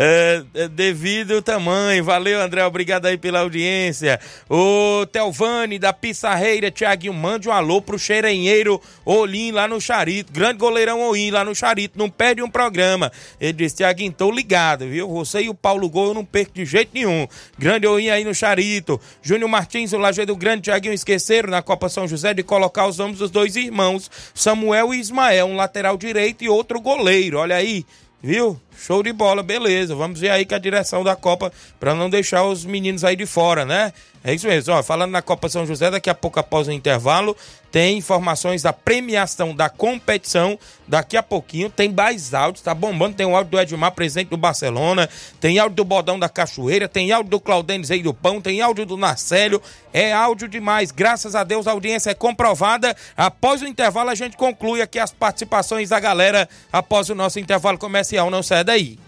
É, 0.01 0.43
é, 0.53 0.67
devido 0.69 1.33
ao 1.33 1.41
tamanho. 1.41 2.01
Valeu, 2.05 2.39
André. 2.39 2.63
Obrigado 2.63 3.05
aí 3.05 3.17
pela 3.17 3.41
audiência. 3.41 4.17
O 4.49 5.05
Telvani 5.07 5.77
da 5.77 5.91
Pissarreira, 5.91 6.71
Tiaguinho, 6.71 7.13
mande 7.13 7.49
um 7.49 7.51
alô 7.51 7.81
pro 7.81 7.99
Xerenheiro 7.99 8.81
Olim 9.03 9.51
lá 9.51 9.67
no 9.67 9.81
Charito. 9.81 10.31
Grande 10.31 10.59
goleirão 10.59 11.01
Olim 11.01 11.31
lá 11.31 11.43
no 11.43 11.53
Charito. 11.53 11.99
Não 11.99 12.09
perde 12.09 12.41
um 12.41 12.49
programa. 12.49 13.11
Ele 13.41 13.51
disse, 13.51 13.77
Tiaguinho, 13.77 14.13
tô 14.13 14.31
ligado, 14.31 14.87
viu? 14.87 15.09
Você 15.09 15.41
e 15.41 15.49
o 15.49 15.53
Paulo 15.53 15.89
Gol 15.89 16.09
eu 16.09 16.13
não 16.13 16.23
perco 16.23 16.53
de 16.53 16.65
jeito 16.65 16.91
nenhum. 16.93 17.27
Grande 17.57 17.85
Olim 17.85 18.09
aí 18.09 18.23
no 18.23 18.33
Charito. 18.33 19.01
Júnior 19.21 19.49
Martins, 19.49 19.91
o 19.91 19.97
Lajeado 19.97 20.35
Grande, 20.37 20.63
Tiaguinho, 20.63 20.93
esqueceram 20.93 21.49
na 21.49 21.61
Copa 21.61 21.89
São 21.89 22.07
José 22.07 22.33
de 22.33 22.43
colocar 22.43 22.87
os 22.87 22.97
nomes 22.97 23.17
dos 23.17 23.31
dois 23.31 23.57
irmãos, 23.57 24.09
Samuel 24.33 24.93
e 24.93 25.08
Ismael, 25.09 25.47
um 25.47 25.55
lateral 25.55 25.97
direito 25.97 26.43
e 26.43 26.49
outro 26.49 26.79
goleiro. 26.79 27.39
Olha 27.39 27.55
aí, 27.55 27.85
viu? 28.21 28.59
Show 28.79 29.03
de 29.03 29.11
bola, 29.11 29.43
beleza. 29.43 29.93
Vamos 29.93 30.19
ver 30.19 30.29
aí 30.29 30.45
com 30.45 30.55
a 30.55 30.59
direção 30.59 31.03
da 31.03 31.15
Copa 31.15 31.51
para 31.79 31.93
não 31.93 32.09
deixar 32.09 32.45
os 32.45 32.63
meninos 32.63 33.03
aí 33.03 33.15
de 33.15 33.25
fora, 33.25 33.65
né? 33.65 33.91
É 34.23 34.33
isso 34.33 34.47
mesmo. 34.47 34.73
Ó, 34.73 34.83
falando 34.83 35.11
na 35.11 35.21
Copa 35.21 35.47
São 35.47 35.65
José, 35.65 35.89
daqui 35.89 36.09
a 36.09 36.15
pouco 36.15 36.39
após 36.39 36.67
o 36.67 36.71
intervalo, 36.71 37.35
tem 37.71 37.97
informações 37.97 38.61
da 38.61 38.73
premiação 38.73 39.55
da 39.55 39.69
competição. 39.69 40.59
Daqui 40.87 41.15
a 41.15 41.23
pouquinho 41.23 41.69
tem 41.69 41.89
mais 41.89 42.33
áudios, 42.33 42.63
tá 42.63 42.73
bombando. 42.73 43.15
Tem 43.15 43.25
o 43.25 43.35
áudio 43.35 43.51
do 43.51 43.59
Edmar, 43.59 43.91
presente 43.91 44.29
do 44.29 44.37
Barcelona, 44.37 45.07
tem 45.39 45.59
áudio 45.59 45.77
do 45.77 45.85
Bodão 45.85 46.19
da 46.19 46.27
Cachoeira, 46.27 46.89
tem 46.89 47.11
áudio 47.11 47.29
do 47.29 47.39
Claudênis 47.39 47.91
aí 47.91 48.01
do 48.01 48.13
Pão, 48.13 48.41
tem 48.41 48.61
áudio 48.61 48.85
do 48.85 48.97
Narcélio. 48.97 49.61
É 49.93 50.11
áudio 50.11 50.47
demais. 50.47 50.91
Graças 50.91 51.35
a 51.35 51.43
Deus 51.43 51.67
a 51.67 51.71
audiência 51.71 52.11
é 52.11 52.13
comprovada. 52.13 52.95
Após 53.15 53.61
o 53.61 53.67
intervalo, 53.67 54.09
a 54.09 54.15
gente 54.15 54.35
conclui 54.35 54.81
aqui 54.81 54.99
as 54.99 55.11
participações 55.11 55.89
da 55.89 55.99
galera 55.99 56.49
após 56.71 57.09
o 57.09 57.15
nosso 57.15 57.39
intervalo 57.39 57.77
comercial. 57.77 58.29
Não 58.29 58.43
sai 58.43 58.63
daí. 58.69 58.99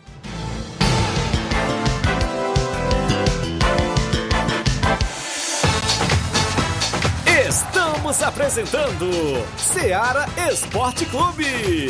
Estamos 7.48 8.24
apresentando 8.24 9.46
Seara 9.56 10.26
Esporte 10.50 11.06
Clube. 11.06 11.90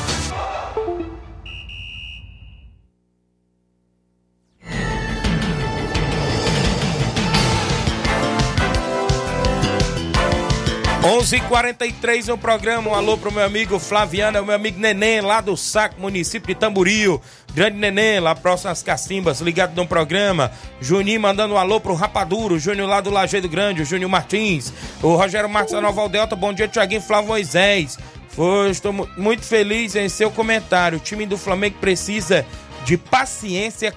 11:43 11.01 12.27
no 12.27 12.37
programa. 12.37 12.91
Um 12.91 12.93
alô 12.93 13.17
pro 13.17 13.31
meu 13.31 13.43
amigo 13.43 13.79
Flaviano, 13.79 14.37
é 14.37 14.41
o 14.41 14.45
meu 14.45 14.53
amigo 14.53 14.79
Neném, 14.79 15.19
lá 15.19 15.41
do 15.41 15.57
Saco, 15.57 15.99
município 15.99 16.53
de 16.53 16.59
Tamboril. 16.59 17.19
Grande 17.55 17.75
Neném, 17.77 18.19
lá 18.19 18.35
próximo 18.35 18.69
às 18.69 18.83
Cacimbas, 18.83 19.41
ligado 19.41 19.75
no 19.75 19.87
programa. 19.87 20.51
Juninho 20.79 21.19
mandando 21.19 21.55
um 21.55 21.57
alô 21.57 21.79
pro 21.79 21.95
Rapaduro, 21.95 22.59
Júnior 22.59 22.87
lá 22.87 23.01
do 23.01 23.09
Lajeado 23.09 23.49
Grande, 23.49 23.81
o 23.81 23.85
Júnior 23.85 24.11
Martins. 24.11 24.71
O 25.01 25.15
Rogério 25.15 25.49
Martins 25.49 25.73
da 25.73 25.81
Nova 25.81 26.01
Aldelta, 26.01 26.35
bom 26.35 26.53
dia, 26.53 26.67
Tiaguinho 26.67 27.01
Flávio 27.01 27.29
Moisés. 27.29 27.97
Foi, 28.29 28.69
estou 28.69 28.93
muito 29.17 29.43
feliz 29.43 29.95
em 29.95 30.07
seu 30.07 30.29
comentário. 30.29 30.99
O 30.99 31.01
time 31.01 31.25
do 31.25 31.37
Flamengo 31.37 31.77
precisa 31.81 32.45
de 32.85 32.95
paciência, 32.95 33.91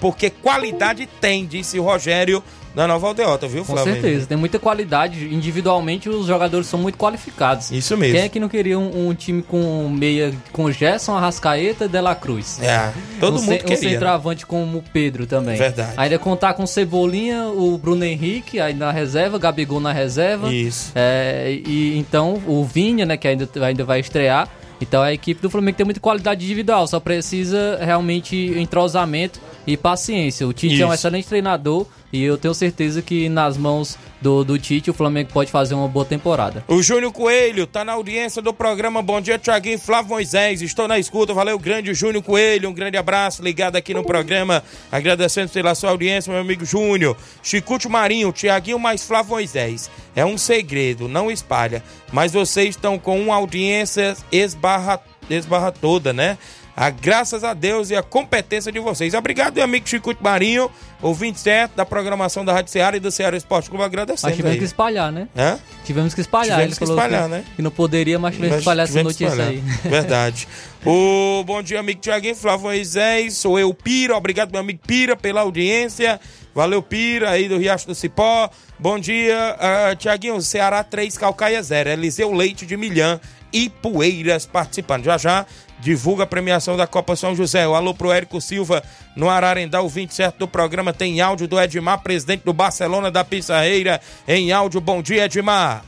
porque 0.00 0.30
qualidade 0.30 1.06
tem, 1.20 1.44
disse 1.44 1.78
o 1.78 1.82
Rogério 1.82 2.42
da 2.76 2.86
Nova 2.86 3.06
Aldeota, 3.06 3.48
viu, 3.48 3.64
Flávio? 3.64 3.94
Com 3.94 4.02
certeza, 4.02 4.26
tem 4.26 4.36
muita 4.36 4.58
qualidade. 4.58 5.34
Individualmente, 5.34 6.10
os 6.10 6.26
jogadores 6.26 6.66
são 6.66 6.78
muito 6.78 6.98
qualificados. 6.98 7.70
Isso 7.70 7.96
mesmo. 7.96 8.16
Quem 8.16 8.24
é 8.26 8.28
que 8.28 8.38
não 8.38 8.50
queria 8.50 8.78
um, 8.78 9.08
um 9.08 9.14
time 9.14 9.40
com 9.40 9.88
meia 9.88 10.34
com 10.52 10.70
Gerson, 10.70 11.16
Arrascaeta 11.16 11.86
e 11.86 11.88
Dela 11.88 12.14
Cruz? 12.14 12.60
É, 12.60 12.92
todo 13.18 13.38
um 13.38 13.42
mundo 13.42 13.60
queria. 13.60 13.76
Um 13.76 13.92
centroavante 13.92 14.44
como 14.44 14.76
o 14.76 14.82
Pedro 14.82 15.26
também. 15.26 15.56
Verdade. 15.56 15.94
Ainda 15.96 16.18
contar 16.18 16.52
com 16.52 16.66
Cebolinha, 16.66 17.46
o 17.46 17.78
Bruno 17.78 18.04
Henrique 18.04 18.60
aí 18.60 18.74
na 18.74 18.92
reserva, 18.92 19.38
Gabigol 19.38 19.80
na 19.80 19.92
reserva. 19.92 20.52
Isso. 20.52 20.92
É, 20.94 21.58
e 21.66 21.96
então 21.96 22.42
o 22.46 22.62
Vinha, 22.62 23.06
né, 23.06 23.16
que 23.16 23.26
ainda, 23.26 23.48
ainda 23.62 23.84
vai 23.84 24.00
estrear. 24.00 24.50
Então 24.82 25.00
a 25.00 25.14
equipe 25.14 25.40
do 25.40 25.48
Flamengo 25.48 25.78
tem 25.78 25.86
muita 25.86 26.00
qualidade 26.00 26.44
individual, 26.44 26.86
só 26.86 27.00
precisa 27.00 27.78
realmente 27.80 28.36
entrosamento 28.58 29.40
e 29.66 29.76
paciência. 29.76 30.46
O 30.46 30.52
Tite 30.52 30.74
Isso. 30.74 30.82
é 30.82 30.86
um 30.86 30.94
excelente 30.94 31.26
treinador 31.26 31.86
e 32.12 32.22
eu 32.22 32.38
tenho 32.38 32.54
certeza 32.54 33.02
que 33.02 33.28
nas 33.28 33.56
mãos 33.56 33.98
do, 34.20 34.44
do 34.44 34.58
Tite 34.58 34.90
o 34.90 34.94
Flamengo 34.94 35.30
pode 35.32 35.50
fazer 35.50 35.74
uma 35.74 35.88
boa 35.88 36.04
temporada. 36.04 36.64
O 36.68 36.82
Júnior 36.82 37.12
Coelho 37.12 37.66
tá 37.66 37.84
na 37.84 37.92
audiência 37.92 38.40
do 38.40 38.54
programa 38.54 39.02
Bom 39.02 39.20
Dia 39.20 39.38
Tiaguinho 39.38 39.78
Flávio 39.78 40.10
Moisés. 40.10 40.62
Estou 40.62 40.86
na 40.86 40.98
escuta. 40.98 41.34
Valeu, 41.34 41.58
grande 41.58 41.92
Júnior 41.92 42.22
Coelho. 42.22 42.68
Um 42.70 42.72
grande 42.72 42.96
abraço 42.96 43.42
ligado 43.42 43.76
aqui 43.76 43.92
no 43.92 44.04
programa. 44.04 44.62
Agradecendo 44.90 45.50
pela 45.50 45.74
sua 45.74 45.90
audiência, 45.90 46.32
meu 46.32 46.40
amigo 46.40 46.64
Júnior. 46.64 47.16
Chicute 47.42 47.88
Marinho, 47.88 48.32
Tiaguinho 48.32 48.78
mais 48.78 49.06
Flávio 49.06 49.32
Moisés. 49.32 49.90
É 50.14 50.24
um 50.24 50.38
segredo, 50.38 51.08
não 51.08 51.30
espalha. 51.30 51.82
Mas 52.12 52.32
vocês 52.32 52.70
estão 52.70 52.98
com 52.98 53.20
uma 53.20 53.34
audiência 53.34 54.16
esbarra, 54.30 55.00
esbarra 55.28 55.72
toda, 55.72 56.12
né? 56.12 56.38
A 56.76 56.90
graças 56.90 57.42
a 57.42 57.54
Deus 57.54 57.88
e 57.88 57.96
a 57.96 58.02
competência 58.02 58.70
de 58.70 58.78
vocês. 58.78 59.14
Obrigado, 59.14 59.54
meu 59.54 59.64
amigo 59.64 59.88
Chico 59.88 60.14
Marinho, 60.20 60.70
ouvinte 61.00 61.40
certo 61.40 61.74
da 61.74 61.86
programação 61.86 62.44
da 62.44 62.52
Rádio 62.52 62.70
Ceará 62.70 62.98
e 62.98 63.00
do 63.00 63.10
Ceará 63.10 63.34
Esporte 63.34 63.70
Clube, 63.70 63.82
agradecendo. 63.82 64.28
Mas 64.28 64.36
tivemos 64.36 64.52
aí. 64.52 64.58
que 64.58 64.64
espalhar, 64.66 65.10
né? 65.10 65.26
Hã? 65.34 65.58
Tivemos 65.86 66.12
que 66.12 66.20
espalhar. 66.20 66.56
Tivemos 66.58 66.78
que 66.78 66.84
espalhar, 66.84 67.22
que, 67.22 67.28
né? 67.30 67.44
Que 67.56 67.62
não 67.62 67.70
poderia, 67.70 68.18
mas 68.18 68.34
tivemos 68.34 68.56
que 68.56 68.60
espalhar 68.60 68.86
essa 68.86 69.02
notícia 69.02 69.24
espalhar. 69.24 69.48
aí. 69.48 69.62
Verdade. 69.88 70.46
o 70.84 71.42
bom 71.44 71.62
dia, 71.62 71.80
amigo 71.80 71.98
Tiaguinho, 71.98 72.36
Flávio 72.36 72.66
Moisés, 72.66 73.38
sou 73.38 73.58
eu, 73.58 73.72
Pira, 73.72 74.14
obrigado, 74.14 74.52
meu 74.52 74.60
amigo 74.60 74.80
Pira, 74.86 75.16
pela 75.16 75.40
audiência. 75.40 76.20
Valeu, 76.54 76.82
Pira, 76.82 77.30
aí 77.30 77.48
do 77.48 77.56
Riacho 77.56 77.86
do 77.86 77.94
Cipó. 77.94 78.50
Bom 78.78 78.98
dia, 78.98 79.56
uh, 79.56 79.96
Tiaguinho, 79.96 80.40
Ceará 80.42 80.84
3, 80.84 81.16
Calcaia 81.16 81.62
0. 81.62 81.90
Eliseu 81.90 82.32
Leite 82.32 82.66
de 82.66 82.76
Milhã 82.76 83.18
e 83.52 83.68
Poeiras 83.70 84.46
participando. 84.46 85.04
Já 85.04 85.18
já 85.18 85.46
divulga 85.78 86.24
a 86.24 86.26
premiação 86.26 86.76
da 86.76 86.86
Copa 86.86 87.16
São 87.16 87.34
José. 87.34 87.66
O 87.66 87.74
alô 87.74 87.94
pro 87.94 88.12
Érico 88.12 88.40
Silva 88.40 88.82
no 89.14 89.28
Ararendá, 89.28 89.80
o 89.82 89.88
27 89.88 90.38
do 90.38 90.48
programa. 90.48 90.92
Tem 90.92 91.20
áudio 91.20 91.46
do 91.46 91.60
Edmar, 91.60 92.02
presidente 92.02 92.44
do 92.44 92.52
Barcelona 92.52 93.10
da 93.10 93.24
Pizzarreira. 93.24 94.00
Em 94.26 94.52
áudio, 94.52 94.80
bom 94.80 95.02
dia, 95.02 95.24
Edmar. 95.24 95.84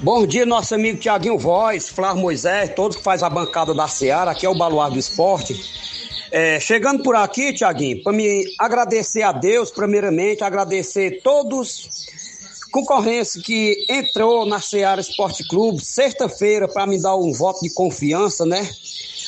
Bom 0.00 0.26
dia, 0.26 0.44
nosso 0.44 0.74
amigo 0.74 0.98
Tiaguinho 0.98 1.38
Voz, 1.38 1.88
Flávio 1.88 2.20
Moisés, 2.20 2.74
todos 2.74 2.98
que 2.98 3.02
faz 3.02 3.22
a 3.22 3.30
bancada 3.30 3.72
da 3.72 3.88
Seara, 3.88 4.32
aqui 4.32 4.44
é 4.44 4.48
o 4.50 4.54
Baluar 4.54 4.90
do 4.90 4.98
Esporte. 4.98 5.54
É, 6.30 6.60
chegando 6.60 7.02
por 7.02 7.16
aqui, 7.16 7.54
Tiaguinho, 7.54 8.02
para 8.02 8.12
me 8.12 8.44
agradecer 8.58 9.22
a 9.22 9.32
Deus, 9.32 9.70
primeiramente, 9.70 10.44
agradecer 10.44 11.22
todos 11.22 12.06
concorrência 12.74 13.40
que 13.40 13.86
entrou 13.88 14.44
na 14.44 14.60
Seara 14.60 15.00
Esporte 15.00 15.46
Clube 15.46 15.80
sexta-feira 15.80 16.66
para 16.66 16.88
me 16.88 17.00
dar 17.00 17.14
um 17.14 17.32
voto 17.32 17.60
de 17.60 17.72
confiança, 17.72 18.44
né? 18.44 18.68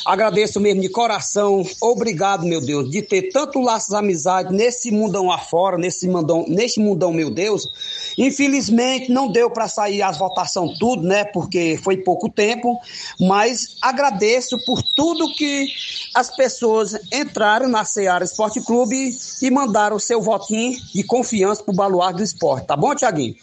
Agradeço 0.07 0.61
mesmo 0.61 0.81
de 0.81 0.89
coração. 0.89 1.65
Obrigado, 1.81 2.47
meu 2.47 2.61
Deus, 2.61 2.89
de 2.89 3.03
ter 3.03 3.23
tanto 3.33 3.61
laços 3.61 3.89
de 3.89 3.97
amizade 3.97 4.55
nesse 4.55 4.93
mundão 4.93 5.33
afora, 5.33 5.77
nesse 5.77 6.07
mundão, 6.07 6.45
nesse 6.47 6.79
mundão, 6.79 7.13
meu 7.13 7.29
Deus. 7.29 7.69
Infelizmente 8.17 9.11
não 9.11 9.27
deu 9.33 9.51
para 9.51 9.67
sair 9.67 10.03
as 10.03 10.17
votações 10.17 10.79
tudo, 10.79 11.03
né? 11.03 11.25
Porque 11.25 11.77
foi 11.83 11.97
pouco 11.97 12.29
tempo, 12.29 12.79
mas 13.19 13.77
agradeço 13.83 14.57
por 14.65 14.81
tudo 14.95 15.35
que 15.35 15.67
as 16.15 16.35
pessoas 16.37 16.95
entraram 17.13 17.69
na 17.69 17.85
Seara 17.85 18.23
Esporte 18.25 18.61
Clube 18.61 19.19
e 19.43 19.51
mandaram 19.51 19.97
o 19.97 20.01
seu 20.01 20.23
votinho 20.23 20.79
de 20.95 21.03
confiança 21.03 21.65
pro 21.65 21.75
Baluarte 21.75 22.19
do 22.19 22.23
Esporte. 22.23 22.69
Tá 22.69 22.77
bom, 22.77 22.95
Tiaguinho? 22.95 23.35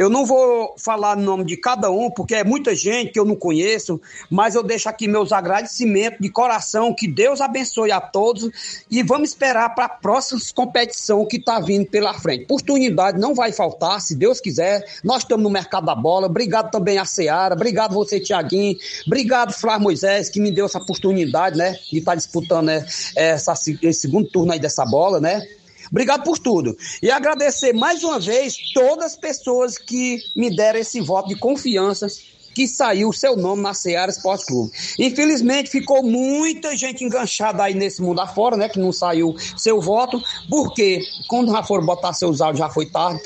Eu 0.00 0.08
não 0.08 0.24
vou 0.24 0.74
falar 0.78 1.18
o 1.18 1.20
nome 1.20 1.44
de 1.44 1.58
cada 1.58 1.90
um, 1.90 2.10
porque 2.10 2.34
é 2.34 2.42
muita 2.42 2.74
gente 2.74 3.12
que 3.12 3.20
eu 3.20 3.24
não 3.26 3.36
conheço, 3.36 4.00
mas 4.30 4.54
eu 4.54 4.62
deixo 4.62 4.88
aqui 4.88 5.06
meus 5.06 5.30
agradecimentos 5.30 6.20
de 6.20 6.30
coração, 6.30 6.94
que 6.94 7.06
Deus 7.06 7.38
abençoe 7.42 7.92
a 7.92 8.00
todos 8.00 8.50
e 8.90 9.02
vamos 9.02 9.28
esperar 9.28 9.74
para 9.74 9.84
a 9.84 9.88
próxima 9.90 10.40
competição 10.54 11.26
que 11.26 11.36
está 11.36 11.60
vindo 11.60 11.84
pela 11.84 12.14
frente. 12.14 12.44
Oportunidade 12.44 13.20
não 13.20 13.34
vai 13.34 13.52
faltar, 13.52 14.00
se 14.00 14.16
Deus 14.16 14.40
quiser. 14.40 14.82
Nós 15.04 15.18
estamos 15.18 15.44
no 15.44 15.50
mercado 15.50 15.84
da 15.84 15.94
bola. 15.94 16.28
Obrigado 16.28 16.70
também 16.70 16.96
a 16.96 17.04
Seara, 17.04 17.54
obrigado 17.54 17.92
você, 17.92 18.18
Tiaguinho, 18.18 18.78
obrigado, 19.06 19.52
Flávio 19.52 19.82
Moisés, 19.82 20.30
que 20.30 20.40
me 20.40 20.50
deu 20.50 20.64
essa 20.64 20.78
oportunidade, 20.78 21.58
né, 21.58 21.72
de 21.92 21.98
estar 21.98 22.12
tá 22.12 22.16
disputando 22.16 22.68
né, 22.68 22.86
essa, 23.14 23.52
esse 23.52 23.92
segundo 23.92 24.30
turno 24.30 24.50
aí 24.50 24.58
dessa 24.58 24.86
bola, 24.86 25.20
né? 25.20 25.46
Obrigado 25.90 26.22
por 26.22 26.38
tudo. 26.38 26.76
E 27.02 27.10
agradecer 27.10 27.72
mais 27.72 28.04
uma 28.04 28.20
vez 28.20 28.56
todas 28.72 29.06
as 29.06 29.16
pessoas 29.16 29.76
que 29.76 30.18
me 30.36 30.54
deram 30.54 30.78
esse 30.78 31.00
voto 31.00 31.28
de 31.28 31.36
confiança 31.36 32.06
que 32.54 32.66
saiu 32.66 33.08
o 33.08 33.12
seu 33.12 33.36
nome 33.36 33.62
na 33.62 33.74
Seara 33.74 34.10
Esporte 34.10 34.46
Clube. 34.46 34.72
Infelizmente, 34.98 35.70
ficou 35.70 36.02
muita 36.02 36.76
gente 36.76 37.04
enganchada 37.04 37.62
aí 37.62 37.74
nesse 37.74 38.02
mundo 38.02 38.20
afora, 38.20 38.56
né? 38.56 38.68
Que 38.68 38.78
não 38.78 38.92
saiu 38.92 39.34
seu 39.56 39.80
voto, 39.80 40.20
porque 40.48 41.02
quando 41.28 41.52
já 41.52 41.62
foram 41.62 41.84
botar 41.86 42.12
seus 42.12 42.40
áudios, 42.40 42.58
já 42.58 42.68
foi 42.68 42.86
tarde, 42.86 43.22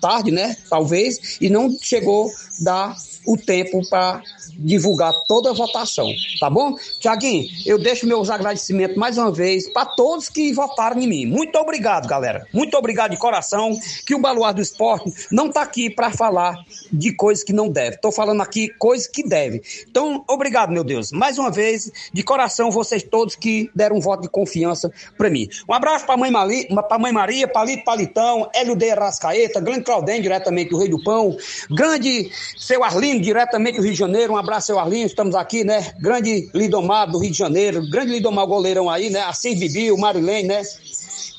tarde, 0.00 0.30
né? 0.30 0.56
Talvez, 0.68 1.38
e 1.40 1.48
não 1.48 1.74
chegou 1.80 2.30
dar 2.60 2.94
o 3.26 3.36
tempo 3.36 3.80
para 3.88 4.22
divulgar 4.58 5.14
toda 5.28 5.50
a 5.50 5.52
votação, 5.52 6.10
tá 6.40 6.50
bom? 6.50 6.74
Tiaguinho, 6.98 7.48
eu 7.64 7.78
deixo 7.78 8.06
meus 8.06 8.28
agradecimentos 8.28 8.96
mais 8.96 9.16
uma 9.16 9.30
vez 9.30 9.68
para 9.68 9.86
todos 9.86 10.28
que 10.28 10.52
votaram 10.52 11.00
em 11.00 11.06
mim. 11.06 11.26
Muito 11.26 11.56
obrigado, 11.56 12.08
galera. 12.08 12.46
Muito 12.52 12.76
obrigado 12.76 13.12
de 13.12 13.16
coração. 13.16 13.78
Que 14.04 14.14
o 14.14 14.18
Baluar 14.18 14.52
do 14.52 14.60
Esporte 14.60 15.12
não 15.30 15.50
tá 15.50 15.62
aqui 15.62 15.88
para 15.88 16.10
falar 16.10 16.56
de 16.92 17.12
coisas 17.12 17.44
que 17.44 17.52
não 17.52 17.68
deve. 17.68 17.98
Tô 17.98 18.10
falando 18.10 18.42
aqui 18.42 18.68
coisas 18.78 19.06
que 19.06 19.22
deve. 19.22 19.62
Então, 19.88 20.24
obrigado, 20.28 20.70
meu 20.70 20.82
Deus. 20.82 21.12
Mais 21.12 21.38
uma 21.38 21.50
vez, 21.50 21.90
de 22.12 22.22
coração, 22.22 22.70
vocês 22.70 23.02
todos 23.02 23.36
que 23.36 23.70
deram 23.74 23.96
um 23.96 24.00
voto 24.00 24.22
de 24.22 24.28
confiança 24.28 24.90
para 25.16 25.30
mim. 25.30 25.48
Um 25.68 25.72
abraço 25.72 26.04
para 26.04 26.16
mãe 26.16 26.30
Mali, 26.30 26.66
para 26.66 26.98
mãe 26.98 27.12
Maria, 27.12 27.46
Palito 27.46 27.84
Palitão, 27.84 28.50
Hélio 28.54 28.74
de 28.74 28.92
Rascaeta, 28.92 29.60
grande 29.60 29.84
Claudem, 29.84 30.20
diretamente 30.20 30.70
do 30.70 30.78
Rei 30.78 30.88
do 30.88 31.02
Pão, 31.02 31.36
grande 31.70 32.30
seu 32.56 32.82
Arlindo, 32.82 33.22
diretamente 33.22 33.76
do 33.76 33.82
Rio 33.82 33.92
de 33.92 33.98
Janeiro. 33.98 34.34
Um 34.34 34.36
seu 34.60 34.78
Arlindo. 34.78 35.06
Estamos 35.06 35.34
aqui, 35.34 35.62
né? 35.62 35.92
Grande 36.00 36.50
Lidomar 36.54 37.10
do 37.10 37.18
Rio 37.18 37.30
de 37.30 37.38
Janeiro, 37.38 37.88
grande 37.90 38.12
Lidomar 38.12 38.46
goleirão 38.46 38.88
aí, 38.88 39.10
né? 39.10 39.20
Assis 39.20 39.58
Bibi, 39.58 39.92
o 39.92 39.98
Marilene, 39.98 40.48
né? 40.48 40.62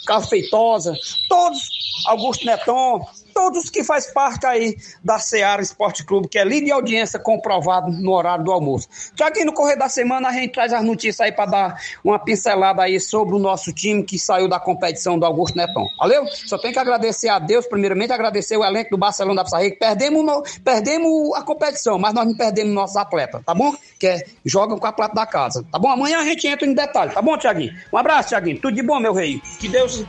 Carlos 0.05 0.29
Feitosa, 0.29 0.93
todos, 1.27 1.59
Augusto 2.07 2.45
Neton, 2.45 3.05
todos 3.39 3.69
que 3.69 3.85
faz 3.85 4.07
parte 4.07 4.45
aí 4.45 4.75
da 5.01 5.17
Seara 5.17 5.61
Esporte 5.61 6.03
Clube, 6.03 6.27
que 6.27 6.37
é 6.37 6.43
líder 6.43 6.65
de 6.65 6.71
audiência 6.73 7.17
comprovado 7.17 7.89
no 7.89 8.11
horário 8.11 8.43
do 8.43 8.51
almoço. 8.51 8.89
Já 9.15 9.31
no 9.45 9.53
correr 9.53 9.77
da 9.77 9.87
semana 9.87 10.27
a 10.27 10.33
gente 10.33 10.51
traz 10.51 10.73
as 10.73 10.83
notícias 10.83 11.21
aí 11.21 11.31
para 11.31 11.45
dar 11.45 11.81
uma 12.03 12.19
pincelada 12.19 12.83
aí 12.83 12.99
sobre 12.99 13.33
o 13.33 13.39
nosso 13.39 13.71
time 13.71 14.03
que 14.03 14.19
saiu 14.19 14.49
da 14.49 14.59
competição 14.59 15.17
do 15.17 15.25
Augusto 15.25 15.55
Neton. 15.55 15.87
Valeu? 15.97 16.27
Só 16.27 16.57
tem 16.57 16.73
que 16.73 16.79
agradecer 16.79 17.29
a 17.29 17.39
Deus, 17.39 17.65
primeiramente 17.65 18.11
agradecer 18.11 18.57
o 18.57 18.65
elenco 18.65 18.89
do 18.89 18.97
Barcelona 18.97 19.37
da 19.37 19.45
Pissarreira, 19.45 19.77
perdemos, 19.79 20.59
perdemos 20.59 21.33
a 21.33 21.41
competição, 21.41 21.97
mas 21.97 22.13
nós 22.13 22.25
não 22.25 22.35
perdemos 22.35 22.73
nossos 22.73 22.97
atletas, 22.97 23.41
tá 23.45 23.53
bom? 23.53 23.73
Que 23.97 24.07
é, 24.07 24.25
jogam 24.43 24.77
com 24.77 24.85
a 24.85 24.91
plata 24.91 25.15
da 25.15 25.25
casa, 25.25 25.65
tá 25.71 25.79
bom? 25.79 25.87
Amanhã 25.87 26.19
a 26.19 26.25
gente 26.25 26.45
entra 26.45 26.67
em 26.67 26.73
detalhe, 26.73 27.13
tá 27.13 27.21
bom, 27.21 27.37
Tiaguinho? 27.37 27.73
Um 27.93 27.97
abraço, 27.97 28.29
Tiaguinho. 28.29 28.59
Tudo 28.59 28.75
de 28.75 28.83
bom, 28.83 28.99
meu 28.99 29.13
rei. 29.13 29.41
Que 29.61 29.69
Deus 29.69 30.03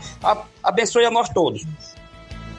abençoe 0.64 1.05
a 1.05 1.12
nós 1.12 1.28
todos. 1.28 1.64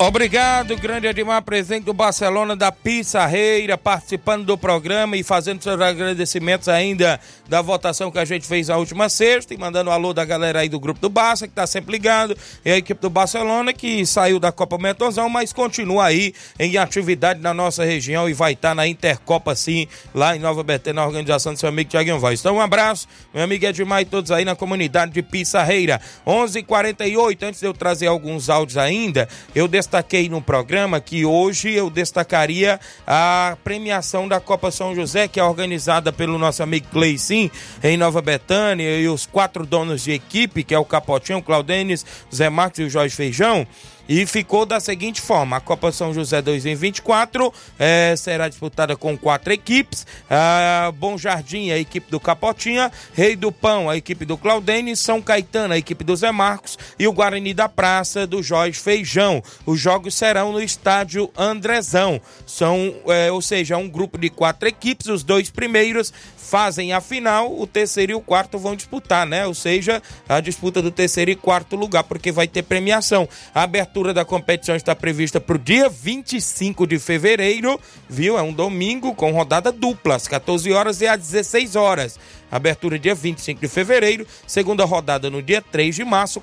Obrigado, 0.02 0.76
grande 0.78 1.06
Edmar, 1.06 1.44
presidente 1.44 1.84
do 1.84 1.94
Barcelona 1.94 2.56
da 2.56 2.72
Pissarreira, 2.72 3.78
participando 3.78 4.44
do 4.44 4.58
programa 4.58 5.16
e 5.16 5.22
fazendo 5.22 5.62
seus 5.62 5.80
agradecimentos 5.80 6.68
ainda 6.68 7.20
da 7.48 7.62
votação 7.62 8.10
que 8.10 8.18
a 8.18 8.26
gente 8.26 8.48
fez 8.48 8.70
na 8.70 8.78
última 8.78 9.10
sexta 9.10 9.54
e 9.54 9.58
mandando 9.60 9.92
um 9.92 9.94
alô 9.94 10.12
da 10.12 10.26
galera 10.26 10.62
aí 10.62 10.70
do 10.70 10.80
grupo 10.80 11.00
do 11.00 11.08
Barça, 11.08 11.48
que 11.48 11.54
tá 11.54 11.68
sempre 11.68 11.92
ligado, 11.92 12.36
e 12.66 12.72
a 12.72 12.78
equipe 12.78 13.00
do 13.00 13.12
Barcelona 13.12 13.74
que 13.74 14.04
saiu 14.04 14.40
da 14.40 14.52
Copa 14.52 14.76
Mentozão, 14.80 15.30
mas 15.30 15.54
continua 15.54 16.06
aí 16.06 16.34
em 16.60 16.78
atividade 16.78 17.40
na 17.40 17.54
nossa 17.54 17.86
região 17.86 18.28
e 18.28 18.34
vai 18.34 18.54
estar 18.54 18.70
tá 18.70 18.76
na 18.76 18.88
Intercopa 18.88 19.56
sim, 19.56 19.88
lá 20.16 20.36
em 20.36 20.40
Nova 20.40 20.64
Betânia, 20.64 21.00
na 21.00 21.06
organização 21.06 21.54
do 21.54 21.60
seu 21.60 21.70
amigo 21.70 21.92
Tiaguinho 21.92 22.20
Voz. 22.20 22.40
Então 22.40 22.56
um 22.56 22.62
abraço, 22.62 23.08
meu 23.32 23.44
amigo 23.44 23.64
Edmar 23.68 24.02
e 24.02 24.06
todos 24.06 24.32
aí 24.32 24.46
na 24.46 24.56
comunidade 24.56 25.12
de 25.12 25.22
Pissarreira. 25.22 26.02
11:48 26.26 26.58
h 26.58 26.64
48 26.66 27.46
antes 27.46 27.60
de 27.60 27.68
eu 27.68 27.74
trazer 27.76 28.08
alguns 28.08 28.50
áudios 28.50 28.80
ainda, 28.80 29.30
eu 29.54 29.68
destaco 29.68 29.91
destaquei 29.92 30.30
no 30.30 30.42
programa 30.42 31.02
que 31.02 31.26
hoje 31.26 31.74
eu 31.74 31.90
destacaria 31.90 32.80
a 33.06 33.58
premiação 33.62 34.26
da 34.26 34.40
Copa 34.40 34.72
São 34.72 34.96
José, 34.96 35.28
que 35.28 35.38
é 35.38 35.44
organizada 35.44 36.14
pelo 36.14 36.38
nosso 36.38 36.64
amigo 36.64 36.88
Cleicinho 36.90 37.52
em 37.84 37.98
Nova 37.98 38.22
Betânia 38.22 38.98
e 38.98 39.10
os 39.10 39.26
quatro 39.26 39.66
donos 39.66 40.06
de 40.06 40.14
equipe, 40.14 40.64
que 40.64 40.74
é 40.74 40.80
o 40.80 40.86
Capotinho, 40.86 41.40
o 41.40 41.44
Claudenis, 41.44 42.06
o 42.32 42.36
Zé 42.36 42.50
Marcos 42.50 42.80
e 42.80 42.84
o 42.84 42.90
Jorge 42.90 43.14
Feijão. 43.14 43.68
E 44.14 44.26
ficou 44.26 44.66
da 44.66 44.82
seguinte 44.82 45.22
forma: 45.22 45.56
a 45.56 45.62
Copa 45.62 45.90
São 45.90 46.14
José 46.14 46.42
2024 46.42 47.54
é, 47.80 48.14
será 48.18 48.50
disputada 48.50 48.94
com 48.94 49.18
quatro 49.18 49.54
equipes: 49.54 50.06
a 50.30 50.92
Bom 50.94 51.18
Jardim, 51.18 51.72
a 51.72 51.78
equipe 51.78 52.12
do 52.12 52.20
Capotinha, 52.20 52.92
Rei 53.14 53.38
do 53.38 53.54
Pão, 53.54 53.90
a 53.90 53.96
equipe 53.96 54.26
do 54.26 54.36
Claudene, 54.36 54.98
São 54.98 55.22
Caetano, 55.22 55.74
a 55.74 55.78
equipe 55.78 56.04
do 56.04 56.14
Zé 56.14 56.30
Marcos 56.30 56.78
e 57.00 57.08
o 57.08 57.14
Guarani 57.14 57.54
da 57.54 57.70
Praça 57.70 58.28
do 58.28 58.44
Jorge 58.44 58.78
Feijão. 58.78 59.42
Os 59.66 59.80
jogos 59.80 60.14
serão 60.14 60.52
no 60.52 60.62
estádio 60.62 61.32
Andrezão. 61.38 62.20
São, 62.46 62.94
é, 63.08 63.32
ou 63.32 63.42
seja, 63.42 63.78
um 63.78 63.88
grupo 63.88 64.18
de 64.18 64.30
quatro 64.30 64.68
equipes, 64.68 65.08
os 65.08 65.24
dois 65.24 65.50
primeiros 65.50 66.12
fazem 66.36 66.92
a 66.92 67.00
final, 67.00 67.58
o 67.58 67.66
terceiro 67.66 68.12
e 68.12 68.16
o 68.16 68.20
quarto 68.20 68.60
vão 68.60 68.76
disputar, 68.76 69.26
né? 69.26 69.48
Ou 69.48 69.54
seja, 69.54 70.04
a 70.28 70.42
disputa 70.42 70.82
do 70.82 70.92
terceiro 70.92 71.32
e 71.32 71.36
quarto 71.36 71.78
lugar, 71.78 72.04
porque 72.04 72.30
vai 72.30 72.46
ter 72.46 72.64
premiação. 72.64 73.26
A 73.56 73.64
abertura 73.64 74.01
da 74.10 74.26
competição 74.26 74.76
está 74.76 74.96
prevista 74.96 75.40
para 75.40 75.56
o 75.56 75.60
dia 75.60 75.88
25 75.88 76.88
de 76.88 76.98
fevereiro, 76.98 77.80
viu? 78.10 78.38
É 78.38 78.42
um 78.42 78.52
domingo 78.52 79.14
com 79.14 79.32
rodada 79.32 79.72
dupla, 79.72 80.16
às 80.16 80.28
14 80.28 80.72
horas 80.74 81.00
e 81.02 81.08
às 81.08 81.20
16 81.20 81.76
horas. 81.76 82.20
Abertura 82.52 82.98
dia 82.98 83.14
25 83.14 83.62
de 83.62 83.68
fevereiro, 83.68 84.26
segunda 84.48 84.84
rodada 84.84 85.30
no 85.30 85.42
dia 85.42 85.62
3 85.62 85.96
de 85.96 86.04
março, 86.04 86.42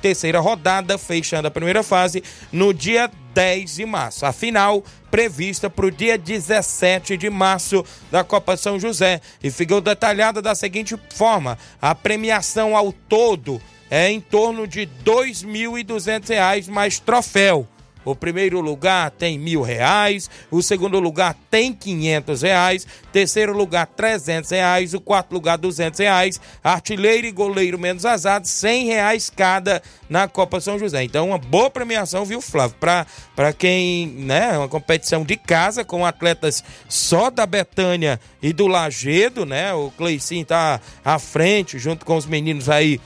terceira 0.00 0.38
rodada, 0.38 0.96
fechando 0.96 1.48
a 1.48 1.50
primeira 1.50 1.82
fase 1.82 2.22
no 2.52 2.72
dia 2.72 3.10
10 3.34 3.74
de 3.74 3.84
março. 3.84 4.24
A 4.24 4.32
final 4.32 4.84
prevista 5.10 5.68
para 5.68 5.86
o 5.86 5.90
dia 5.90 6.16
17 6.16 7.16
de 7.16 7.28
março 7.28 7.84
da 8.10 8.22
Copa 8.22 8.56
São 8.56 8.78
José. 8.78 9.20
E 9.42 9.50
ficou 9.50 9.80
detalhada 9.80 10.40
da 10.40 10.54
seguinte 10.54 10.96
forma: 11.14 11.58
a 11.82 11.94
premiação 11.94 12.76
ao 12.76 12.92
todo 12.92 13.60
é 13.90 14.10
em 14.10 14.20
torno 14.20 14.66
de 14.66 14.80
R$ 14.80 14.88
2.200 15.04 16.68
mais 16.68 17.00
troféu. 17.00 17.66
O 18.02 18.14
primeiro 18.16 18.60
lugar 18.60 19.10
tem 19.10 19.38
mil 19.38 19.60
reais, 19.60 20.30
o 20.50 20.62
segundo 20.62 20.98
lugar 20.98 21.36
tem 21.50 21.70
quinhentos 21.70 22.40
reais, 22.40 22.86
terceiro 23.12 23.52
lugar 23.52 23.86
trezentos 23.86 24.50
reais, 24.50 24.94
o 24.94 25.00
quarto 25.00 25.32
lugar 25.32 25.58
duzentos 25.58 26.00
reais, 26.00 26.40
artilheiro 26.64 27.26
e 27.26 27.30
goleiro 27.30 27.78
menos 27.78 28.06
azado 28.06 28.48
cem 28.48 28.86
reais 28.86 29.28
cada 29.28 29.82
na 30.08 30.26
Copa 30.26 30.62
São 30.62 30.78
José. 30.78 31.04
Então 31.04 31.28
uma 31.28 31.36
boa 31.36 31.68
premiação, 31.68 32.24
viu 32.24 32.40
Flávio? 32.40 32.76
Para 32.80 33.52
quem, 33.52 34.06
né, 34.06 34.56
uma 34.56 34.68
competição 34.68 35.22
de 35.22 35.36
casa 35.36 35.84
com 35.84 36.06
atletas 36.06 36.64
só 36.88 37.28
da 37.28 37.44
Betânia 37.44 38.18
e 38.42 38.54
do 38.54 38.66
Lagedo, 38.66 39.44
né? 39.44 39.74
O 39.74 39.90
Cleicinho 39.90 40.46
tá 40.46 40.80
à 41.04 41.18
frente 41.18 41.78
junto 41.78 42.06
com 42.06 42.16
os 42.16 42.24
meninos 42.24 42.70
aí 42.70 42.98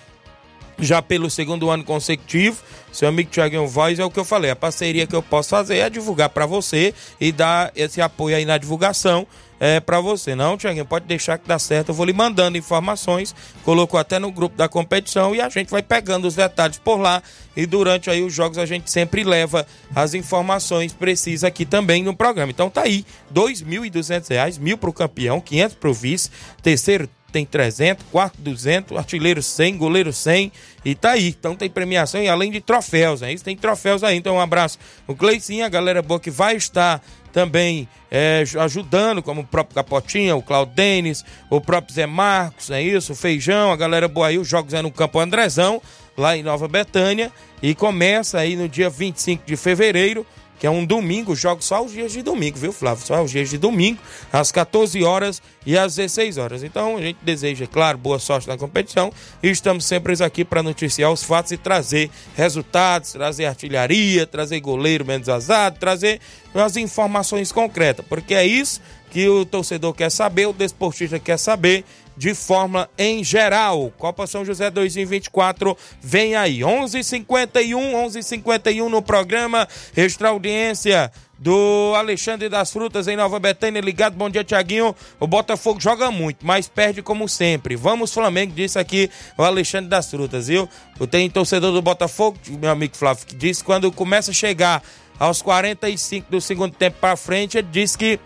já 0.79 1.01
pelo 1.03 1.31
segundo 1.31 1.71
ano 1.71 1.85
consecutivo. 1.85 2.63
Seu 2.93 3.09
amigo 3.09 3.31
Tiaguinho 3.31 3.67
Voz 3.67 3.99
é 3.99 4.05
o 4.05 4.11
que 4.11 4.19
eu 4.19 4.25
falei. 4.25 4.51
A 4.51 4.57
parceria 4.57 5.07
que 5.07 5.17
eu 5.17 5.23
posso 5.23 5.51
fazer 5.51 5.79
é 5.79 5.91
divulgar 5.91 6.29
para 6.29 6.47
você 6.47 6.95
e 7.21 7.33
dar 7.33 7.73
esse 7.75 8.01
apoio 8.01 8.37
aí 8.37 8.45
na 8.45 8.57
divulgação 8.57 9.27
é, 9.59 9.81
para 9.81 10.01
você. 10.01 10.35
Não, 10.35 10.57
Tiaguinho, 10.57 10.85
pode 10.85 11.07
deixar 11.07 11.39
que 11.39 11.49
dá 11.49 11.59
certo. 11.59 11.89
Eu 11.89 11.95
vou 11.95 12.07
lhe 12.07 12.13
mandando 12.13 12.59
informações. 12.59 13.35
Colocou 13.65 13.99
até 13.99 14.19
no 14.19 14.31
grupo 14.31 14.57
da 14.57 14.69
competição 14.69 15.35
e 15.35 15.41
a 15.41 15.49
gente 15.49 15.71
vai 15.71 15.83
pegando 15.83 16.27
os 16.29 16.35
detalhes 16.35 16.79
por 16.79 16.97
lá. 16.97 17.23
E 17.57 17.67
durante 17.67 18.11
aí 18.11 18.23
os 18.23 18.33
jogos 18.33 18.59
a 18.59 18.67
gente 18.67 18.91
sempre 18.91 19.25
leva 19.25 19.67
as 19.95 20.15
informações 20.15 20.93
precisas 20.93 21.45
aqui 21.45 21.65
também 21.65 22.03
no 22.03 22.15
programa. 22.15 22.51
Então 22.51 22.69
tá 22.69 22.83
aí, 22.83 23.05
R$ 23.35 23.41
2.200, 23.41 24.59
mil 24.59 24.77
para 24.77 24.91
o 24.91 24.93
campeão, 24.93 25.41
500 25.41 25.77
para 25.77 25.91
o 25.91 25.95
vice, 25.95 26.31
terceiro 26.63 27.09
tem 27.35 27.45
300, 27.45 28.07
quarto 28.13 28.41
200, 28.41 28.97
artilheiro 28.97 29.43
100, 29.43 29.77
goleiro 29.77 30.13
100 30.13 30.53
e 30.85 30.95
tá 30.95 31.11
aí. 31.11 31.35
Então 31.37 31.57
tem 31.57 31.69
premiação 31.69 32.23
e 32.23 32.29
além 32.29 32.49
de 32.49 32.61
troféus, 32.61 33.23
né? 33.23 33.33
Isso 33.33 33.43
tem 33.43 33.57
troféus 33.57 34.05
aí. 34.05 34.17
Então 34.17 34.37
um 34.37 34.41
abraço. 34.41 34.79
O 35.05 35.17
Cleicinho, 35.17 35.67
a 35.67 35.69
galera 35.69 36.01
boa 36.01 36.21
que 36.21 36.31
vai 36.31 36.55
estar 36.55 37.03
também 37.33 37.89
é, 38.09 38.45
ajudando, 38.61 39.21
como 39.21 39.41
o 39.41 39.45
próprio 39.45 39.75
Capotinha, 39.75 40.37
o 40.37 40.43
Claudenis, 40.43 41.25
o 41.51 41.61
próprio 41.61 41.93
Zé 41.93 42.07
Marcos, 42.07 42.71
é 42.71 42.81
isso, 42.81 43.15
o 43.15 43.17
Feijão, 43.17 43.73
a 43.73 43.77
galera 43.77 44.07
boa 44.07 44.29
aí. 44.29 44.39
Os 44.39 44.47
jogos 44.47 44.73
é 44.73 44.81
no 44.81 44.93
Campo 44.93 45.19
Andrezão, 45.19 45.83
lá 46.17 46.37
em 46.37 46.43
Nova 46.45 46.69
Betânia. 46.69 47.33
E 47.61 47.75
começa 47.75 48.39
aí 48.39 48.55
no 48.55 48.69
dia 48.69 48.89
25 48.89 49.45
de 49.45 49.57
fevereiro 49.57 50.25
que 50.59 50.67
é 50.67 50.71
um 50.71 50.85
domingo, 50.85 51.35
jogo 51.35 51.63
só 51.63 51.85
os 51.85 51.93
dias 51.93 52.13
de 52.13 52.23
domingo, 52.23 52.59
viu, 52.59 52.73
Flávio? 52.73 53.05
Só 53.05 53.23
os 53.23 53.31
dias 53.31 53.51
de 53.51 53.59
domingo, 53.59 53.99
às 54.33 54.53
14 54.53 55.03
horas 55.03 55.43
e 55.67 55.77
às 55.77 55.97
16 55.97 56.39
horas. 56.39 56.63
Então, 56.63 56.97
a 56.97 57.01
gente 57.01 57.19
deseja, 57.23 57.67
claro, 57.67 57.99
boa 57.99 58.19
sorte 58.19 58.49
na 58.49 58.57
competição 58.57 59.13
e 59.43 59.51
estamos 59.51 59.85
sempre 59.85 60.15
aqui 60.23 60.45
para 60.45 60.63
noticiar 60.63 61.11
os 61.11 61.23
fatos 61.23 61.53
e 61.53 61.57
trazer 61.57 62.11
resultados, 62.37 63.13
trazer 63.13 63.47
artilharia, 63.47 64.27
trazer 64.27 64.61
goleiro 64.61 65.05
menos 65.05 65.29
azado, 65.29 65.79
trazer 65.79 66.21
as 66.55 66.77
informações 66.77 67.51
concretas, 67.51 68.05
porque 68.09 68.35
é 68.35 68.47
isso 68.47 68.81
que 69.11 69.29
o 69.29 69.45
torcedor 69.45 69.95
quer 69.95 70.11
saber, 70.11 70.47
o 70.47 70.53
desportista 70.53 71.19
quer 71.19 71.39
saber 71.39 71.85
de 72.17 72.35
forma 72.35 72.89
em 72.97 73.23
geral. 73.25 73.93
Copa 73.99 74.27
São 74.27 74.45
José 74.45 74.71
2024 74.71 75.77
vem 76.01 76.37
aí. 76.37 76.61
11:51, 76.61 77.95
11:51 77.95 78.89
no 78.89 79.03
programa 79.03 79.69
Extra 79.97 80.29
Audiência 80.29 81.11
do 81.39 81.93
Alexandre 81.97 82.49
das 82.49 82.73
Frutas 82.73 83.09
em 83.09 83.17
Nova 83.17 83.39
Betânia. 83.39 83.81
Ligado, 83.81 84.17
bom 84.17 84.31
dia, 84.31 84.45
Tiaguinho. 84.45 84.95
O 85.19 85.27
Botafogo 85.27 85.81
joga 85.81 86.11
muito, 86.11 86.47
mas 86.47 86.69
perde 86.69 87.03
como 87.03 87.29
sempre. 87.29 87.77
Vamos, 87.77 88.13
Flamengo, 88.13 88.53
disse 88.55 88.79
aqui 88.79 89.11
o 89.37 89.43
Alexandre 89.43 89.91
das 89.91 90.11
Frutas, 90.11 90.47
viu? 90.47 90.69
Tem 91.11 91.29
torcedor 91.29 91.73
do 91.73 91.83
Botafogo, 91.83 92.39
meu 92.49 92.71
amigo 92.71 92.97
Flávio, 92.97 93.27
que 93.27 93.35
disse 93.35 93.63
quando 93.63 93.91
começa 93.91 94.31
a 94.31 94.35
chegar 94.35 94.83
aos 95.19 95.43
45 95.43 96.31
do 96.31 96.41
segundo 96.41 96.75
tempo 96.75 96.97
para 97.01 97.17
frente, 97.17 97.59
ele 97.59 97.69
disse 97.71 97.97
que 97.97 98.19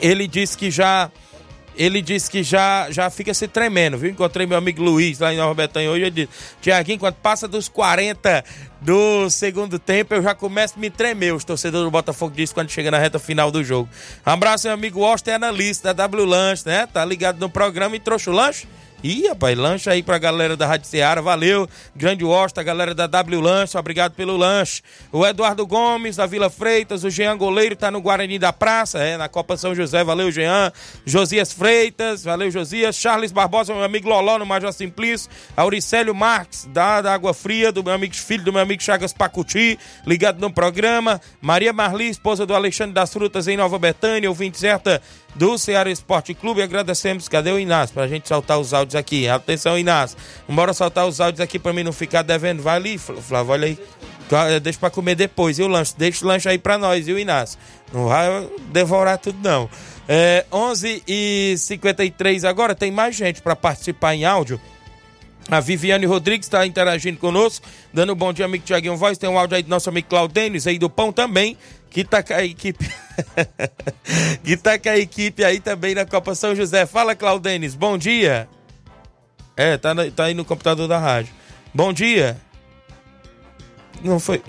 ele 0.00 0.26
disse 0.26 0.56
que 0.56 0.70
já 0.70 1.10
ele 1.76 2.02
disse 2.02 2.30
que 2.30 2.42
já, 2.42 2.90
já 2.90 3.08
fica 3.10 3.32
se 3.32 3.48
tremendo, 3.48 3.96
viu? 3.96 4.10
Encontrei 4.10 4.46
meu 4.46 4.58
amigo 4.58 4.82
Luiz 4.82 5.18
lá 5.18 5.32
em 5.32 5.36
Nova 5.36 5.54
Betânia 5.54 5.90
hoje. 5.90 6.02
Ele 6.02 6.10
disse: 6.10 6.28
Tiaguinho, 6.60 6.98
quando 6.98 7.14
passa 7.14 7.46
dos 7.46 7.68
40 7.68 8.44
do 8.80 9.30
segundo 9.30 9.78
tempo, 9.78 10.14
eu 10.14 10.22
já 10.22 10.34
começo 10.34 10.74
a 10.76 10.80
me 10.80 10.90
tremer. 10.90 11.34
Os 11.34 11.44
torcedores 11.44 11.84
do 11.84 11.90
Botafogo 11.90 12.34
dizem 12.34 12.54
quando 12.54 12.70
chega 12.70 12.90
na 12.90 12.98
reta 12.98 13.18
final 13.18 13.50
do 13.50 13.62
jogo. 13.62 13.88
Um 14.26 14.30
abraço, 14.30 14.66
meu 14.66 14.74
amigo 14.74 15.04
Austin, 15.04 15.30
analista 15.30 15.94
da 15.94 16.04
W 16.06 16.24
Lanche, 16.24 16.64
né? 16.66 16.86
Tá 16.86 17.04
ligado 17.04 17.38
no 17.38 17.48
programa 17.48 17.96
e 17.96 18.00
trouxe 18.00 18.28
o 18.28 18.32
lanche? 18.32 18.66
Ih, 19.02 19.28
rapaz, 19.28 19.56
lanche 19.56 19.88
aí 19.88 20.02
pra 20.02 20.18
galera 20.18 20.54
da 20.58 20.66
Rádio 20.66 20.86
Seara, 20.86 21.22
valeu. 21.22 21.66
Grande 21.96 22.22
Osta, 22.22 22.62
galera 22.62 22.94
da 22.94 23.06
W 23.06 23.40
Lanche, 23.40 23.78
obrigado 23.78 24.12
pelo 24.12 24.36
lanche. 24.36 24.82
O 25.10 25.26
Eduardo 25.26 25.66
Gomes, 25.66 26.16
da 26.16 26.26
Vila 26.26 26.50
Freitas, 26.50 27.02
o 27.02 27.08
Jean 27.08 27.34
Goleiro 27.34 27.74
tá 27.74 27.90
no 27.90 28.02
Guarani 28.02 28.38
da 28.38 28.52
Praça, 28.52 28.98
é, 28.98 29.16
na 29.16 29.26
Copa 29.26 29.56
São 29.56 29.74
José, 29.74 30.04
valeu, 30.04 30.30
Jean. 30.30 30.70
Josias 31.06 31.50
Freitas, 31.50 32.24
valeu, 32.24 32.50
Josias. 32.50 32.94
Charles 32.94 33.32
Barbosa, 33.32 33.72
meu 33.72 33.84
amigo 33.84 34.06
Loló, 34.06 34.38
no 34.38 34.44
Major 34.44 34.70
Simplício. 34.70 35.30
Auricélio 35.56 36.14
Marques, 36.14 36.68
da, 36.70 37.00
da 37.00 37.14
Água 37.14 37.32
Fria, 37.32 37.72
do 37.72 37.82
meu 37.82 37.94
amigo 37.94 38.14
filho 38.14 38.44
do 38.44 38.52
meu 38.52 38.60
amigo 38.60 38.82
Chagas 38.82 39.14
Pacuti, 39.14 39.78
ligado 40.06 40.38
no 40.38 40.52
programa. 40.52 41.22
Maria 41.40 41.72
Marli, 41.72 42.10
esposa 42.10 42.44
do 42.44 42.54
Alexandre 42.54 42.92
das 42.92 43.10
Frutas, 43.10 43.48
em 43.48 43.56
Nova 43.56 43.78
Betânia, 43.78 44.28
ouvinte 44.28 44.58
certa 44.58 45.00
do 45.34 45.56
Ceará 45.58 45.90
Esporte 45.90 46.34
Clube. 46.34 46.62
Agradecemos. 46.62 47.28
Cadê 47.28 47.50
o 47.50 47.58
Inácio? 47.58 47.94
Pra 47.94 48.08
gente 48.08 48.28
soltar 48.28 48.58
os 48.58 48.74
áudios 48.74 48.94
aqui. 48.94 49.28
Atenção, 49.28 49.78
Inácio. 49.78 50.16
Bora 50.48 50.72
soltar 50.72 51.06
os 51.06 51.20
áudios 51.20 51.40
aqui 51.40 51.58
pra 51.58 51.72
mim 51.72 51.82
não 51.82 51.92
ficar 51.92 52.22
devendo. 52.22 52.62
Vai 52.62 52.76
ali, 52.76 52.98
Flávio, 52.98 53.52
olha 53.52 53.66
aí. 53.66 53.78
Eh, 54.32 54.60
deixa 54.60 54.78
pra 54.78 54.90
comer 54.90 55.14
depois. 55.14 55.58
E 55.58 55.62
o 55.62 55.68
lanche? 55.68 55.94
Deixa 55.96 56.24
o 56.24 56.28
lanche 56.28 56.48
aí 56.48 56.58
pra 56.58 56.78
nós, 56.78 57.06
viu, 57.06 57.18
Inácio? 57.18 57.58
Não 57.92 58.06
vai 58.06 58.48
devorar 58.68 59.18
tudo, 59.18 59.38
não. 59.42 59.68
É, 60.08 60.44
11 60.52 61.02
e 61.06 61.54
53 61.58 62.44
agora. 62.44 62.74
Tem 62.74 62.90
mais 62.90 63.16
gente 63.16 63.42
para 63.42 63.56
participar 63.56 64.14
em 64.14 64.24
áudio. 64.24 64.60
A 65.50 65.58
Viviane 65.58 66.06
Rodrigues 66.06 66.46
está 66.46 66.64
interagindo 66.64 67.18
conosco, 67.18 67.66
dando 67.92 68.12
um 68.12 68.16
bom 68.16 68.32
dia, 68.32 68.44
amigo 68.44 68.64
Tiaguinho 68.64 68.96
Voz. 68.96 69.18
Tem 69.18 69.28
um 69.28 69.36
áudio 69.36 69.56
aí 69.56 69.62
do 69.64 69.68
nosso 69.68 69.88
amigo 69.88 70.08
Claudênis 70.08 70.66
aí 70.66 70.78
do 70.78 70.88
Pão 70.88 71.12
também, 71.12 71.56
que 71.90 72.04
tá 72.04 72.22
com 72.22 72.32
a 72.32 72.44
equipe. 72.44 72.88
que 74.42 74.56
tá 74.56 74.78
com 74.78 74.88
a 74.88 74.96
equipe 74.96 75.44
aí 75.44 75.60
também 75.60 75.94
na 75.94 76.06
Copa 76.06 76.34
São 76.34 76.54
José. 76.54 76.86
Fala, 76.86 77.14
Claudênis, 77.14 77.74
bom 77.74 77.98
dia. 77.98 78.48
É, 79.56 79.76
tá, 79.76 79.94
tá 80.14 80.24
aí 80.24 80.34
no 80.34 80.44
computador 80.44 80.88
da 80.88 80.98
rádio. 80.98 81.32
Bom 81.74 81.92
dia. 81.92 82.36
Não 84.02 84.18
foi. 84.18 84.42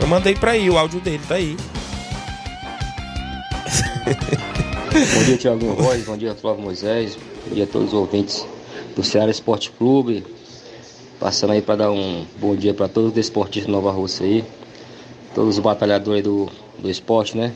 Eu 0.00 0.06
mandei 0.06 0.34
pra 0.34 0.52
aí 0.52 0.70
o 0.70 0.78
áudio 0.78 1.00
dele, 1.00 1.22
tá 1.26 1.34
aí. 1.34 1.56
bom 5.14 5.24
dia, 5.24 5.36
Tiaguinho 5.36 5.74
Voz. 5.74 6.04
Bom 6.04 6.16
dia, 6.16 6.34
Flávio 6.34 6.62
Moisés. 6.62 7.18
Bom 7.46 7.54
dia 7.54 7.64
a 7.64 7.66
todos 7.66 7.88
os 7.88 7.94
ouvintes 7.94 8.46
do 8.94 9.02
Ceará 9.02 9.30
Esporte 9.30 9.70
Clube. 9.70 10.24
Passando 11.18 11.52
aí 11.52 11.62
para 11.62 11.76
dar 11.76 11.90
um 11.90 12.26
bom 12.38 12.54
dia 12.54 12.74
para 12.74 12.88
todos 12.88 13.08
os 13.08 13.14
desportistas 13.14 13.66
de 13.66 13.72
Nova 13.72 13.90
Rússia 13.90 14.26
aí. 14.26 14.44
Todos 15.34 15.56
os 15.56 15.62
batalhadores 15.62 16.22
do, 16.22 16.50
do 16.82 16.90
esporte, 16.90 17.36
né? 17.36 17.52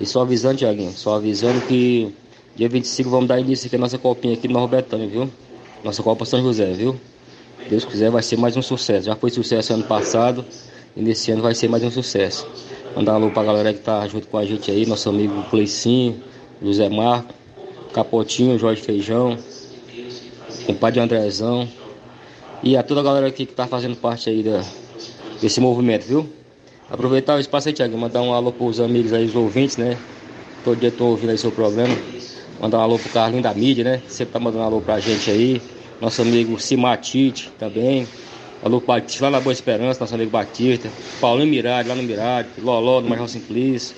E 0.00 0.06
só 0.06 0.22
avisando, 0.22 0.56
Tiaguinho, 0.56 0.92
só 0.92 1.16
avisando 1.16 1.60
que 1.62 2.14
dia 2.54 2.68
25 2.68 3.10
vamos 3.10 3.28
dar 3.28 3.40
início 3.40 3.66
aqui 3.66 3.76
a 3.76 3.78
nossa 3.78 3.98
copinha 3.98 4.34
aqui 4.34 4.46
no 4.46 4.66
Betânia, 4.68 5.08
viu? 5.08 5.28
Nossa 5.82 6.02
Copa 6.02 6.24
São 6.24 6.40
José, 6.42 6.72
viu? 6.72 6.98
Deus 7.68 7.84
quiser 7.84 8.10
vai 8.10 8.22
ser 8.22 8.38
mais 8.38 8.56
um 8.56 8.62
sucesso. 8.62 9.06
Já 9.06 9.16
foi 9.16 9.30
sucesso 9.30 9.72
ano 9.74 9.84
passado 9.84 10.44
e 10.96 11.02
nesse 11.02 11.30
ano 11.32 11.42
vai 11.42 11.54
ser 11.54 11.68
mais 11.68 11.82
um 11.82 11.90
sucesso. 11.90 12.46
Mandar 12.96 13.12
um 13.12 13.16
alô 13.16 13.30
pra 13.30 13.44
galera 13.44 13.74
que 13.74 13.80
tá 13.80 14.06
junto 14.06 14.28
com 14.28 14.38
a 14.38 14.44
gente 14.44 14.70
aí, 14.70 14.86
nosso 14.86 15.08
amigo 15.08 15.42
Cleicinho, 15.50 16.22
José 16.62 16.88
Marco, 16.88 17.34
Capotinho, 17.92 18.58
Jorge 18.58 18.80
Feijão, 18.80 19.36
compadre 20.66 21.00
Andrezão 21.00 21.68
e 22.62 22.76
a 22.76 22.82
toda 22.82 23.00
a 23.00 23.04
galera 23.04 23.26
aqui 23.26 23.44
que 23.44 23.52
tá 23.52 23.66
fazendo 23.66 23.96
parte 23.96 24.30
aí 24.30 24.42
da, 24.42 24.64
desse 25.40 25.60
movimento, 25.60 26.04
viu? 26.04 26.37
Aproveitar 26.90 27.36
o 27.36 27.38
espaço 27.38 27.68
aí, 27.68 27.74
Thiago, 27.74 27.98
mandar 27.98 28.22
um 28.22 28.32
alô 28.32 28.50
pros 28.50 28.80
amigos 28.80 29.12
aí, 29.12 29.26
os 29.26 29.34
ouvintes, 29.34 29.76
né? 29.76 29.98
Todo 30.64 30.80
dia 30.80 30.90
tô 30.90 31.08
ouvindo 31.08 31.30
aí 31.30 31.36
seu 31.36 31.52
programa. 31.52 31.94
Mandar 32.60 32.78
um 32.78 32.80
alô 32.80 32.98
pro 32.98 33.10
Carlinho 33.10 33.42
da 33.42 33.52
mídia, 33.52 33.84
né? 33.84 34.02
Sempre 34.08 34.32
tá 34.32 34.40
mandando 34.40 34.64
um 34.64 34.66
alô 34.66 34.80
pra 34.80 34.98
gente 34.98 35.30
aí. 35.30 35.60
Nosso 36.00 36.22
amigo 36.22 36.58
Simatite 36.58 37.50
também. 37.58 38.08
Alô 38.64 38.80
Batista, 38.80 39.26
lá 39.26 39.32
na 39.32 39.40
Boa 39.40 39.52
Esperança, 39.52 40.00
nosso 40.00 40.14
amigo 40.14 40.30
Batista. 40.30 40.88
Paulinho 41.20 41.50
Mirade, 41.50 41.90
lá 41.90 41.94
no 41.94 42.02
Mirade. 42.02 42.48
Loló, 42.58 43.02
do 43.02 43.08
Major 43.08 43.28
Simplício. 43.28 43.94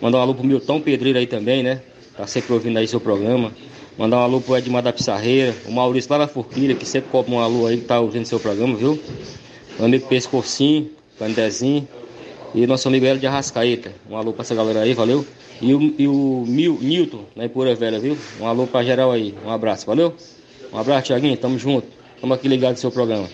Mandar 0.00 0.18
um 0.18 0.20
alô 0.22 0.34
pro 0.34 0.44
Milton 0.44 0.80
Pedreiro 0.80 1.18
aí 1.18 1.26
também, 1.26 1.62
né? 1.62 1.82
Tá 2.16 2.26
sempre 2.26 2.54
ouvindo 2.54 2.78
aí 2.78 2.88
seu 2.88 3.00
programa. 3.00 3.52
Mandar 3.98 4.16
um 4.16 4.22
alô 4.22 4.40
pro 4.40 4.56
Edmar 4.56 4.82
da 4.82 4.92
Pissarreira, 4.92 5.54
o 5.66 5.70
Maurício 5.70 6.10
lá 6.10 6.18
na 6.18 6.26
Forquilha, 6.26 6.74
que 6.74 6.86
sempre 6.86 7.10
cobra 7.10 7.30
um 7.30 7.40
alô 7.40 7.66
aí 7.66 7.76
que 7.76 7.84
tá 7.84 8.00
ouvindo 8.00 8.24
seu 8.24 8.40
programa, 8.40 8.74
viu? 8.74 8.98
Meu 9.76 9.84
amigo 9.84 10.08
Pescocinho, 10.08 10.90
Candezinho. 11.18 11.86
E 12.54 12.66
nosso 12.66 12.86
amigo 12.88 13.06
Hélio 13.06 13.18
de 13.20 13.26
Arrascaeta. 13.26 13.92
Um 14.08 14.16
alô 14.16 14.32
pra 14.32 14.42
essa 14.42 14.54
galera 14.54 14.80
aí, 14.80 14.92
valeu? 14.92 15.24
E 15.60 15.74
o, 15.74 15.94
e 15.98 16.06
o 16.06 16.44
Mil, 16.46 16.78
Milton, 16.80 17.24
na 17.34 17.46
Ipura 17.46 17.74
Velha, 17.74 17.98
viu? 17.98 18.16
Um 18.40 18.46
alô 18.46 18.66
pra 18.66 18.82
geral 18.82 19.10
aí. 19.10 19.34
Um 19.44 19.50
abraço, 19.50 19.86
valeu? 19.86 20.14
Um 20.70 20.78
abraço, 20.78 21.06
Tiaguinho. 21.06 21.36
Tamo 21.36 21.58
junto. 21.58 21.86
Tamo 22.20 22.34
aqui 22.34 22.48
ligado 22.48 22.72
no 22.72 22.78
seu 22.78 22.90
programa. 22.90 23.28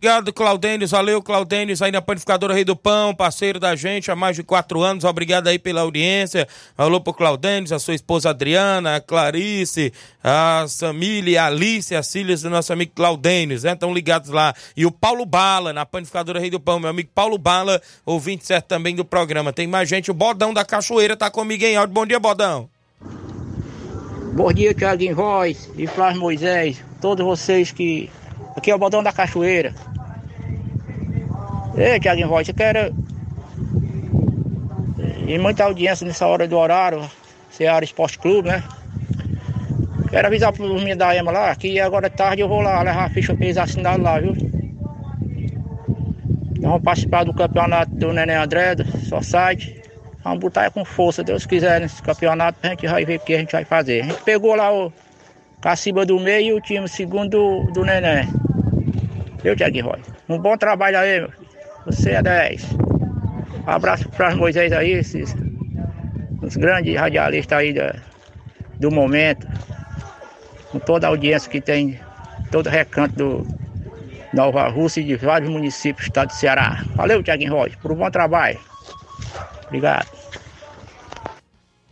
Obrigado, 0.00 0.32
Claudênis. 0.32 0.92
Valeu, 0.92 1.20
Claudênis, 1.20 1.82
aí 1.82 1.90
na 1.90 2.00
Panificadora 2.00 2.54
Rei 2.54 2.62
do 2.62 2.76
Pão, 2.76 3.12
parceiro 3.12 3.58
da 3.58 3.74
gente 3.74 4.12
há 4.12 4.14
mais 4.14 4.36
de 4.36 4.44
quatro 4.44 4.80
anos. 4.80 5.02
Obrigado 5.02 5.48
aí 5.48 5.58
pela 5.58 5.80
audiência. 5.80 6.46
Alô 6.76 7.00
pro 7.00 7.12
Claudênis, 7.12 7.72
a 7.72 7.80
sua 7.80 7.96
esposa 7.96 8.30
Adriana, 8.30 8.94
a 8.94 9.00
Clarice, 9.00 9.92
a 10.22 10.66
Samília, 10.68 11.42
a 11.42 11.46
Alice, 11.46 11.96
as 11.96 12.12
filhas 12.12 12.42
do 12.42 12.48
nosso 12.48 12.72
amigo 12.72 12.92
Claudênis, 12.94 13.64
né? 13.64 13.72
Estão 13.72 13.92
ligados 13.92 14.30
lá. 14.30 14.54
E 14.76 14.86
o 14.86 14.92
Paulo 14.92 15.26
Bala, 15.26 15.72
na 15.72 15.84
Panificadora 15.84 16.38
Rei 16.38 16.50
do 16.50 16.60
Pão, 16.60 16.78
meu 16.78 16.90
amigo 16.90 17.10
Paulo 17.12 17.36
Bala, 17.36 17.82
ouvinte 18.06 18.46
certo 18.46 18.66
também 18.66 18.94
do 18.94 19.04
programa. 19.04 19.52
Tem 19.52 19.66
mais 19.66 19.88
gente, 19.88 20.12
o 20.12 20.14
Bodão 20.14 20.54
da 20.54 20.64
Cachoeira 20.64 21.16
tá 21.16 21.28
comigo 21.28 21.64
em 21.64 21.74
áudio. 21.74 21.94
Bom 21.94 22.06
dia, 22.06 22.20
Bodão. 22.20 22.70
Bom 24.32 24.52
dia, 24.52 24.72
Thiaguinho 24.72 25.16
Voz 25.16 25.68
e 25.76 25.88
Flávio 25.88 26.20
Moisés, 26.20 26.84
todos 27.00 27.26
vocês 27.26 27.72
que 27.72 28.08
Aqui 28.58 28.72
é 28.72 28.74
o 28.74 28.78
Bodão 28.78 29.04
da 29.04 29.12
Cachoeira. 29.12 29.72
Ei, 31.76 32.00
Tiaguinho 32.00 32.26
Voz, 32.26 32.48
eu 32.48 32.54
quero. 32.54 32.92
E 35.28 35.38
muita 35.38 35.62
audiência 35.62 36.04
nessa 36.04 36.26
hora 36.26 36.48
do 36.48 36.58
horário, 36.58 37.08
Ceará 37.52 37.84
Esporte 37.84 38.18
Clube, 38.18 38.48
né? 38.48 38.64
Quero 40.10 40.26
avisar 40.26 40.52
pro 40.52 40.66
meninos 40.74 40.96
da 40.96 41.14
EMA 41.14 41.30
lá 41.30 41.54
que 41.54 41.78
agora 41.78 42.10
tarde 42.10 42.42
eu 42.42 42.48
vou 42.48 42.60
lá 42.60 42.82
levar 42.82 43.04
a 43.04 43.10
ficha 43.10 43.32
pra 43.32 43.44
eles 43.44 43.56
assinarem 43.56 44.02
lá, 44.02 44.18
viu? 44.18 44.34
Nós 46.56 46.62
vamos 46.62 46.82
participar 46.82 47.22
do 47.22 47.32
campeonato 47.32 47.94
do 47.94 48.12
Neném 48.12 48.34
André, 48.34 48.74
do 48.74 49.22
site. 49.22 49.80
Vamos 50.24 50.40
botar 50.40 50.68
com 50.72 50.84
força, 50.84 51.22
Deus 51.22 51.46
quiser, 51.46 51.80
nesse 51.80 52.02
campeonato, 52.02 52.58
a 52.64 52.70
gente 52.70 52.88
vai 52.88 53.04
ver 53.04 53.18
o 53.18 53.20
que 53.20 53.34
a 53.34 53.38
gente 53.38 53.52
vai 53.52 53.64
fazer. 53.64 54.00
A 54.00 54.04
gente 54.06 54.22
pegou 54.22 54.56
lá 54.56 54.74
o 54.74 54.92
Caciba 55.60 56.04
do 56.04 56.18
meio 56.18 56.56
e 56.56 56.58
o 56.58 56.60
time 56.60 56.88
segundo 56.88 57.30
do, 57.30 57.72
do 57.72 57.84
Neném. 57.84 58.47
Viu, 59.42 59.54
Tiaguinho 59.54 59.86
Roy? 59.86 60.00
Um 60.28 60.38
bom 60.38 60.56
trabalho 60.56 60.98
aí, 60.98 61.20
meu 61.20 61.30
filho. 61.30 61.48
Você 61.86 62.10
é 62.10 62.22
10. 62.22 62.72
Um 63.66 63.70
abraço 63.70 64.08
para 64.10 64.34
Moisés 64.34 64.72
aí, 64.72 64.92
esses 64.92 65.34
os 66.42 66.56
grandes 66.56 66.96
radialistas 66.96 67.58
aí 67.58 67.72
da, 67.72 67.94
do 68.78 68.90
momento. 68.90 69.46
Com 70.70 70.78
toda 70.78 71.06
a 71.06 71.10
audiência 71.10 71.50
que 71.50 71.60
tem, 71.60 71.98
todo 72.50 72.68
recanto 72.68 73.16
do 73.16 73.46
Nova 74.32 74.68
Rússia 74.68 75.00
e 75.00 75.04
de 75.04 75.16
vários 75.16 75.50
municípios 75.50 76.06
do 76.06 76.10
estado 76.10 76.28
do 76.28 76.34
Ceará. 76.34 76.84
Valeu, 76.94 77.22
Tiaguinho 77.22 77.54
Roy, 77.54 77.72
por 77.80 77.92
um 77.92 77.96
bom 77.96 78.10
trabalho. 78.10 78.58
Obrigado. 79.66 80.17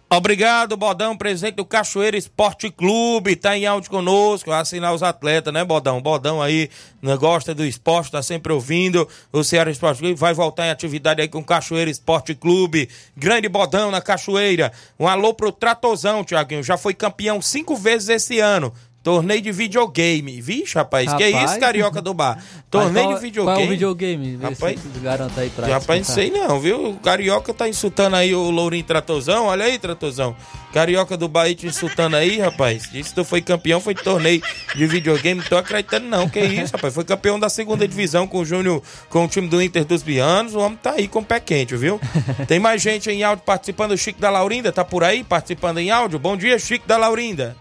Obrigado, 0.08 0.76
Bodão, 0.76 1.16
presidente 1.16 1.56
do 1.56 1.64
Cachoeira 1.64 2.16
Esporte 2.16 2.70
Clube, 2.70 3.34
tá 3.34 3.58
em 3.58 3.66
áudio 3.66 3.90
conosco, 3.90 4.52
assinar 4.52 4.94
os 4.94 5.02
atletas, 5.02 5.52
né, 5.52 5.64
Bodão? 5.64 6.00
Bodão 6.00 6.40
aí 6.40 6.70
né, 7.02 7.16
gosta 7.16 7.52
do 7.52 7.64
esporte, 7.64 8.12
tá 8.12 8.22
sempre 8.22 8.52
ouvindo. 8.52 9.08
O 9.32 9.42
Ceará 9.42 9.68
Esporte 9.68 9.98
Clube 9.98 10.14
vai 10.14 10.32
voltar 10.32 10.66
em 10.66 10.70
atividade 10.70 11.20
aí 11.20 11.26
com 11.26 11.40
o 11.40 11.44
Cachoeira 11.44 11.90
Esporte 11.90 12.36
Clube. 12.36 12.88
Grande 13.16 13.48
Bodão 13.48 13.90
na 13.90 14.00
Cachoeira. 14.00 14.70
Um 14.96 15.08
alô 15.08 15.34
pro 15.34 15.50
Tratozão, 15.50 16.22
Tiaguinho, 16.22 16.62
já 16.62 16.76
foi 16.76 16.94
campeão 16.94 17.42
cinco 17.42 17.74
vezes 17.74 18.08
esse 18.08 18.38
ano. 18.38 18.72
Torneio 19.06 19.40
de 19.40 19.52
videogame. 19.52 20.40
Vixe, 20.40 20.74
rapaz, 20.74 21.14
que 21.14 21.22
é 21.22 21.30
Rapaz. 21.30 21.50
isso, 21.52 21.60
carioca 21.60 22.02
do 22.02 22.12
bar? 22.12 22.42
Torneio 22.68 23.06
qual- 23.06 23.14
de 23.14 23.20
videogame. 23.20 23.56
Qual 23.56 23.62
é 23.62 23.64
o 23.64 23.70
videogame? 23.70 24.36
Vê 24.36 24.46
Rapaz, 24.48 24.80
se 24.80 24.98
garanta 24.98 25.40
aí 25.42 25.48
pra 25.50 25.66
Rapaz, 25.68 26.08
não 26.08 26.14
sei 26.16 26.30
não, 26.32 26.58
viu? 26.58 26.90
O 26.90 26.96
Carioca 26.96 27.54
tá 27.54 27.68
insultando 27.68 28.16
aí 28.16 28.34
o 28.34 28.50
Lourinho 28.50 28.82
Tratozão. 28.82 29.44
Olha 29.46 29.66
aí, 29.66 29.78
Tratozão. 29.78 30.34
Carioca 30.72 31.16
do 31.16 31.28
Bahia 31.28 31.54
te 31.54 31.68
insultando 31.68 32.16
aí, 32.16 32.40
rapaz. 32.40 32.90
Disse 32.90 33.10
que 33.10 33.14
tu 33.14 33.24
foi 33.24 33.40
campeão, 33.40 33.80
foi 33.80 33.94
de 33.94 34.02
torneio 34.02 34.42
de 34.74 34.86
videogame. 34.88 35.40
Não 35.40 35.48
tô 35.48 35.56
acreditando 35.56 36.06
não, 36.08 36.28
que 36.28 36.40
isso, 36.40 36.72
rapaz. 36.74 36.92
Foi 36.92 37.04
campeão 37.04 37.38
da 37.38 37.48
segunda 37.48 37.86
divisão 37.86 38.26
com 38.26 38.40
o 38.40 38.44
Júnior, 38.44 38.82
com 39.08 39.24
o 39.24 39.28
time 39.28 39.46
do 39.46 39.62
Inter 39.62 39.84
dos 39.84 40.02
Bianos. 40.02 40.56
O 40.56 40.58
homem 40.58 40.76
tá 40.82 40.94
aí 40.94 41.06
com 41.06 41.20
o 41.20 41.24
pé 41.24 41.38
quente, 41.38 41.76
viu? 41.76 42.00
Tem 42.48 42.58
mais 42.58 42.82
gente 42.82 43.08
em 43.08 43.22
áudio 43.22 43.44
participando. 43.46 43.92
O 43.92 43.96
Chico 43.96 44.20
da 44.20 44.30
Laurinda 44.30 44.72
tá 44.72 44.84
por 44.84 45.04
aí 45.04 45.22
participando 45.22 45.78
em 45.78 45.92
áudio. 45.92 46.18
Bom 46.18 46.36
dia, 46.36 46.58
Chico 46.58 46.88
da 46.88 46.96
Laurinda. 46.96 47.56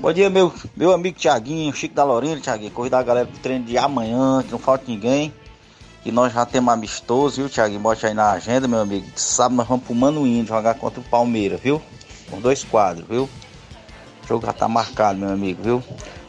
Bom 0.00 0.14
dia, 0.14 0.30
meu, 0.30 0.50
meu 0.74 0.92
amigo 0.92 1.18
Tiaguinho, 1.18 1.74
Chico 1.74 1.94
da 1.94 2.02
Lorena, 2.04 2.40
Tiaguinho. 2.40 2.70
Corrida 2.70 2.96
da 2.96 3.02
galera 3.02 3.26
pro 3.26 3.38
treino 3.38 3.66
de 3.66 3.76
amanhã, 3.76 4.42
que 4.42 4.50
não 4.50 4.58
falta 4.58 4.84
ninguém. 4.88 5.30
Que 6.02 6.10
nós 6.10 6.32
já 6.32 6.46
temos 6.46 6.72
amistoso, 6.72 7.36
viu, 7.36 7.50
Tiaguinho? 7.50 7.80
Bote 7.80 8.06
aí 8.06 8.14
na 8.14 8.30
agenda, 8.30 8.66
meu 8.66 8.78
amigo. 8.78 9.06
Sábado 9.14 9.56
nós 9.56 9.68
vamos 9.68 9.84
pro 9.84 9.94
Manuíno 9.94 10.46
jogar 10.46 10.76
contra 10.76 11.00
o 11.00 11.04
Palmeiras, 11.04 11.60
viu? 11.60 11.82
Com 12.30 12.40
dois 12.40 12.64
quadros, 12.64 13.06
viu? 13.06 13.28
O 14.24 14.26
jogo 14.26 14.46
já 14.46 14.54
tá 14.54 14.66
marcado, 14.66 15.18
meu 15.18 15.28
amigo, 15.28 15.62
viu? 15.62 15.84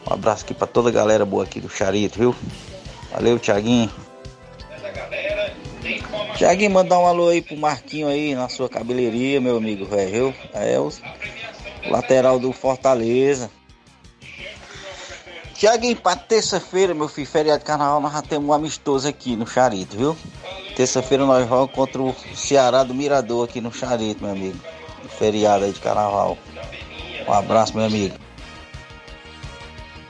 Um 0.06 0.12
abraço 0.12 0.44
aqui 0.44 0.52
pra 0.52 0.66
toda 0.66 0.90
a 0.90 0.92
galera 0.92 1.24
boa 1.24 1.44
aqui 1.44 1.58
do 1.58 1.70
Charito, 1.70 2.18
viu? 2.18 2.36
Valeu, 3.10 3.38
Tiaguinho. 3.38 3.90
Tiaguinho, 6.36 6.70
mandar 6.70 6.98
um 6.98 7.06
alô 7.06 7.28
aí 7.30 7.40
pro 7.40 7.56
Marquinho 7.56 8.06
aí 8.06 8.34
na 8.34 8.50
sua 8.50 8.68
cabeleireria, 8.68 9.40
meu 9.40 9.56
amigo, 9.56 9.86
velho, 9.86 10.10
viu? 10.10 10.34
É 10.52 10.78
o 10.78 10.92
lateral 11.88 12.38
do 12.38 12.52
Fortaleza. 12.52 13.50
Tiaguinho, 15.62 15.94
pra 15.94 16.16
terça-feira, 16.16 16.92
meu 16.92 17.06
filho, 17.06 17.24
feriado 17.24 17.60
de 17.60 17.64
carnaval, 17.64 18.00
nós 18.00 18.12
já 18.12 18.20
temos 18.20 18.48
um 18.48 18.52
amistoso 18.52 19.06
aqui 19.06 19.36
no 19.36 19.46
Charito, 19.46 19.96
viu? 19.96 20.16
Terça-feira 20.74 21.24
nós 21.24 21.48
vamos 21.48 21.70
contra 21.70 22.02
o 22.02 22.12
Ceará 22.34 22.82
do 22.82 22.92
Mirador 22.92 23.48
aqui 23.48 23.60
no 23.60 23.72
Charito, 23.72 24.24
meu 24.24 24.32
amigo. 24.32 24.58
Feriado 25.20 25.64
aí 25.64 25.70
de 25.70 25.78
carnaval. 25.78 26.36
Um 27.28 27.32
abraço, 27.32 27.76
meu 27.76 27.86
amigo. 27.86 28.16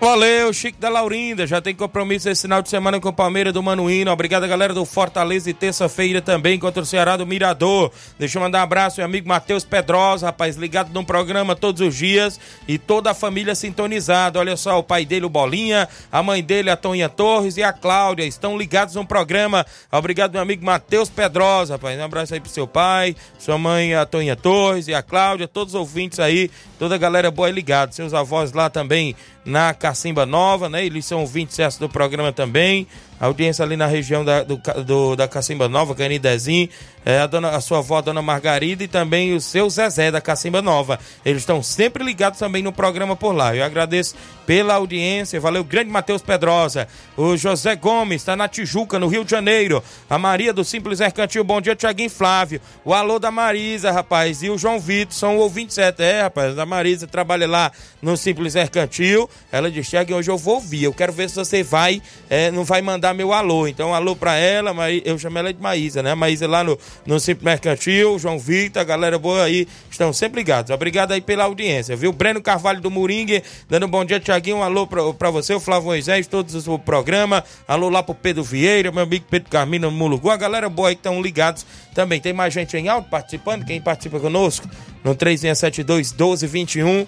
Valeu, 0.03 0.53
Chico 0.53 0.81
da 0.81 0.89
Laurinda. 0.89 1.47
Já 1.47 1.61
tem 1.61 1.77
compromisso 1.77 2.29
esse 2.29 2.43
final 2.43 2.61
de 2.61 2.69
semana 2.69 2.99
com 2.99 3.09
o 3.09 3.13
Palmeiras 3.13 3.53
do 3.53 3.63
Manuíno. 3.63 4.11
Obrigado, 4.11 4.49
galera 4.49 4.75
do 4.75 4.85
Fortaleza. 4.85 5.49
E 5.49 5.55
terça-feira 5.55 6.21
também 6.21 6.59
contra 6.59 6.83
o 6.83 6.85
Ceará 6.85 7.17
do 7.17 7.25
Mirador. 7.25 7.93
Deixa 8.19 8.37
eu 8.37 8.43
mandar 8.43 8.59
um 8.59 8.63
abraço 8.63 8.97
meu 8.97 9.05
amigo 9.07 9.29
Matheus 9.29 9.65
Pedrosa, 9.65 10.27
rapaz, 10.27 10.57
ligado 10.57 10.93
no 10.93 11.05
programa 11.05 11.55
todos 11.55 11.81
os 11.81 11.95
dias. 11.95 12.41
E 12.67 12.79
toda 12.79 13.13
a 13.13 13.15
família 13.15 13.55
sintonizada. 13.55 14.41
Olha 14.41 14.57
só, 14.57 14.77
o 14.77 14.83
pai 14.83 15.05
dele, 15.05 15.25
o 15.25 15.31
Bolinha, 15.31 15.89
a 16.11 16.21
mãe 16.21 16.43
dele, 16.43 16.69
a 16.69 16.77
Toninha 16.77 17.09
Torres 17.09 17.57
e 17.57 17.63
a 17.63 17.73
Cláudia. 17.73 18.25
Estão 18.25 18.59
ligados 18.59 18.97
no 18.97 19.07
programa. 19.07 19.65
Obrigado, 19.93 20.33
meu 20.33 20.43
amigo 20.43 20.67
Matheus 20.67 21.09
Pedrosa, 21.09 21.75
rapaz. 21.75 21.97
Um 21.97 22.03
abraço 22.03 22.35
aí 22.35 22.41
pro 22.41 22.51
seu 22.51 22.67
pai, 22.67 23.15
sua 23.39 23.57
mãe, 23.57 23.95
a 23.95 24.05
Toninha 24.05 24.35
Torres 24.35 24.89
e 24.89 24.95
a 24.95 25.01
Cláudia, 25.01 25.47
todos 25.47 25.75
os 25.75 25.79
ouvintes 25.79 26.19
aí, 26.19 26.51
toda 26.77 26.97
a 26.97 26.99
galera 26.99 27.31
boa 27.31 27.49
e 27.49 27.53
ligada. 27.53 27.93
Seus 27.93 28.13
avós 28.13 28.53
lá 28.53 28.69
também 28.69 29.15
na 29.45 29.73
Cacimba 29.93 30.25
Nova, 30.25 30.71
né? 30.71 30.85
Eles 30.87 31.05
são 31.05 31.21
ouvintes 31.21 31.77
do 31.77 31.87
programa 31.87 32.33
também. 32.33 32.87
Audiência 33.27 33.65
ali 33.65 33.77
na 33.77 33.87
região 33.87 34.25
da, 34.25 34.43
do, 34.43 34.61
do- 34.85 35.15
da 35.17 35.29
Cacimba 35.29 35.69
Nova, 35.69 35.95
Canidezinho, 35.95 36.69
é, 37.05 37.21
a, 37.21 37.27
dona, 37.27 37.51
a 37.51 37.61
sua 37.61 37.79
avó, 37.79 37.99
a 37.99 38.01
dona 38.01 38.21
Margarida, 38.21 38.83
e 38.83 38.89
também 38.89 39.33
o 39.35 39.41
seu 39.41 39.71
Zezé 39.71 40.11
da 40.11 40.21
Cacimba 40.21 40.61
Nova. 40.61 40.99
Eles 41.25 41.43
estão 41.43 41.63
sempre 41.63 42.03
ligados 42.03 42.39
também 42.39 42.63
no 42.63 42.73
programa 42.73 43.15
por 43.15 43.33
lá. 43.33 43.55
Eu 43.55 43.65
agradeço 43.65 44.17
pela 44.45 44.75
audiência. 44.75 45.41
Valeu, 45.41 45.63
grande 45.63 45.89
Matheus 45.91 46.21
Pedrosa. 46.21 46.89
O 47.17 47.37
José 47.37 47.77
Gomes 47.77 48.23
está 48.23 48.35
na 48.35 48.49
Tijuca, 48.49 48.99
no 48.99 49.07
Rio 49.07 49.25
de 49.25 49.31
Janeiro. 49.31 49.83
A 50.11 50.19
Maria 50.19 50.53
do 50.53 50.65
Simples 50.65 50.99
Mercantil. 50.99 51.45
Bom 51.45 51.61
dia, 51.61 51.77
Tiaguinho 51.77 52.11
Flávio. 52.11 52.61
O 52.85 52.93
alô 52.93 53.21
da 53.21 53.31
Marisa, 53.31 53.93
rapaz. 53.93 54.43
E 54.43 54.51
o 54.51 54.59
João 54.59 54.81
Vitor 54.81 55.15
são 55.15 55.37
ouvintes 55.39 55.75
certo. 55.77 56.01
É, 56.01 56.23
rapaz. 56.23 56.59
A 56.59 56.67
Marisa 56.67 57.07
trabalha 57.07 57.47
lá 57.47 57.71
no 58.01 58.17
Simples 58.17 58.55
Mercantil. 58.57 59.31
Ela 59.53 59.71
disse, 59.71 59.91
Tiaguinho, 59.91 60.19
hoje 60.19 60.31
eu 60.31 60.37
vou 60.39 60.55
ouvir. 60.57 60.85
Eu 60.85 60.93
quero 60.93 61.13
ver 61.13 61.29
se 61.31 61.37
você 61.37 61.63
vai, 61.63 62.03
é, 62.29 62.51
não 62.51 62.65
vai 62.65 62.83
mandar 62.83 63.12
meu 63.13 63.33
alô. 63.33 63.67
Então, 63.67 63.95
alô 63.95 64.15
pra 64.17 64.35
ela. 64.37 64.73
Maí- 64.75 65.03
Eu 65.05 65.19
chamo 65.19 65.39
ela 65.39 65.53
de 65.53 65.61
Maísa, 65.61 66.03
né? 66.03 66.15
Maísa 66.15 66.47
lá 66.49 66.63
no, 66.65 66.79
no 67.07 67.19
Simples 67.21 67.45
Mercantil. 67.45 68.19
João 68.19 68.39
Vitor, 68.39 68.85
galera 68.85 69.19
boa 69.19 69.45
aí. 69.45 69.67
Estão 69.91 70.13
sempre 70.13 70.41
ligados. 70.41 70.71
Obrigado 70.71 71.13
aí 71.13 71.21
pela 71.21 71.45
audiência, 71.45 71.95
viu? 71.97 72.13
Breno 72.13 72.41
Carvalho 72.43 72.81
do 72.81 72.91
Moringue, 72.91 73.43
dando 73.69 73.87
um 73.87 73.89
bom 73.89 74.05
dia, 74.05 74.19
Tiaguinho. 74.21 74.57
Um 74.59 74.63
alô 74.63 74.87
pra, 74.87 75.13
pra 75.15 75.31
você, 75.31 75.55
o 75.55 75.61
Flávio 75.61 75.87
Moisés, 75.87 76.27
todos 76.27 76.67
o 76.69 76.79
programa. 76.79 77.45
Alô 77.67 77.89
lá 77.89 78.03
pro 78.03 78.15
Pedro 78.15 78.43
Vieira, 78.43 78.91
meu 78.93 79.03
amigo 79.03 79.25
Pedro 79.31 79.51
Carmino 79.51 79.91
no 79.91 79.97
Mulugu. 79.97 80.31
A 80.31 80.37
galera 80.37 80.69
boa 80.69 80.89
aí 80.89 80.95
que 80.95 81.01
estão 81.01 81.21
ligados 81.21 81.65
também. 81.95 82.21
Tem 82.21 82.33
mais 82.33 82.53
gente 82.55 82.77
em 82.77 82.89
alto 82.89 83.09
participando? 83.09 83.65
Quem 83.65 83.81
participa 83.81 84.19
conosco? 84.21 84.69
No 85.05 85.15
3672 85.15 86.13
1221. 86.13 87.07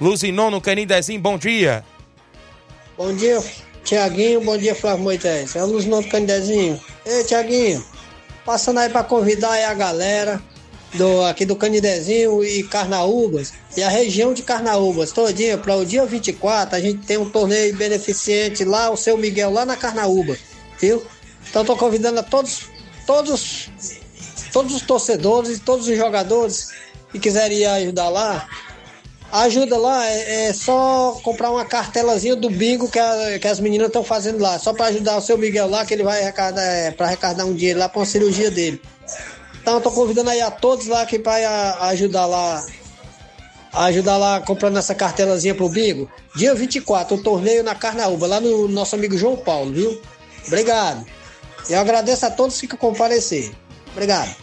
Luzinon 0.00 0.50
no 0.50 0.60
Canindezinho, 0.60 1.20
bom 1.20 1.36
dia. 1.36 1.84
Bom 2.96 3.14
dia, 3.14 3.42
Tiaguinho. 3.84 4.40
Bom 4.40 4.56
dia, 4.56 4.74
Flávio 4.74 5.04
Moisés. 5.04 5.56
É 5.56 5.62
o 5.62 5.66
Luzinão 5.66 6.02
do 6.02 6.08
Canidezinho. 6.08 6.80
Ei, 7.04 7.24
Tiaguinho, 7.24 7.84
passando 8.44 8.78
aí 8.78 8.88
pra 8.88 9.02
convidar 9.02 9.52
aí 9.52 9.64
a 9.64 9.74
galera 9.74 10.40
do, 10.94 11.24
aqui 11.24 11.44
do 11.44 11.56
Canidezinho 11.56 12.42
e 12.44 12.62
Carnaúbas 12.64 13.52
e 13.76 13.82
a 13.82 13.88
região 13.88 14.34
de 14.34 14.42
Carnaúbas 14.42 15.12
todinha 15.12 15.56
para 15.56 15.76
o 15.76 15.84
dia 15.84 16.04
24 16.04 16.76
a 16.76 16.80
gente 16.80 17.06
tem 17.06 17.16
um 17.16 17.30
torneio 17.30 17.76
beneficente 17.76 18.64
lá, 18.64 18.90
o 18.90 18.96
seu 18.96 19.16
Miguel 19.16 19.50
lá 19.50 19.64
na 19.64 19.76
Carnaúba, 19.76 20.36
viu? 20.80 21.02
Então 21.48 21.64
tô 21.64 21.76
convidando 21.76 22.20
a 22.20 22.22
todos, 22.22 22.62
todos, 23.06 23.70
todos 24.52 24.74
os 24.74 24.82
torcedores 24.82 25.58
e 25.58 25.60
todos 25.60 25.88
os 25.88 25.96
jogadores 25.96 26.70
que 27.12 27.18
quiserem 27.18 27.64
ajudar 27.66 28.08
lá, 28.08 28.48
Ajuda 29.32 29.78
lá, 29.78 30.06
é, 30.08 30.46
é 30.48 30.52
só 30.52 31.18
comprar 31.22 31.50
uma 31.52 31.64
cartelazinha 31.64 32.34
do 32.34 32.50
bingo 32.50 32.90
que, 32.90 32.98
a- 32.98 33.38
que 33.40 33.46
as 33.46 33.60
meninas 33.60 33.86
estão 33.86 34.02
fazendo 34.02 34.40
lá. 34.40 34.58
Só 34.58 34.72
para 34.72 34.86
ajudar 34.86 35.16
o 35.16 35.20
seu 35.20 35.38
Miguel 35.38 35.68
lá, 35.70 35.86
que 35.86 35.94
ele 35.94 36.02
vai 36.02 36.20
arrecadar, 36.20 36.62
é, 36.62 36.90
para 36.90 37.06
arrecadar 37.06 37.44
um 37.44 37.54
dinheiro 37.54 37.78
lá 37.78 37.88
para 37.88 38.00
uma 38.00 38.06
cirurgia 38.06 38.50
dele. 38.50 38.80
Então 39.62 39.74
eu 39.74 39.80
tô 39.80 39.90
convidando 39.92 40.30
aí 40.30 40.40
a 40.40 40.50
todos 40.50 40.86
lá 40.88 41.06
que 41.06 41.18
vai 41.18 41.44
ajudar 41.44 42.26
lá. 42.26 42.64
Ajudar 43.72 44.16
lá 44.16 44.40
comprando 44.40 44.78
essa 44.78 44.96
cartelazinha 44.96 45.54
pro 45.54 45.68
bingo. 45.68 46.10
Dia 46.34 46.52
24, 46.54 47.14
o 47.16 47.22
torneio 47.22 47.62
na 47.62 47.74
Carnaúba, 47.74 48.26
lá 48.26 48.40
no 48.40 48.66
nosso 48.66 48.96
amigo 48.96 49.16
João 49.16 49.36
Paulo, 49.36 49.72
viu? 49.72 50.02
Obrigado. 50.46 51.06
Eu 51.68 51.78
agradeço 51.78 52.26
a 52.26 52.30
todos 52.30 52.60
que 52.60 52.66
comparecer. 52.76 53.52
Obrigado. 53.92 54.34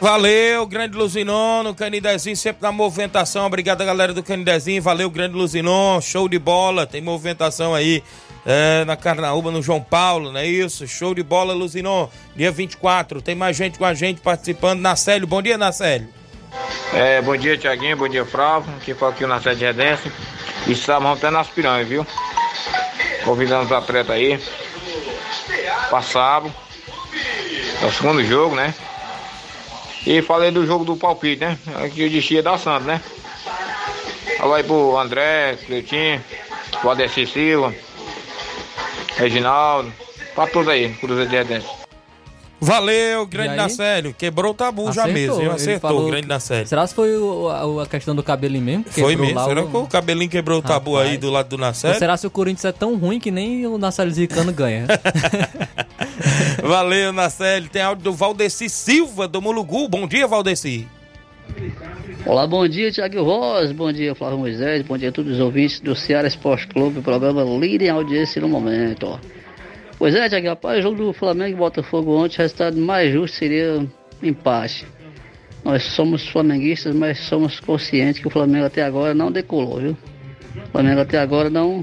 Valeu, 0.00 0.64
grande 0.64 0.96
Luzinon, 0.96 1.64
no 1.64 1.74
Canidezinho, 1.74 2.36
sempre 2.36 2.62
na 2.62 2.70
movimentação. 2.70 3.46
Obrigado, 3.46 3.84
galera 3.84 4.14
do 4.14 4.22
Canidezinho. 4.22 4.80
Valeu, 4.80 5.10
grande 5.10 5.34
Luzinon, 5.34 6.00
show 6.00 6.28
de 6.28 6.38
bola. 6.38 6.86
Tem 6.86 7.00
movimentação 7.00 7.74
aí 7.74 8.04
é, 8.46 8.84
na 8.84 8.96
Carnaúba, 8.96 9.50
no 9.50 9.60
João 9.60 9.80
Paulo, 9.80 10.30
não 10.30 10.38
é 10.38 10.46
isso? 10.46 10.86
Show 10.86 11.16
de 11.16 11.22
bola, 11.24 11.52
Luzinon. 11.52 12.06
Dia 12.36 12.52
24, 12.52 13.20
tem 13.20 13.34
mais 13.34 13.56
gente 13.56 13.76
com 13.76 13.84
a 13.84 13.92
gente 13.92 14.20
participando. 14.20 14.78
Nacélio, 14.78 15.26
bom 15.26 15.42
dia, 15.42 15.58
Nacélio. 15.58 16.08
É, 16.94 17.20
bom 17.20 17.36
dia, 17.36 17.58
Tiaguinho, 17.58 17.96
bom 17.96 18.08
dia, 18.08 18.24
Flávio. 18.24 18.72
Aqui 18.76 18.94
foi 18.94 19.08
aqui 19.08 19.24
o 19.24 19.28
Nacé 19.28 19.56
de 19.56 19.64
Redência. 19.64 20.12
E 20.68 20.76
sábado 20.76 21.18
até 21.18 21.28
nas 21.28 21.48
piranhas, 21.48 21.88
viu? 21.88 22.06
Convidando 23.24 23.64
os 23.66 23.72
atletas 23.72 24.12
aí. 24.12 24.40
Pra 25.88 26.02
sábado. 26.02 26.54
É 27.82 27.86
o 27.86 27.92
segundo 27.92 28.24
jogo, 28.24 28.54
né? 28.54 28.72
E 30.06 30.22
falei 30.22 30.50
do 30.50 30.66
jogo 30.66 30.84
do 30.84 30.96
palpite, 30.96 31.40
né? 31.44 31.58
Aqui 31.84 32.04
o 32.06 32.10
destino 32.10 32.42
da 32.42 32.56
Santos, 32.56 32.86
né? 32.86 33.00
Alô 34.38 34.54
aí 34.54 34.62
pro 34.62 34.96
André, 34.98 35.56
Cleitinho, 35.66 36.22
pro 36.80 36.90
Adessi 36.90 37.26
Silva, 37.26 37.74
Reginaldo, 39.16 39.92
pra 40.34 40.46
todos 40.46 40.68
aí, 40.68 40.90
Cruzeiro 40.94 41.28
de 41.28 41.36
Redência. 41.36 41.78
Valeu, 42.60 43.24
grande? 43.24 43.54
Nacélio. 43.54 44.12
Quebrou 44.12 44.50
o 44.50 44.54
tabu 44.54 44.90
já 44.92 45.06
mesmo, 45.06 45.34
viu? 45.36 45.44
Ele 45.44 45.50
Acertou, 45.54 45.90
falou 45.90 46.08
grande 46.10 46.26
Nacélio. 46.26 46.66
Será 46.66 46.88
que 46.88 46.94
foi 46.94 47.16
o- 47.16 47.48
a, 47.48 47.84
a 47.84 47.86
questão 47.86 48.16
do 48.16 48.22
cabelinho 48.22 48.64
mesmo? 48.64 48.82
que 48.84 49.00
Foi 49.00 49.14
mesmo. 49.14 49.36
lá 49.38 49.44
Será 49.44 49.62
o- 49.62 49.70
que 49.70 49.76
o 49.76 49.86
cabelinho 49.86 50.28
quebrou 50.28 50.58
o 50.58 50.62
tabu 50.62 50.94
Rapaz. 50.94 51.10
aí 51.12 51.16
do 51.18 51.30
lado 51.30 51.48
do 51.50 51.56
Nacélio? 51.58 51.96
será 51.98 52.16
se 52.16 52.26
o 52.26 52.30
Corinthians 52.30 52.64
é 52.64 52.72
tão 52.72 52.96
ruim 52.96 53.20
que 53.20 53.30
nem 53.30 53.64
o 53.64 53.78
Nassali 53.78 54.10
Zicano 54.12 54.52
ganha? 54.52 54.86
Valeu, 56.68 57.14
Nacelle. 57.14 57.66
Tem 57.66 57.80
áudio 57.80 58.04
do 58.04 58.12
Valdeci 58.12 58.68
Silva, 58.68 59.26
do 59.26 59.40
Mulugu. 59.40 59.88
Bom 59.88 60.06
dia, 60.06 60.26
Valdeci. 60.26 60.86
Olá, 62.26 62.46
bom 62.46 62.68
dia, 62.68 62.92
Tiago 62.92 63.22
Rosa, 63.22 63.72
bom 63.72 63.90
dia, 63.90 64.14
Flávio 64.14 64.36
Moisés, 64.40 64.82
bom 64.82 64.98
dia 64.98 65.08
a 65.08 65.12
todos 65.12 65.32
os 65.32 65.40
ouvintes 65.40 65.80
do 65.80 65.96
Ceará 65.96 66.28
Esporte 66.28 66.66
Clube, 66.66 67.00
programa 67.00 67.42
líder 67.42 67.86
em 67.86 67.88
audiência 67.88 68.42
no 68.42 68.50
momento. 68.50 69.18
Pois 69.98 70.14
é, 70.14 70.28
Tiago, 70.28 70.48
rapaz, 70.48 70.80
o 70.80 70.82
jogo 70.82 70.96
do 70.96 71.12
Flamengo 71.14 71.56
e 71.56 71.58
Botafogo 71.58 72.14
ontem, 72.14 72.36
o 72.36 72.42
resultado 72.42 72.76
mais 72.76 73.10
justo 73.10 73.38
seria 73.38 73.88
empate. 74.22 74.86
Nós 75.64 75.82
somos 75.84 76.28
flamenguistas, 76.28 76.94
mas 76.94 77.18
somos 77.20 77.60
conscientes 77.60 78.20
que 78.20 78.28
o 78.28 78.30
Flamengo 78.30 78.66
até 78.66 78.82
agora 78.82 79.14
não 79.14 79.32
decolou, 79.32 79.80
viu? 79.80 79.96
O 80.54 80.70
Flamengo 80.72 81.00
até 81.00 81.18
agora 81.18 81.48
não 81.48 81.82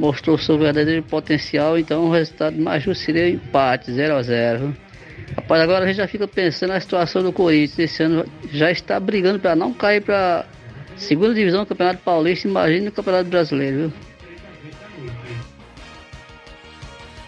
mostrou 0.00 0.38
seu 0.38 0.58
verdadeiro 0.58 1.02
potencial, 1.02 1.78
então 1.78 2.06
o 2.06 2.10
resultado 2.10 2.58
mais 2.58 2.82
justo 2.82 3.04
seria 3.04 3.28
empate, 3.28 3.92
0 3.92 4.16
a 4.16 4.22
0 4.22 4.76
Rapaz, 5.36 5.62
agora 5.62 5.84
a 5.84 5.86
gente 5.86 5.98
já 5.98 6.08
fica 6.08 6.26
pensando 6.26 6.70
na 6.70 6.80
situação 6.80 7.22
do 7.22 7.32
Corinthians. 7.32 7.78
Esse 7.78 8.02
ano 8.02 8.24
já 8.50 8.68
está 8.68 8.98
brigando 8.98 9.38
para 9.38 9.54
não 9.54 9.72
cair 9.72 10.00
para 10.02 10.44
segunda 10.96 11.32
divisão 11.34 11.60
do 11.60 11.66
Campeonato 11.66 12.00
Paulista. 12.02 12.48
Imagine 12.48 12.88
o 12.88 12.92
Campeonato 12.92 13.30
Brasileiro, 13.30 13.76
viu? 13.76 13.92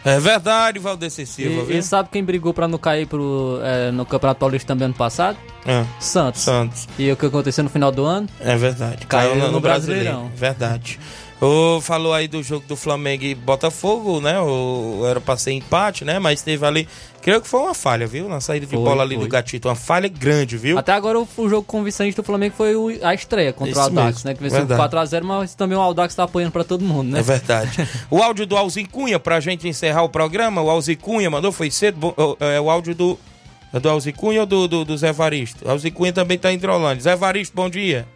É 0.05 0.19
verdade, 0.19 0.81
Valdeci 0.81 1.25
Silva. 1.25 1.63
E, 1.63 1.65
viu? 1.67 1.79
e 1.79 1.83
sabe 1.83 2.09
quem 2.11 2.25
brigou 2.25 2.53
pra 2.53 2.67
não 2.67 2.77
cair 2.77 3.07
pro, 3.07 3.61
é, 3.63 3.93
no 3.93 4.05
Campeonato 4.05 4.41
Paulista 4.41 4.67
também 4.67 4.87
ano 4.87 4.95
passado? 4.95 5.39
É. 5.65 5.85
Santos. 6.01 6.41
Santos. 6.41 6.89
E 6.99 7.13
o 7.13 7.17
que 7.17 7.27
aconteceu 7.27 7.63
no 7.63 7.71
final 7.71 7.93
do 7.93 8.05
ano? 8.05 8.29
É 8.41 8.57
verdade. 8.57 9.07
Caiu 9.07 9.31
Caiu 9.31 9.53
no 9.53 9.61
Brasileirão. 9.61 10.29
Verdade. 10.35 10.99
O, 11.45 11.81
falou 11.81 12.15
aí 12.15 12.29
do 12.29 12.41
jogo 12.41 12.65
do 12.69 12.77
Flamengo 12.77 13.25
e 13.25 13.35
Botafogo, 13.35 14.21
né? 14.21 14.39
O, 14.41 15.03
era 15.09 15.21
pra 15.21 15.37
ser 15.37 15.51
empate, 15.51 16.05
né? 16.05 16.21
Mas 16.21 16.41
teve 16.41 16.65
ali. 16.65 16.87
Creio 17.21 17.41
que 17.41 17.49
foi 17.49 17.59
uma 17.61 17.75
falha, 17.75 18.07
viu? 18.07 18.29
Na 18.29 18.41
saída 18.41 18.65
de 18.65 18.75
Foi, 18.77 18.85
bola 18.85 19.03
ali 19.03 19.17
foi. 19.17 19.25
do 19.25 19.29
Gatito. 19.31 19.69
Uma 19.69 19.75
falha 19.75 20.09
grande, 20.09 20.57
viu? 20.57 20.79
Até 20.79 20.93
agora 20.93 21.19
o, 21.19 21.29
o 21.37 21.49
jogo 21.49 21.65
convincente 21.65 22.17
do 22.17 22.23
Flamengo 22.23 22.55
foi 22.57 22.77
o- 22.77 22.97
a 23.05 23.13
estreia 23.13 23.53
contra 23.53 23.73
Isso 23.73 23.81
o 23.81 23.83
Aldax, 23.83 24.07
mesmo, 24.19 24.29
né? 24.29 24.35
Que 24.35 24.43
venceu 24.43 24.59
verdade. 24.67 24.81
4x0, 24.81 25.23
mas 25.25 25.55
também 25.57 25.77
o 25.77 25.81
Aldax 25.81 26.15
tá 26.15 26.23
apoiando 26.25 26.53
pra 26.53 26.63
todo 26.63 26.85
mundo, 26.85 27.11
né? 27.11 27.19
É 27.19 27.23
verdade. 27.23 27.89
o 28.09 28.23
áudio 28.23 28.47
do 28.47 28.57
Alzi 28.57 28.85
Cunha, 28.85 29.19
pra 29.19 29.41
gente 29.41 29.67
encerrar 29.67 30.03
o 30.05 30.09
programa, 30.09 30.63
o 30.63 30.71
Alzi 30.71 30.95
Cunha 30.95 31.29
mandou, 31.29 31.51
foi 31.51 31.71
cedo. 31.73 32.15
É 32.39 32.61
o 32.61 32.71
áudio 32.71 32.95
do. 32.95 33.19
É 33.73 33.81
do 33.81 33.89
Alzi 33.89 34.13
Cunha 34.13 34.41
ou 34.43 34.47
do, 34.47 34.69
do, 34.69 34.85
do 34.85 34.97
Zé 34.97 35.13
Varisto? 35.13 35.67
O 35.67 35.71
Alzi 35.71 35.91
Cunha 35.91 36.13
também 36.13 36.39
tá 36.39 36.53
em 36.53 36.55
Hidrolândia. 36.57 37.03
Zé 37.03 37.17
Varisto, 37.17 37.55
bom 37.57 37.69
dia. 37.69 38.07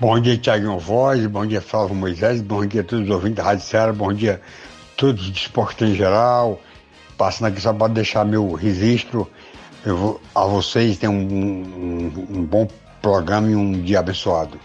Bom 0.00 0.20
dia, 0.20 0.36
Tiaguinho 0.38 0.78
Voz, 0.78 1.26
bom 1.26 1.44
dia, 1.44 1.60
Flávio 1.60 1.94
Moisés, 1.94 2.40
bom 2.40 2.64
dia 2.64 2.82
a 2.82 2.84
todos 2.84 3.04
os 3.06 3.10
ouvintes 3.10 3.36
da 3.36 3.42
Rádio 3.42 3.64
Ceará, 3.64 3.92
bom 3.92 4.12
dia 4.12 4.40
a 4.44 4.96
todos 4.96 5.28
os 5.28 5.36
esportes 5.36 5.88
em 5.88 5.94
geral. 5.94 6.60
Passando 7.16 7.48
aqui 7.48 7.60
só 7.60 7.72
para 7.72 7.92
deixar 7.92 8.24
meu 8.24 8.52
registro 8.52 9.28
vou, 9.84 10.20
a 10.34 10.44
vocês, 10.44 10.98
tenham 10.98 11.14
um, 11.14 11.18
um- 11.20 12.26
um 12.38 12.44
bom 12.44 12.68
programa 13.02 13.50
e 13.50 13.56
um 13.56 13.72
dia 13.72 13.98
abençoado. 13.98 14.58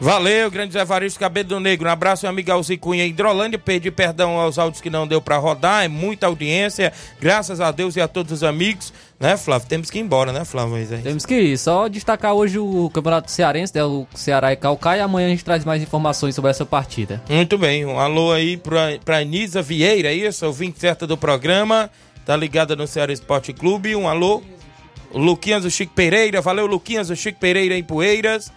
Valeu, 0.00 0.50
grande 0.50 0.72
Zé 0.72 0.84
Varisto 0.84 1.20
Cabelo 1.20 1.48
do 1.50 1.60
Negro. 1.60 1.88
Um 1.88 1.92
abraço, 1.92 2.24
meu 2.24 2.30
amigo 2.30 2.50
Alzi 2.50 2.76
Cunha 2.76 3.06
Hidrolândia. 3.06 3.56
Pedi 3.56 3.88
perdão 3.88 4.38
aos 4.38 4.58
áudios 4.58 4.80
que 4.80 4.90
não 4.90 5.06
deu 5.06 5.22
pra 5.22 5.36
rodar. 5.36 5.84
É 5.84 5.88
muita 5.88 6.26
audiência. 6.26 6.92
Graças 7.20 7.60
a 7.60 7.70
Deus 7.70 7.94
e 7.94 8.00
a 8.00 8.08
todos 8.08 8.32
os 8.32 8.42
amigos. 8.42 8.92
Né, 9.20 9.36
Flávio? 9.36 9.68
Temos 9.68 9.88
que 9.88 9.98
ir 9.98 10.00
embora, 10.00 10.32
né, 10.32 10.44
Flávio 10.44 10.72
Moisés? 10.72 11.04
Temos 11.04 11.24
que 11.24 11.34
ir. 11.34 11.56
Só 11.56 11.86
destacar 11.86 12.34
hoje 12.34 12.58
o 12.58 12.90
Campeonato 12.92 13.30
Cearense, 13.30 13.72
né? 13.76 13.84
O 13.84 14.04
Ceará 14.12 14.52
e 14.52 14.56
Calcaia. 14.56 14.98
E 14.98 15.02
amanhã 15.02 15.28
a 15.28 15.30
gente 15.30 15.44
traz 15.44 15.64
mais 15.64 15.80
informações 15.80 16.34
sobre 16.34 16.50
essa 16.50 16.66
partida. 16.66 17.22
Muito 17.30 17.56
bem, 17.56 17.86
um 17.86 18.00
alô 18.00 18.32
aí 18.32 18.56
pra, 18.56 18.98
pra 19.04 19.22
Nisa 19.22 19.62
Vieira, 19.62 20.08
é 20.08 20.14
isso? 20.14 20.44
Ouvinte 20.44 20.80
certa 20.80 21.06
do 21.06 21.16
programa, 21.16 21.88
tá 22.26 22.36
ligada 22.36 22.74
no 22.74 22.88
Ceará 22.88 23.12
Esporte 23.12 23.52
Clube. 23.52 23.94
Um 23.94 24.08
alô, 24.08 24.42
o 25.12 25.18
Luquinhas 25.20 25.62
do 25.62 25.70
Chico 25.70 25.94
Pereira, 25.94 26.40
valeu 26.40 26.66
Luquinhas 26.66 27.06
do 27.06 27.14
Chico 27.14 27.38
Pereira 27.38 27.76
em 27.78 27.84
Poeiras. 27.84 28.50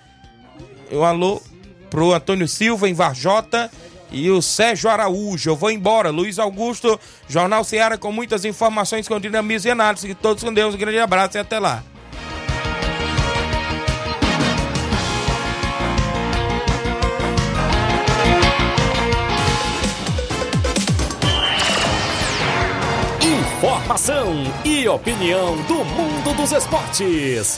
Um 0.91 1.03
alô 1.03 1.41
pro 1.89 2.13
Antônio 2.13 2.47
Silva 2.47 2.89
em 2.89 2.93
Varjota 2.93 3.71
e 4.11 4.29
o 4.29 4.41
Sérgio 4.41 4.89
Araújo. 4.89 5.49
Eu 5.49 5.55
vou 5.55 5.71
embora, 5.71 6.09
Luiz 6.09 6.39
Augusto, 6.39 6.99
Jornal 7.27 7.63
Ceará 7.63 7.97
com 7.97 8.11
muitas 8.11 8.45
informações 8.45 9.07
com 9.07 9.19
dinamismo 9.19 9.69
e 9.69 9.71
análise. 9.71 10.15
Todos 10.15 10.43
com 10.43 10.53
Deus, 10.53 10.75
um 10.75 10.77
grande 10.77 10.99
abraço 10.99 11.37
e 11.37 11.39
até 11.39 11.59
lá. 11.59 11.83
Informação 23.21 24.33
e 24.63 24.87
opinião 24.87 25.57
do 25.63 25.83
mundo 25.85 26.35
dos 26.35 26.51
esportes. 26.51 27.57